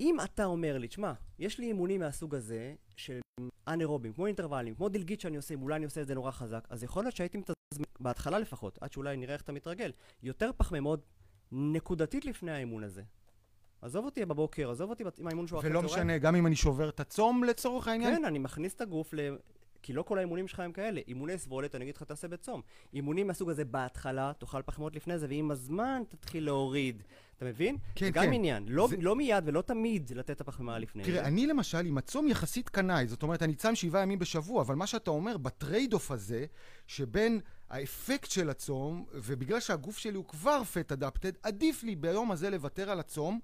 אם 0.00 0.16
אתה 0.24 0.44
אומר 0.44 0.78
לי, 0.78 0.88
תשמע, 0.88 1.12
יש 1.38 1.58
לי 1.58 1.66
אימונים 1.66 2.00
מהסוג 2.00 2.34
הזה, 2.34 2.74
של 2.96 3.20
אנאירובים, 3.68 4.12
כמו 4.12 4.26
אינטרוולים, 4.26 4.74
כמו 4.74 4.88
דלגית 4.88 5.20
שאני 5.20 5.36
עושה, 5.36 5.54
אולי 5.54 5.76
אני 5.76 5.84
עושה 5.84 6.02
את 6.02 6.06
זה 6.06 6.14
נורא 6.14 6.30
חזק, 6.30 6.66
אז 6.70 6.82
יכול 6.82 7.04
להיות 7.04 7.16
שהייתי 7.16 7.38
מתזמן, 7.38 7.84
בהתחלה 8.00 8.38
לפחות, 8.38 8.78
עד 8.80 8.92
שאולי 8.92 9.16
נראה 9.16 9.34
איך 9.34 9.42
אתה 9.42 9.52
מתרגל, 9.52 9.92
יותר 10.22 10.50
פחמימות 10.56 11.06
נקודתית 11.52 12.24
לפני 12.24 12.52
האימון 12.52 12.84
הזה. 12.84 13.02
עזוב 13.82 14.04
אותי 14.04 14.24
בבוקר, 14.24 14.70
עזוב 14.70 14.90
אותי 14.90 15.04
עם 15.18 15.26
האימון 15.26 15.46
שהוא 15.46 15.58
אחרי. 15.58 15.70
ולא 15.70 15.82
משנה, 15.82 16.18
גם 16.18 16.34
אם 16.36 16.46
אני 16.46 16.56
שובר 16.56 16.88
את 16.88 17.00
הצום 17.00 17.44
לצורך 17.44 17.88
העניין? 17.88 18.16
כן, 18.16 18.24
אני 18.24 18.38
מכניס 18.38 18.74
את 18.74 18.80
הגוף 18.80 19.14
ל... 19.14 19.20
כי 19.82 19.92
לא 19.92 20.02
כל 20.02 20.18
האימונים 20.18 20.48
שלך 20.48 20.60
הם 20.60 20.72
כאלה. 20.72 21.00
אימוני 21.08 21.38
סבולת, 21.38 21.74
אני 21.74 21.84
אגיד 21.84 21.96
לך, 21.96 22.02
תעשה 22.02 22.28
בצום. 22.28 22.62
אימונים 22.94 23.26
מהסוג 23.26 23.50
הזה 23.50 23.64
בהתחלה, 23.64 24.32
תאכל 24.38 24.62
פחמות 24.62 24.96
לפני 24.96 25.18
זה, 25.18 25.26
ועם 25.28 25.50
הזמן 25.50 26.02
תתחיל 26.08 26.44
להוריד. 26.44 27.02
אתה 27.36 27.44
מבין? 27.46 27.76
כן, 27.94 28.06
זה 28.06 28.12
כן. 28.12 28.26
גם 28.26 28.32
עניין. 28.32 28.64
לא, 28.68 28.88
זה... 28.90 28.96
לא 29.00 29.16
מיד 29.16 29.44
ולא 29.46 29.62
תמיד 29.62 30.12
לתת 30.14 30.30
את 30.30 30.40
הפחמימה 30.40 30.78
לפני. 30.78 31.04
תראה, 31.04 31.26
אני 31.26 31.46
למשל, 31.46 31.86
עם 31.86 31.98
הצום 31.98 32.28
יחסית 32.28 32.68
קנאי, 32.68 33.06
זאת 33.06 33.22
אומרת, 33.22 33.42
אני 33.42 33.54
צם 33.54 33.74
שבעה 33.74 34.02
ימים 34.02 34.18
בשבוע, 34.18 34.62
אבל 34.62 34.74
מה 34.74 34.86
שאתה 34.86 35.10
אומר, 35.10 35.36
ב 35.36 35.43
trade-off 35.43 36.10
הזה, 36.10 36.46
שבין 36.86 37.40
האפקט 37.70 38.30
של 38.30 38.50
הצום, 38.50 39.04
ובגלל 39.12 39.60
שהגוף 39.60 39.98
שלי 39.98 40.16
הוא 40.16 40.24
כבר 40.24 40.64
פט 40.64 40.92
אדפטד, 40.92 41.32
עדיף 41.42 41.82
לי 41.82 41.96
ביום 41.96 42.30
הזה 42.30 42.50
לוותר 42.50 42.90
על 42.90 43.00
הצום. 43.00 43.40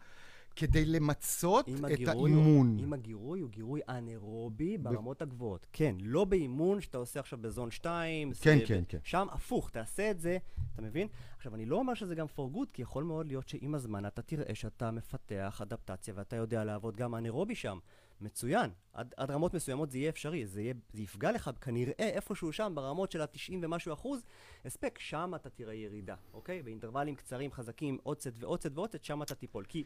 כדי 0.57 0.85
למצות 0.85 1.69
את 1.69 2.09
האימון. 2.09 2.77
אם 2.79 2.93
הגירוי 2.93 3.41
הוא 3.41 3.51
גירוי 3.51 3.81
אנאירובי 3.89 4.79
ברמות 4.79 5.23
הגבוהות. 5.23 5.67
כן, 5.73 5.97
לא 6.01 6.25
באימון 6.25 6.81
שאתה 6.81 6.99
עושה 6.99 7.21
עכשיו 7.21 7.39
בזון 7.43 7.71
2. 7.71 8.33
כן, 8.41 8.59
כן, 8.67 8.83
כן. 8.89 8.99
שם 9.05 9.27
הפוך, 9.31 9.71
תעשה 9.71 10.11
את 10.11 10.21
זה, 10.21 10.39
אתה 10.75 10.83
מבין? 10.83 11.09
עכשיו, 11.37 11.55
אני 11.55 11.67
לא 11.67 11.77
אומר 11.77 11.95
שזה 11.95 12.15
גם 12.15 12.27
for 12.37 12.57
good, 12.57 12.67
כי 12.73 12.83
יכול 12.83 13.05
מאוד 13.05 13.27
להיות 13.27 13.49
שעם 13.49 13.75
הזמן 13.75 14.07
אתה 14.07 14.23
תראה 14.23 14.55
שאתה 14.55 14.91
מפתח 14.91 15.61
אדפטציה 15.63 16.15
ואתה 16.17 16.37
יודע 16.37 16.65
לעבוד 16.65 16.97
גם 16.97 17.15
אנאירובי 17.15 17.55
שם. 17.55 17.79
מצוין. 18.21 18.71
עד, 18.93 19.15
עד 19.17 19.31
רמות 19.31 19.55
מסוימות 19.55 19.91
זה 19.91 19.99
יהיה 19.99 20.09
אפשרי, 20.09 20.47
זה, 20.47 20.63
יהיה, 20.63 20.75
זה 20.93 21.03
יפגע 21.03 21.33
לך 21.33 21.51
כנראה 21.61 21.93
איפשהו 21.99 22.53
שם 22.53 22.73
ברמות 22.75 23.11
של 23.11 23.21
ה-90 23.21 23.55
ומשהו 23.63 23.93
אחוז 23.93 24.25
הספק, 24.65 24.99
שם 24.99 25.33
אתה 25.37 25.51
תראה 25.51 25.75
ירידה, 25.75 26.15
אוקיי? 26.33 26.63
באינטרוולים 26.63 27.15
קצרים, 27.15 27.53
חזקים, 27.53 27.99
סט 28.19 28.33
ועוד 28.39 28.63
סט, 28.63 29.05
שם 29.05 29.23
אתה 29.23 29.35
תיפול. 29.35 29.65
כי 29.65 29.85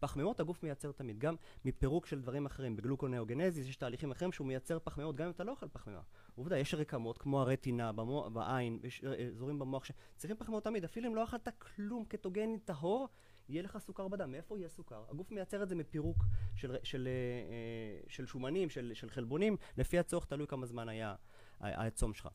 פחמימות 0.00 0.40
הגוף 0.40 0.62
מייצר 0.62 0.92
תמיד, 0.92 1.18
גם 1.18 1.34
מפירוק 1.64 2.06
של 2.06 2.20
דברים 2.20 2.46
אחרים. 2.46 2.76
בגלוקונאוגנזיס 2.76 3.68
יש 3.68 3.76
תהליכים 3.76 4.10
אחרים 4.10 4.32
שהוא 4.32 4.46
מייצר 4.46 4.78
פחמימות, 4.78 5.16
גם 5.16 5.24
אם 5.24 5.30
אתה 5.30 5.44
לא 5.44 5.50
אוכל 5.50 5.68
פחמימה. 5.68 6.00
עובדה, 6.34 6.58
יש 6.58 6.74
רקמות 6.74 7.18
כמו 7.18 7.40
הרטינה, 7.40 7.92
במו, 7.92 8.30
בעין, 8.30 8.78
יש 8.82 9.04
אה, 9.04 9.26
אזורים 9.26 9.58
במוח 9.58 9.84
שצריכים 9.84 10.36
פחמימות 10.36 10.64
תמיד, 10.64 10.84
אפילו 10.84 11.08
אם 11.08 11.14
לא 11.14 11.24
אכלת 11.24 11.48
כלום 11.58 12.04
קטוגני 12.04 12.58
טהור, 12.58 13.08
יהיה 13.48 13.62
לך 13.62 13.78
סוכר 13.78 14.08
בדם. 14.08 14.32
מאיפה 14.32 14.58
יהיה 14.58 14.68
סוכר? 14.68 15.04
הגוף 15.10 15.30
מייצר 15.30 15.62
את 15.62 15.68
זה 15.68 15.74
מפירוק 15.74 16.24
של, 16.54 16.76
של, 16.82 17.08
אה, 17.08 17.12
אה, 17.12 18.00
של 18.08 18.26
שומנים, 18.26 18.70
של, 18.70 18.90
של 18.94 19.10
חלבונים, 19.10 19.56
לפי 19.76 19.98
הצורך, 19.98 20.24
תלוי 20.24 20.46
כמה 20.46 20.66
זמן 20.66 20.88
היה 20.88 21.14
הצום 21.60 22.14
שלך. 22.14 22.28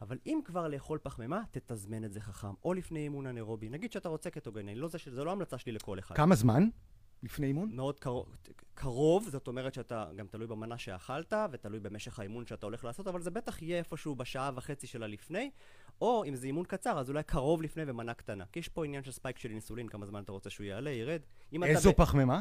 אבל 0.00 0.18
אם 0.26 0.40
כבר 0.44 0.68
לאכול 0.68 0.98
פחמימה, 1.02 1.42
תתזמן 1.50 2.04
את 2.04 2.12
זה 2.12 2.20
חכם. 2.20 2.54
או 2.64 2.74
לפני 2.74 3.00
אימון 3.00 3.26
אנאירובי. 3.26 3.68
נגיד 3.68 3.92
שאתה 3.92 4.08
רוצה 4.08 4.30
קטוגני, 4.30 4.74
לא 4.74 4.88
זה, 4.88 4.98
זה 5.10 5.24
לא 5.24 5.32
המלצה 5.32 5.58
שלי 5.58 5.72
לכל 5.72 5.98
אחד. 5.98 6.16
כמה 6.16 6.34
זמן 6.34 6.68
לפני 7.24 7.46
אימון? 7.46 7.70
מאוד 7.72 8.00
קרוב, 8.00 8.36
קרוב, 8.74 9.28
זאת 9.28 9.48
אומרת 9.48 9.74
שאתה 9.74 10.06
גם 10.16 10.26
תלוי 10.26 10.46
במנה 10.46 10.78
שאכלת, 10.78 11.32
ותלוי 11.52 11.80
במשך 11.80 12.18
האימון 12.18 12.46
שאתה 12.46 12.66
הולך 12.66 12.84
לעשות, 12.84 13.06
אבל 13.06 13.20
זה 13.20 13.30
בטח 13.30 13.62
יהיה 13.62 13.78
איפשהו 13.78 14.14
בשעה 14.14 14.50
וחצי 14.54 14.86
של 14.86 15.02
הלפני, 15.02 15.50
או 16.00 16.24
אם 16.24 16.34
זה 16.34 16.46
אימון 16.46 16.64
קצר, 16.64 16.98
אז 16.98 17.08
אולי 17.08 17.22
קרוב 17.22 17.62
לפני 17.62 17.82
ומנה 17.86 18.14
קטנה. 18.14 18.44
כי 18.52 18.58
יש 18.58 18.68
פה 18.68 18.84
עניין 18.84 19.04
של 19.04 19.12
ספייק 19.12 19.38
של 19.38 19.50
אינסולין, 19.50 19.88
כמה 19.88 20.06
זמן 20.06 20.22
אתה 20.22 20.32
רוצה 20.32 20.50
שהוא 20.50 20.64
יעלה, 20.64 20.90
ירד. 20.90 21.20
איזו 21.62 21.90
ב- 21.90 21.94
פחמימה? 21.94 22.40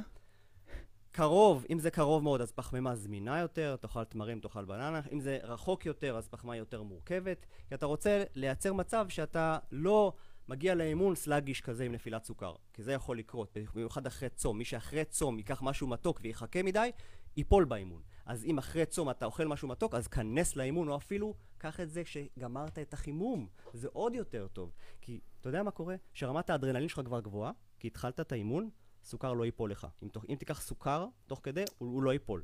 קרוב, 1.12 1.66
אם 1.70 1.80
זה 1.80 1.92
קרוב 1.92 2.24
מאוד, 2.24 2.42
אז 2.42 2.52
פחמימה 2.52 2.96
זמינה 2.96 3.40
יותר, 3.40 3.76
תאכל 3.76 4.04
תמרים, 4.04 4.40
תאכל 4.40 4.66
בננה. 4.66 5.02
אם 5.12 5.20
זה 5.20 5.40
רחוק 5.44 5.86
יותר, 5.86 6.18
אז 6.18 6.28
פחמימה 6.28 6.58
יותר 6.58 6.84
מורכבת. 6.84 7.46
כי 7.68 7.76
אתה 7.76 7.86
רוצה 7.86 8.24
לייצר 8.36 8.74
מצב 8.74 9.06
שאתה 9.10 9.58
לא 9.72 10.14
מגיע 10.48 10.76
לאימון 10.76 11.16
סלאגיש 11.16 11.62
כזה 11.62 11.84
עם 11.84 11.92
נפילת 11.92 12.24
סוכר. 12.24 12.56
כי 12.74 12.84
זה 12.84 12.94
יכול 12.94 13.18
לקרות, 13.18 13.58
במיוחד 13.76 14.08
אחרי 14.08 14.30
צום. 14.30 14.58
מי 14.58 14.66
שאחרי 14.66 15.06
צום 15.06 15.38
ייקח 15.38 15.62
משהו 15.62 15.88
מתוק 15.88 16.20
ויחכה 16.24 16.64
מדי, 16.64 16.92
ייפול 17.38 17.66
באימון. 17.66 18.02
אז 18.26 18.46
אם 18.46 18.58
אחרי 18.58 18.86
צום 18.86 19.10
אתה 19.10 19.26
אוכל 19.26 19.48
משהו 19.48 19.68
מתוק, 19.68 19.96
אז 19.96 20.08
כנס 20.08 20.56
לאימון, 20.56 20.88
או 20.88 20.96
אפילו 20.98 21.36
קח 21.58 21.80
את 21.80 21.90
זה 21.90 22.04
כשגמרת 22.04 22.80
את 22.80 22.94
החימום. 22.94 23.48
זה 23.74 23.88
עוד 23.94 24.16
יותר 24.16 24.48
טוב. 24.48 24.72
כי 25.02 25.20
אתה 25.40 25.50
יודע 25.50 25.64
מה 25.64 25.72
קורה? 25.72 25.96
שרמת 26.14 26.50
האדרנלין 26.50 26.88
שלך 26.88 27.02
כבר 27.06 27.20
גבוהה, 27.20 27.52
כי 27.80 27.88
התחלת 27.88 28.20
את 28.20 28.32
האימון, 28.32 28.70
סוכר 29.04 29.34
לא 29.34 29.46
ייפול 29.46 29.72
לך. 29.72 29.88
אם, 30.04 30.08
תוך, 30.08 30.26
אם 30.30 30.36
תיקח 30.36 30.62
סוכר 30.62 31.08
תוך 31.28 31.40
כדי, 31.44 31.64
הוא, 31.78 31.90
הוא 31.90 32.04
לא 32.04 32.14
ייפול. 32.14 32.44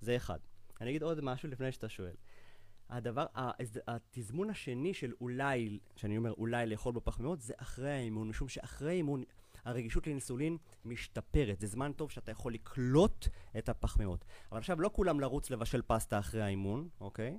זה 0.00 0.16
אחד. 0.16 0.38
אני 0.80 0.90
אגיד 0.90 1.02
עוד 1.02 1.20
משהו 1.20 1.48
לפני 1.48 1.72
שאתה 1.72 1.88
שואל. 1.88 2.14
הדבר, 2.90 3.26
התזמון 3.88 4.50
השני 4.50 4.94
של 4.94 5.12
אולי, 5.20 5.78
שאני 5.96 6.16
אומר 6.16 6.32
אולי 6.32 6.66
לאכול 6.66 6.92
בפחמימות, 6.92 7.40
זה 7.40 7.54
אחרי 7.56 7.90
האימון, 7.90 8.28
משום 8.28 8.48
שאחרי 8.48 8.90
האימון 8.90 9.22
הרגישות 9.64 10.06
לאינסולין 10.06 10.56
משתפרת. 10.84 11.60
זה 11.60 11.66
זמן 11.66 11.92
טוב 11.92 12.10
שאתה 12.10 12.30
יכול 12.30 12.54
לקלוט 12.54 13.28
את 13.58 13.68
הפחמימות. 13.68 14.24
אבל 14.52 14.58
עכשיו, 14.58 14.80
לא 14.80 14.90
כולם 14.92 15.20
לרוץ 15.20 15.50
לבשל 15.50 15.82
פסטה 15.82 16.18
אחרי 16.18 16.42
האימון, 16.42 16.88
אוקיי? 17.00 17.38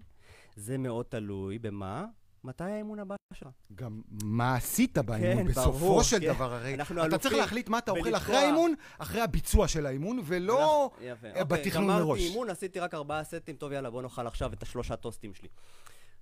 זה 0.56 0.78
מאוד 0.78 1.06
תלוי 1.06 1.60
במה? 1.60 2.06
מתי 2.44 2.64
האימון 2.64 3.00
הבא 3.00 3.16
שלך? 3.34 3.50
גם 3.76 4.02
מה 4.24 4.56
עשית 4.56 4.98
באימון, 4.98 5.44
כן, 5.44 5.52
בסופו 5.52 5.72
ברור, 5.72 6.04
של 6.04 6.20
כן. 6.20 6.28
דבר, 6.34 6.54
הרי 6.54 6.74
אתה 6.76 6.84
אלופים 6.92 7.18
צריך 7.18 7.34
להחליט 7.34 7.70
מה 7.70 7.78
אתה 7.78 7.92
אוכל. 7.92 8.16
אחרי 8.16 8.36
האימון, 8.38 8.74
אחרי 9.00 9.22
הביצוע 9.22 9.68
של 9.68 9.86
האימון, 9.86 10.20
ולא 10.24 10.86
אנחנו- 10.86 11.06
יפה, 11.08 11.28
אה, 11.28 11.42
אוקיי, 11.42 11.58
בתכנון 11.58 11.84
גמרתי 11.88 12.04
מראש. 12.04 12.20
אימון, 12.20 12.50
עשיתי 12.50 12.80
רק 12.80 12.94
ארבעה 12.94 13.24
סטים, 13.24 13.56
טוב 13.56 13.72
יאללה 13.72 13.90
בוא 13.90 14.02
נאכל 14.02 14.28
עכשיו 14.28 14.54
את 14.54 14.64
השלושה 14.64 14.96
טוסטים 14.96 15.34
שלי. 15.34 15.48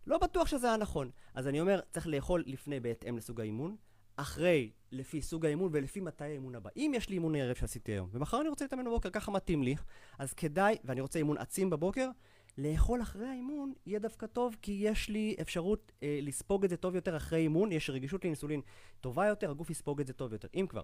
לא 0.08 0.18
בטוח 0.18 0.48
שזה 0.48 0.68
היה 0.68 0.78
נכון. 0.78 1.10
אז 1.34 1.48
אני 1.48 1.62
אומר, 1.62 1.80
צריך 1.92 2.08
לאכול 2.08 2.44
לפני 2.48 2.80
בהתאם 2.80 3.18
לסוג 3.18 3.42
האימון, 3.42 3.76
אחרי 4.16 4.72
לפי 4.92 5.22
סוג 5.22 5.46
האימון 5.46 5.70
ולפי 5.74 6.00
מתי 6.00 6.24
האימון 6.24 6.56
הבא. 6.56 6.70
אם 6.78 6.92
יש 6.96 7.10
לי 7.10 7.16
אימון 7.16 7.36
ערב 7.36 7.56
שעשיתי 7.56 7.92
היום, 7.92 8.10
ומחר 8.12 8.42
אני 8.42 8.50
רוצה 8.50 8.66
להתאמן 8.66 8.86
בבוקר, 8.86 9.10
ככה 9.10 9.32
מתאים 9.32 9.64
לי, 9.64 9.76
אז 10.20 10.34
כדאי, 10.34 10.78
ואני 10.84 11.02
רוצה 11.02 11.20
אימון 11.20 11.38
עצים 11.38 11.70
בבוקר, 11.70 12.10
לאכול 12.60 13.02
אחרי 13.02 13.28
האימון 13.28 13.74
יהיה 13.86 14.00
דווקא 14.00 14.28
טוב, 14.28 14.56
כי 14.62 14.72
יש 14.72 15.10
לי 15.10 15.36
אפשרות 15.42 15.92
אה, 16.04 16.20
לספוג 16.22 16.64
את 16.64 16.70
זה 16.70 16.78
טוב 16.78 16.96
יותר 16.96 17.18
אחרי 17.18 17.40
אימון, 17.40 17.72
יש 17.72 17.90
רגישות 17.90 18.24
לאינסולין 18.24 18.62
טובה 19.02 19.26
יותר, 19.26 19.52
הגוף 19.52 19.70
יספוג 19.70 20.02
את 20.02 20.08
זה 20.08 20.14
טוב 20.14 20.34
יותר. 20.34 20.48
אם 20.56 20.66
כבר. 20.70 20.82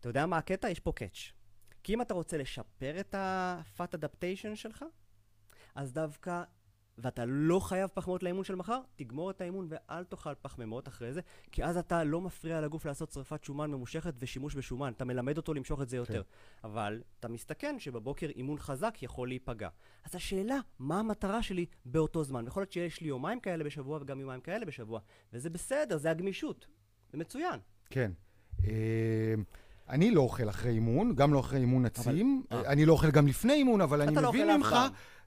אתה 0.00 0.08
יודע 0.08 0.26
מה 0.26 0.38
הקטע? 0.38 0.70
יש 0.70 0.80
פה 0.80 0.92
קאץ'. 0.92 1.32
כי 1.82 1.94
אם 1.94 2.00
אתה 2.00 2.14
רוצה 2.14 2.38
לשפר 2.38 3.00
את 3.00 3.14
ה-fat 3.14 3.98
adaptation 3.98 4.54
שלך, 4.54 4.84
אז 5.74 5.92
דווקא, 5.92 6.42
ואתה 6.98 7.24
לא 7.26 7.60
חייב 7.60 7.90
פחמימות 7.94 8.22
לאימון 8.22 8.44
של 8.44 8.54
מחר, 8.54 8.80
תגמור 8.96 9.30
את 9.30 9.40
האימון 9.40 9.68
ואל 9.70 10.04
תאכל 10.04 10.34
פחמימות 10.42 10.88
אחרי 10.88 11.12
זה, 11.12 11.20
כי 11.52 11.64
אז 11.64 11.76
אתה 11.76 12.04
לא 12.04 12.20
מפריע 12.20 12.60
לגוף 12.60 12.86
לעשות 12.86 13.12
שריפת 13.12 13.44
שומן 13.44 13.70
ממושכת 13.70 14.14
ושימוש 14.18 14.54
בשומן, 14.54 14.92
אתה 14.96 15.04
מלמד 15.04 15.36
אותו 15.36 15.54
למשוך 15.54 15.82
את 15.82 15.88
זה 15.88 15.96
יותר. 15.96 16.22
אבל 16.64 17.02
אתה 17.20 17.28
מסתכן 17.28 17.76
שבבוקר 17.78 18.28
אימון 18.28 18.58
חזק 18.58 18.98
יכול 19.02 19.28
להיפגע. 19.28 19.68
אז 20.04 20.14
השאלה, 20.14 20.58
מה 20.78 21.00
המטרה 21.00 21.42
שלי 21.42 21.66
באותו 21.84 22.24
זמן? 22.24 22.46
יכול 22.46 22.60
להיות 22.60 22.72
שיש 22.72 23.00
לי 23.00 23.08
יומיים 23.08 23.40
כאלה 23.40 23.64
בשבוע 23.64 23.98
וגם 24.02 24.20
יומיים 24.20 24.40
כאלה 24.40 24.64
בשבוע, 24.64 25.00
וזה 25.32 25.50
בסדר, 25.50 25.96
זה 25.96 26.10
הגמישות. 26.10 26.66
זה 27.12 27.18
מצוין. 27.18 27.60
כן. 27.90 28.10
אה, 28.66 29.34
אני 29.88 30.10
לא 30.10 30.20
אוכל 30.20 30.48
אחרי 30.48 30.72
אימון, 30.72 31.14
גם 31.14 31.34
לא 31.34 31.40
אחרי 31.40 31.58
אימון 31.60 31.86
עצים. 31.86 32.44
אה. 32.52 32.72
אני 32.72 32.86
לא 32.86 32.92
אוכל 32.92 33.10
גם 33.10 33.26
לפני 33.26 33.52
אימון, 33.52 33.80
אבל 33.80 34.02
אני 34.02 34.12
אתה 34.12 34.20
לא 34.20 34.28
מבין 34.28 34.50
אוכל 34.50 34.52
אף 34.52 34.58
ממך... 34.58 34.76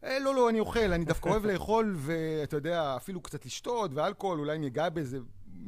אה, 0.04 0.20
לא, 0.20 0.36
לא, 0.36 0.50
אני 0.50 0.60
אוכל, 0.60 0.94
אני 0.94 1.06
דווקא 1.06 1.30
אוהב 1.30 1.46
לאכול, 1.46 1.96
ואתה 1.98 2.56
יודע, 2.56 2.96
אפילו 2.96 3.22
קצת 3.22 3.46
לשתות, 3.46 3.92
ואלכוהול, 3.94 4.40
אולי 4.40 4.58
ניגע 4.58 4.90
בזה, 4.90 5.18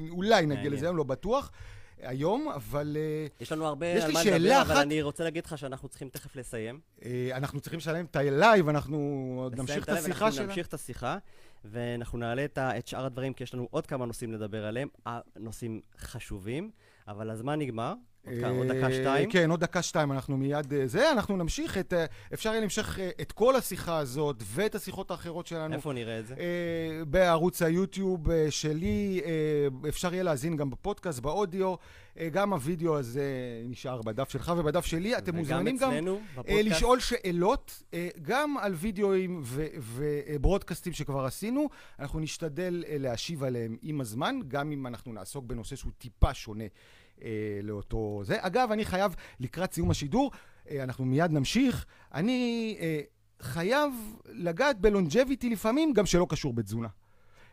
אולי 0.09 0.45
נגיע. 0.45 0.69
לזה 0.69 0.85
היום, 0.85 0.97
לא 0.97 1.03
בטוח. 1.03 1.51
היום, 2.01 2.49
אבל 2.49 2.97
אה, 2.99 3.27
יש 3.39 3.51
לנו 3.51 3.65
הרבה 3.65 3.87
יש 3.87 4.03
על 4.03 4.11
מה 4.11 4.23
לדבר, 4.23 4.61
אבל 4.61 4.71
אחת. 4.73 4.81
אני 4.81 5.01
רוצה 5.01 5.23
להגיד 5.23 5.45
לך 5.45 5.57
שאנחנו 5.57 5.87
צריכים 5.87 6.09
תכף 6.09 6.35
לסיים. 6.35 6.79
אה, 7.05 7.29
אנחנו 7.33 7.59
צריכים 7.59 7.77
לשלם 7.77 8.05
את 8.05 8.15
ה 8.15 8.24
live, 8.24 8.69
אנחנו 8.69 8.97
עוד 9.43 9.59
נמשיך 9.59 9.83
את 9.83 9.89
השיחה 9.89 10.25
אנחנו 10.25 10.31
שלנו. 10.31 10.47
נמשיך 10.47 10.67
את 10.67 10.73
השיחה, 10.73 11.17
ואנחנו 11.65 12.17
נעלה 12.17 12.45
את, 12.45 12.87
שאר 12.87 13.05
הדברים, 13.05 13.33
כי 13.33 13.43
יש 13.43 13.53
לנו 13.53 13.67
עוד 13.71 13.87
כמה 13.87 14.05
נושאים 14.05 14.33
לדבר 14.33 14.65
עליהם, 14.65 14.87
הנושאים 15.05 15.81
חשובים, 15.97 16.71
אבל 17.07 17.29
הזמן 17.29 17.59
נגמר. 17.59 17.93
עוד 18.25 18.67
דקה 18.67 18.85
אה, 18.85 18.93
שתיים. 18.93 19.29
כן, 19.29 19.51
עוד 19.51 19.59
דקה 19.59 19.81
שתיים, 19.81 20.11
אנחנו 20.11 20.37
מיד 20.37 20.73
אה, 20.73 20.87
זה, 20.87 21.11
אנחנו 21.11 21.37
נמשיך 21.37 21.77
את, 21.77 21.93
אה, 21.93 22.05
אפשר 22.33 22.49
יהיה 22.49 22.59
להמשך 22.59 22.99
אה, 22.99 23.09
את 23.21 23.31
כל 23.31 23.55
השיחה 23.55 23.97
הזאת 23.97 24.43
ואת 24.45 24.75
השיחות 24.75 25.11
האחרות 25.11 25.47
שלנו. 25.47 25.75
איפה 25.75 25.93
נראה 25.93 26.19
את 26.19 26.27
זה? 26.27 26.35
בערוץ 27.07 27.61
היוטיוב 27.61 28.27
שלי, 28.49 29.21
אפשר 29.89 30.13
יהיה 30.13 30.23
להאזין 30.23 30.55
גם 30.55 30.69
בפודקאסט, 30.69 31.19
באודיו, 31.19 31.75
גם 32.31 32.53
הוידאו 32.53 32.97
הזה 32.97 33.23
נשאר 33.65 34.01
בדף 34.01 34.29
שלך 34.29 34.53
ובדף 34.57 34.85
שלי. 34.85 35.17
אתם 35.17 35.35
מוזמנים 35.35 35.77
גם. 35.77 35.91
לשאול 36.47 36.99
שאלות, 36.99 37.83
גם 38.21 38.57
על 38.57 38.73
וידאוים 38.73 39.43
וברודקאסטים 39.79 40.93
שכבר 40.93 41.25
עשינו. 41.25 41.69
אנחנו 41.99 42.19
נשתדל 42.19 42.83
להשיב 42.89 43.43
עליהם 43.43 43.77
עם 43.81 44.01
הזמן, 44.01 44.39
גם 44.47 44.71
אם 44.71 44.87
אנחנו 44.87 45.13
נעסוק 45.13 45.45
בנושא 45.45 45.75
שהוא 45.75 45.91
טיפה 45.97 46.33
שונה 46.33 46.65
אה, 47.23 47.59
לאותו 47.63 48.21
זה. 48.23 48.37
אגב, 48.39 48.71
אני 48.71 48.85
חייב, 48.85 49.15
לקראת 49.39 49.73
סיום 49.73 49.91
השידור, 49.91 50.31
אה, 50.69 50.83
אנחנו 50.83 51.05
מיד 51.05 51.31
נמשיך, 51.31 51.85
אני 52.13 52.77
אה, 52.79 53.01
חייב 53.41 53.93
לגעת 54.25 54.79
בלונג'ביטי 54.79 55.49
לפעמים, 55.49 55.93
גם 55.93 56.05
שלא 56.05 56.25
קשור 56.29 56.53
בתזונה. 56.53 56.87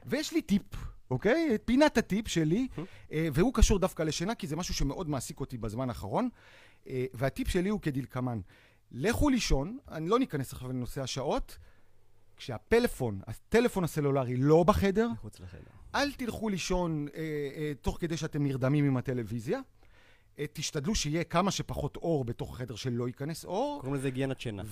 ויש 0.06 0.32
לי 0.32 0.42
טיפ. 0.42 0.62
אוקיי? 1.10 1.54
את 1.54 1.62
פינת 1.64 1.98
הטיפ 1.98 2.28
שלי, 2.28 2.68
אה, 3.12 3.28
והוא 3.32 3.54
קשור 3.54 3.78
דווקא 3.78 4.02
לשינה, 4.02 4.34
כי 4.34 4.46
זה 4.46 4.56
משהו 4.56 4.74
שמאוד 4.74 5.08
מעסיק 5.08 5.40
אותי 5.40 5.58
בזמן 5.58 5.88
האחרון. 5.88 6.28
אה, 6.88 7.04
והטיפ 7.14 7.48
שלי 7.48 7.68
הוא 7.68 7.80
כדלקמן. 7.80 8.40
לכו 8.92 9.28
לישון, 9.28 9.78
אני 9.90 10.08
לא 10.08 10.18
ניכנס 10.18 10.52
עכשיו 10.52 10.68
לנושא 10.68 11.02
השעות, 11.02 11.58
כשהפלאפון, 12.36 13.20
הטלפון 13.26 13.84
הסלולרי 13.84 14.36
לא 14.36 14.62
בחדר, 14.62 15.08
מחוץ 15.08 15.40
לחדר. 15.40 15.75
אל 15.96 16.12
תלכו 16.12 16.48
לישון 16.48 17.06
אה, 17.14 17.20
אה, 17.56 17.72
תוך 17.80 17.98
כדי 18.00 18.16
שאתם 18.16 18.44
נרדמים 18.44 18.84
עם 18.84 18.96
הטלוויזיה. 18.96 19.60
אה, 20.38 20.44
תשתדלו 20.52 20.94
שיהיה 20.94 21.24
כמה 21.24 21.50
שפחות 21.50 21.96
אור 21.96 22.24
בתוך 22.24 22.54
החדר 22.54 22.76
שלא 22.76 23.06
ייכנס 23.06 23.44
אור, 23.44 23.78
קוראים 23.80 23.94
לזה 23.94 24.06
היגיינת 24.06 24.40
שינה. 24.40 24.62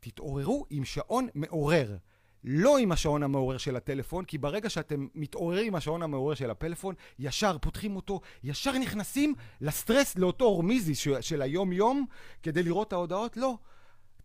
ותתעוררו 0.00 0.66
עם 0.70 0.84
שעון 0.84 1.28
מעורר. 1.34 1.96
לא 2.44 2.78
עם 2.78 2.92
השעון 2.92 3.22
המעורר 3.22 3.58
של 3.58 3.76
הטלפון, 3.76 4.24
כי 4.24 4.38
ברגע 4.38 4.70
שאתם 4.70 5.06
מתעוררים 5.14 5.66
עם 5.66 5.74
השעון 5.74 6.02
המעורר 6.02 6.34
של 6.34 6.50
הפלאפון, 6.50 6.94
ישר 7.18 7.58
פותחים 7.58 7.96
אותו, 7.96 8.20
ישר 8.44 8.78
נכנסים 8.78 9.34
לסטרס, 9.60 10.16
לאותו 10.16 10.44
הורמיזי 10.44 10.94
של 11.20 11.42
היום-יום, 11.42 12.06
כדי 12.42 12.62
לראות 12.62 12.88
את 12.88 12.92
ההודעות. 12.92 13.36
לא. 13.36 13.58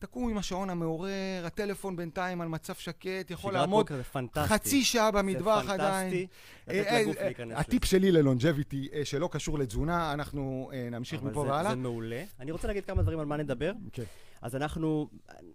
תקום 0.02 0.30
עם 0.30 0.38
השעון 0.38 0.70
המעורר, 0.70 1.46
הטלפון 1.46 1.96
בינתיים 1.96 2.42
על 2.42 2.48
מצב 2.48 2.74
שקט, 2.74 3.32
יכול 3.32 3.54
לעמוד 3.54 3.90
חצי 4.38 4.84
שעה 4.84 5.12
במטווח 5.12 5.70
עדיין. 5.70 6.10
זה 6.10 6.18
פנטסטי, 6.18 6.28
לתת 6.68 7.02
לגוף 7.02 7.16
להיכנס 7.22 7.52
לזה. 7.52 7.60
הטיפ 7.60 7.86
שלי 7.86 8.12
ללונג'ביטי, 8.12 8.88
שלא 9.04 9.30
קשור 9.32 9.60
לתזונה, 9.60 10.14
אנחנו 10.14 10.72
נמשיך 10.92 11.24
מפה 11.24 11.40
והלאה. 11.40 11.70
זה 11.70 11.76
מעולה. 11.76 12.24
אני 12.40 12.52
רוצה 12.52 12.68
להגיד 12.68 12.86
כמה 12.86 13.02
דברים 13.02 13.20
על 13.20 13.26
מה 13.26 13.38
נדבר. 13.38 13.72
כן. 13.94 14.04
אז 14.42 14.56
אנחנו, 14.56 15.10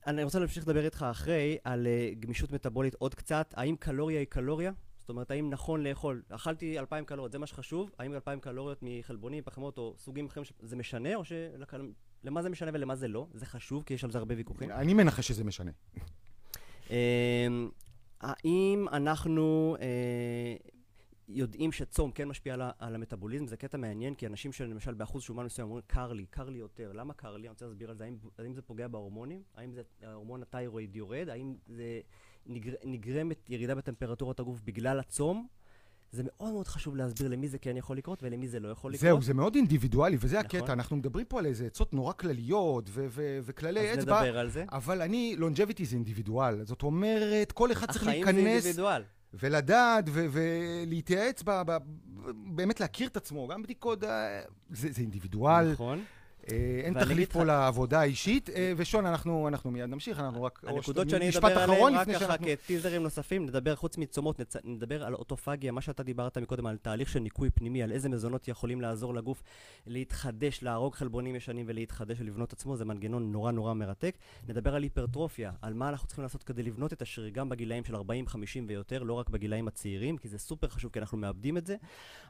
אני 0.07 0.25
רוצה 0.25 0.39
להמשיך 0.39 0.69
לדבר 0.69 0.85
איתך 0.85 1.07
אחרי 1.11 1.59
על 1.65 1.87
גמישות 2.21 2.53
מטאבולית 2.53 2.95
עוד 2.95 3.15
קצת. 3.15 3.55
האם 3.57 3.77
קלוריה 3.77 4.19
היא 4.19 4.27
קלוריה? 4.27 4.73
זאת 5.01 5.09
אומרת, 5.09 5.31
האם 5.31 5.51
נכון 5.51 5.83
לאכול, 5.83 6.23
אכלתי 6.29 6.79
2,000 6.79 7.05
קלוריות, 7.05 7.33
זה 7.33 7.39
מה 7.39 7.47
שחשוב? 7.47 7.91
האם 7.99 8.13
2,000 8.13 8.41
קלוריות 8.41 8.79
מחלבונים, 8.83 9.43
פחמות 9.45 9.79
או 9.79 9.95
סוגים 9.99 10.27
אחרים, 10.27 10.47
זה 10.61 10.77
משנה 10.77 11.15
או 11.15 11.23
שלמה 12.27 12.43
זה 12.43 12.49
משנה 12.49 12.71
ולמה 12.75 12.97
זה 12.97 13.09
לא? 13.09 13.27
זה 13.35 13.47
חשוב, 13.47 13.83
כי 13.87 13.95
יש 13.95 14.05
על 14.05 14.11
זה 14.11 14.19
הרבה 14.19 14.35
ויכוחים. 14.37 14.71
אני 14.71 14.95
מנחש 14.95 15.29
שזה 15.29 15.45
משנה. 15.45 15.71
האם 18.21 18.87
אנחנו 18.93 19.77
יודעים 21.29 21.73
שצום 21.73 22.11
כן 22.11 22.29
משפיע 22.29 22.57
על 22.79 22.95
המטאבוליזם? 22.95 23.47
זה 23.47 23.57
קטע 23.57 23.79
מעניין, 23.79 24.15
כי 24.15 24.27
אנשים 24.27 24.53
שלמשל 24.53 24.95
באחוז 24.95 25.23
שומן 25.23 25.45
מסוים 25.45 25.69
אומרים, 25.69 25.83
קר 25.87 26.13
לי, 26.13 26.27
קר 26.27 26.49
לי 26.49 26.59
יותר. 26.59 26.93
למה 26.93 27.15
קר 27.15 27.37
לי? 27.37 27.41
אני 27.41 27.49
רוצה 27.49 27.67
להסביר 27.67 27.91
על 27.91 27.97
זה. 27.97 28.09
האם 28.39 28.55
זה 28.55 28.63
פוגע 28.63 28.89
בהורמונים? 28.89 29.43
האם 29.55 29.73
זה 29.73 29.83
ההורמון 30.03 30.43
התיירואיד 30.43 30.97
יורד? 30.97 31.29
האם 31.29 31.57
זה... 31.67 32.01
נגר, 32.47 32.73
נגרמת 32.85 33.51
ירידה 33.51 33.75
בטמפרטורת 33.75 34.41
הגוף 34.41 34.61
בגלל 34.65 35.01
הצום. 35.01 35.47
זה 36.13 36.23
מאוד 36.27 36.53
מאוד 36.53 36.69
חשוב 36.69 36.97
להסביר 36.97 37.29
למי 37.29 37.49
זה 37.49 37.59
כן 37.59 37.77
יכול 37.77 37.97
לקרות 37.97 38.23
ולמי 38.23 38.49
זה 38.49 38.61
לא 38.61 38.69
יכול 38.69 38.93
לקרות. 38.93 39.01
זהו, 39.01 39.23
זה 39.23 39.35
מאוד 39.35 39.55
אינדיבידואלי, 39.55 40.17
וזה 40.21 40.39
נכון. 40.39 40.61
הקטע. 40.61 40.73
אנחנו 40.73 40.97
מדברים 40.97 41.27
פה 41.27 41.39
על 41.39 41.47
איזה 41.47 41.67
עצות 41.67 41.95
נורא 41.95 42.13
כלליות 42.13 42.91
וכללי 43.45 43.81
אצבע. 43.95 44.15
אז 44.15 44.23
נדבר 44.23 44.39
על 44.39 44.51
זה. 44.51 44.65
אבל 44.73 45.03
אני, 45.03 45.35
לונג'ביטי 45.39 45.85
זה 45.85 45.95
אינדיבידואל. 45.97 46.65
זאת 46.65 46.83
אומרת, 46.83 47.53
כל 47.53 47.73
אחד 47.73 47.91
צריך 47.93 48.07
להיכנס... 48.07 48.29
החיים 48.29 48.45
זה 48.45 48.51
אינדיבידואל. 48.51 49.03
ולדעת 49.35 50.05
ולהתייעץ, 50.13 51.43
באמת 52.55 52.81
להכיר 52.81 53.09
את 53.09 53.17
עצמו, 53.17 53.49
גם 53.49 53.63
בדיקות, 53.63 54.01
זה, 54.01 54.43
זה 54.71 55.01
אינדיבידואל. 55.01 55.73
נכון. 55.73 56.05
אין 56.85 57.01
תחליף 57.01 57.33
פה 57.33 57.45
לעבודה 57.45 58.01
האישית, 58.01 58.51
ושון, 58.77 59.07
אנחנו 59.07 59.51
מיד 59.65 59.85
נמשיך, 59.85 60.21
אנחנו 60.21 60.43
רק... 60.43 60.65
הנקודות 60.67 61.11
שאני 61.11 61.29
אדבר 61.29 61.59
עליהן, 61.59 61.95
רק 61.95 62.09
ככה 62.09 62.39
כטיזרים 62.39 63.03
נוספים, 63.03 63.47
נדבר 63.47 63.77
חוץ 63.77 63.99
מצומות, 63.99 64.41
נדבר 64.65 65.05
על 65.05 65.15
אוטופגיה, 65.15 65.73
מה 65.73 65.81
שאתה 65.81 66.03
דיברת 66.03 66.39
מקודם, 66.39 66.67
על 66.67 66.77
תהליך 66.77 67.09
של 67.09 67.21
ניקוי 67.21 67.51
פנימי, 67.51 67.83
על 67.83 67.93
איזה 67.93 68.09
מזונות 68.09 68.49
יכולים 68.49 68.81
לעזור 68.81 69.15
לגוף 69.15 69.43
להתחדש, 69.87 70.63
להרוג 70.63 70.95
חלבונים 70.95 71.37
ישנים 71.37 71.67
ולהתחדש 71.69 72.21
ולבנות 72.21 72.53
עצמו, 72.53 72.77
זה 72.77 72.85
מנגנון 72.85 73.33
נורא 73.33 73.53
נורא 73.53 73.75
מרתק. 73.75 74.17
נדבר 74.49 74.75
על 74.75 74.83
היפרטרופיה, 74.83 75.53
על 75.63 75.75
מה 75.75 75.89
אנחנו 75.89 76.07
צריכים 76.07 76.23
לעשות 76.23 76.43
כדי 76.43 76.63
לבנות 76.63 76.93
את 76.93 77.03
השריר, 77.03 77.29
גם 77.29 77.49
בגילאים 77.49 77.85
של 77.85 77.97
40, 77.97 78.27
50 78.27 78.65
ויותר, 78.69 79.03
לא 79.03 79.13
רק 79.13 79.29
בגילאים 79.29 79.69
הצעירים, 79.69 80.17
כי 80.17 80.29
זה 80.29 80.39
סופר 80.39 80.69
חשוב, 80.69 80.93
כי 80.93 80.99
אנחנו 80.99 81.19
מאבדים 81.19 81.57
את 81.57 81.67
זה. 81.67 81.77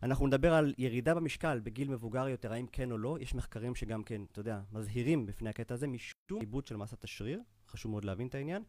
אנחנו 0.02 0.26
נדבר 0.26 0.54
על 0.54 0.74
ירידה 0.78 1.14
במשקל 1.14 1.60
בגיל 1.64 1.88
מבוגר 1.88 2.28
יותר, 2.28 2.52
האם 2.52 2.66
כן 2.72 2.92
או 2.92 2.98
לא. 2.98 3.16
יש 3.20 3.34
מחקרים 3.34 3.74
שגם 3.74 4.02
כן, 4.06 4.22
אתה 4.32 4.40
יודע, 4.40 4.60
מזהירים 4.72 5.26
בפני 5.26 5.50
הקטע 5.50 5.74
הזה, 5.74 5.86
משום 5.86 6.40
עיבוד 6.40 6.66
של 6.66 6.76
מסת 6.76 7.04
השריר, 7.04 7.40
חשוב 7.68 7.90
מאוד 7.90 8.04
להבין 8.04 8.26
את 8.26 8.34
העניין. 8.34 8.62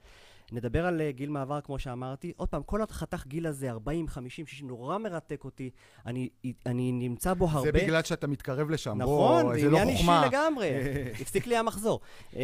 נדבר 0.51 0.85
על 0.85 1.01
uh, 1.01 1.15
גיל 1.15 1.29
מעבר, 1.29 1.61
כמו 1.61 1.79
שאמרתי. 1.79 2.33
עוד 2.37 2.49
פעם, 2.49 2.63
כל 2.63 2.81
החתך 2.81 3.27
גיל 3.27 3.47
הזה, 3.47 3.69
40, 3.69 4.07
50, 4.07 4.47
60, 4.47 4.67
נורא 4.67 4.97
מרתק 4.97 5.43
אותי. 5.43 5.69
אני, 6.05 6.29
אני 6.65 6.91
נמצא 6.91 7.33
בו 7.33 7.45
הרבה. 7.49 7.61
זה 7.61 7.71
בגלל 7.71 8.03
שאתה 8.03 8.27
מתקרב 8.27 8.69
לשם. 8.69 8.97
נכון, 8.97 9.43
בוא, 9.43 9.59
זה 9.59 9.69
לא 9.69 9.77
עניין 9.77 9.89
אישי 9.97 10.27
לגמרי. 10.27 10.69
הפסיק 11.21 11.47
לי 11.47 11.57
המחזור. 11.57 11.99
Uh, 12.31 12.37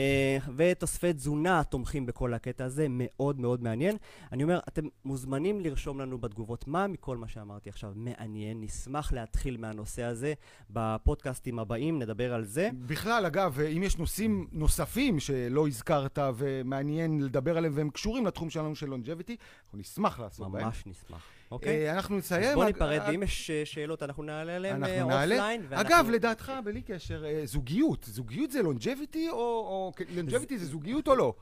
ותוספי 0.56 1.14
תזונה 1.14 1.64
תומכים 1.64 2.06
בכל 2.06 2.34
הקטע 2.34 2.66
הזה, 2.66 2.88
מאוד 2.90 3.40
מאוד 3.40 3.64
מעניין. 3.64 3.98
אני 4.32 4.44
אומר, 4.44 4.60
אתם 4.68 4.86
מוזמנים 5.06 5.62
לרשום 5.62 6.00
לנו 6.00 6.18
בתגובות 6.18 6.68
מה 6.68 6.88
מכל 6.88 7.18
מה 7.18 7.28
שאמרתי 7.28 7.70
עכשיו 7.70 7.92
מעניין. 7.96 8.62
נשמח 8.62 9.14
להתחיל 9.14 9.58
מהנושא 9.58 10.04
הזה 10.04 10.34
בפודקאסטים 10.70 11.60
הבאים, 11.60 12.00
נדבר 12.00 12.34
על 12.34 12.46
זה. 12.46 12.70
בכלל, 12.74 13.26
אגב, 13.26 13.60
אם 13.60 13.84
יש 13.84 13.98
נושאים 13.98 14.48
נוספים 14.52 15.20
שלא 15.20 15.68
הזכרת 15.68 16.20
ומעניין 16.36 17.22
לדבר 17.22 17.58
עליהם 17.58 17.74
והם 17.76 17.90
קשורים 17.94 18.26
לתחום 18.26 18.50
שלנו 18.50 18.76
של 18.76 18.86
longevity, 18.86 19.36
אנחנו 19.66 19.80
נשמח 19.80 20.20
לעשות 20.20 20.52
בהם. 20.52 20.66
ממש 20.66 20.84
נשמח. 20.86 21.24
אוקיי. 21.52 21.92
אנחנו 21.92 22.18
נסיים. 22.18 22.44
אז 22.44 22.56
בוא 22.56 22.66
ניפרד, 22.66 23.02
ואם 23.08 23.24
יש 23.24 23.52
שאלות, 23.52 24.04
אנחנו 24.04 24.24
נענה 24.24 24.56
עליהן 24.56 24.84
offline. 25.04 25.66
אגב, 25.72 26.10
לדעתך, 26.10 26.52
בלי 26.66 26.82
קשר, 26.82 27.26
זוגיות. 27.46 28.04
זוגיות 28.04 28.52
זה 28.52 28.62
longevity, 28.62 29.30
או 29.30 29.92
longevity 30.16 30.58
זה 30.58 30.66
זוגיות 30.66 31.08
או 31.08 31.16
לא? 31.16 31.34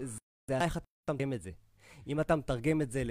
זה 0.48 0.58
איך 0.62 0.78
אתה 0.78 0.86
מתרגם 1.10 1.34
את 1.34 1.42
זה. 1.42 1.52
אם 2.08 2.20
אתה 2.20 2.36
מתרגם 2.36 2.82
את 2.82 2.92
זה 2.92 3.04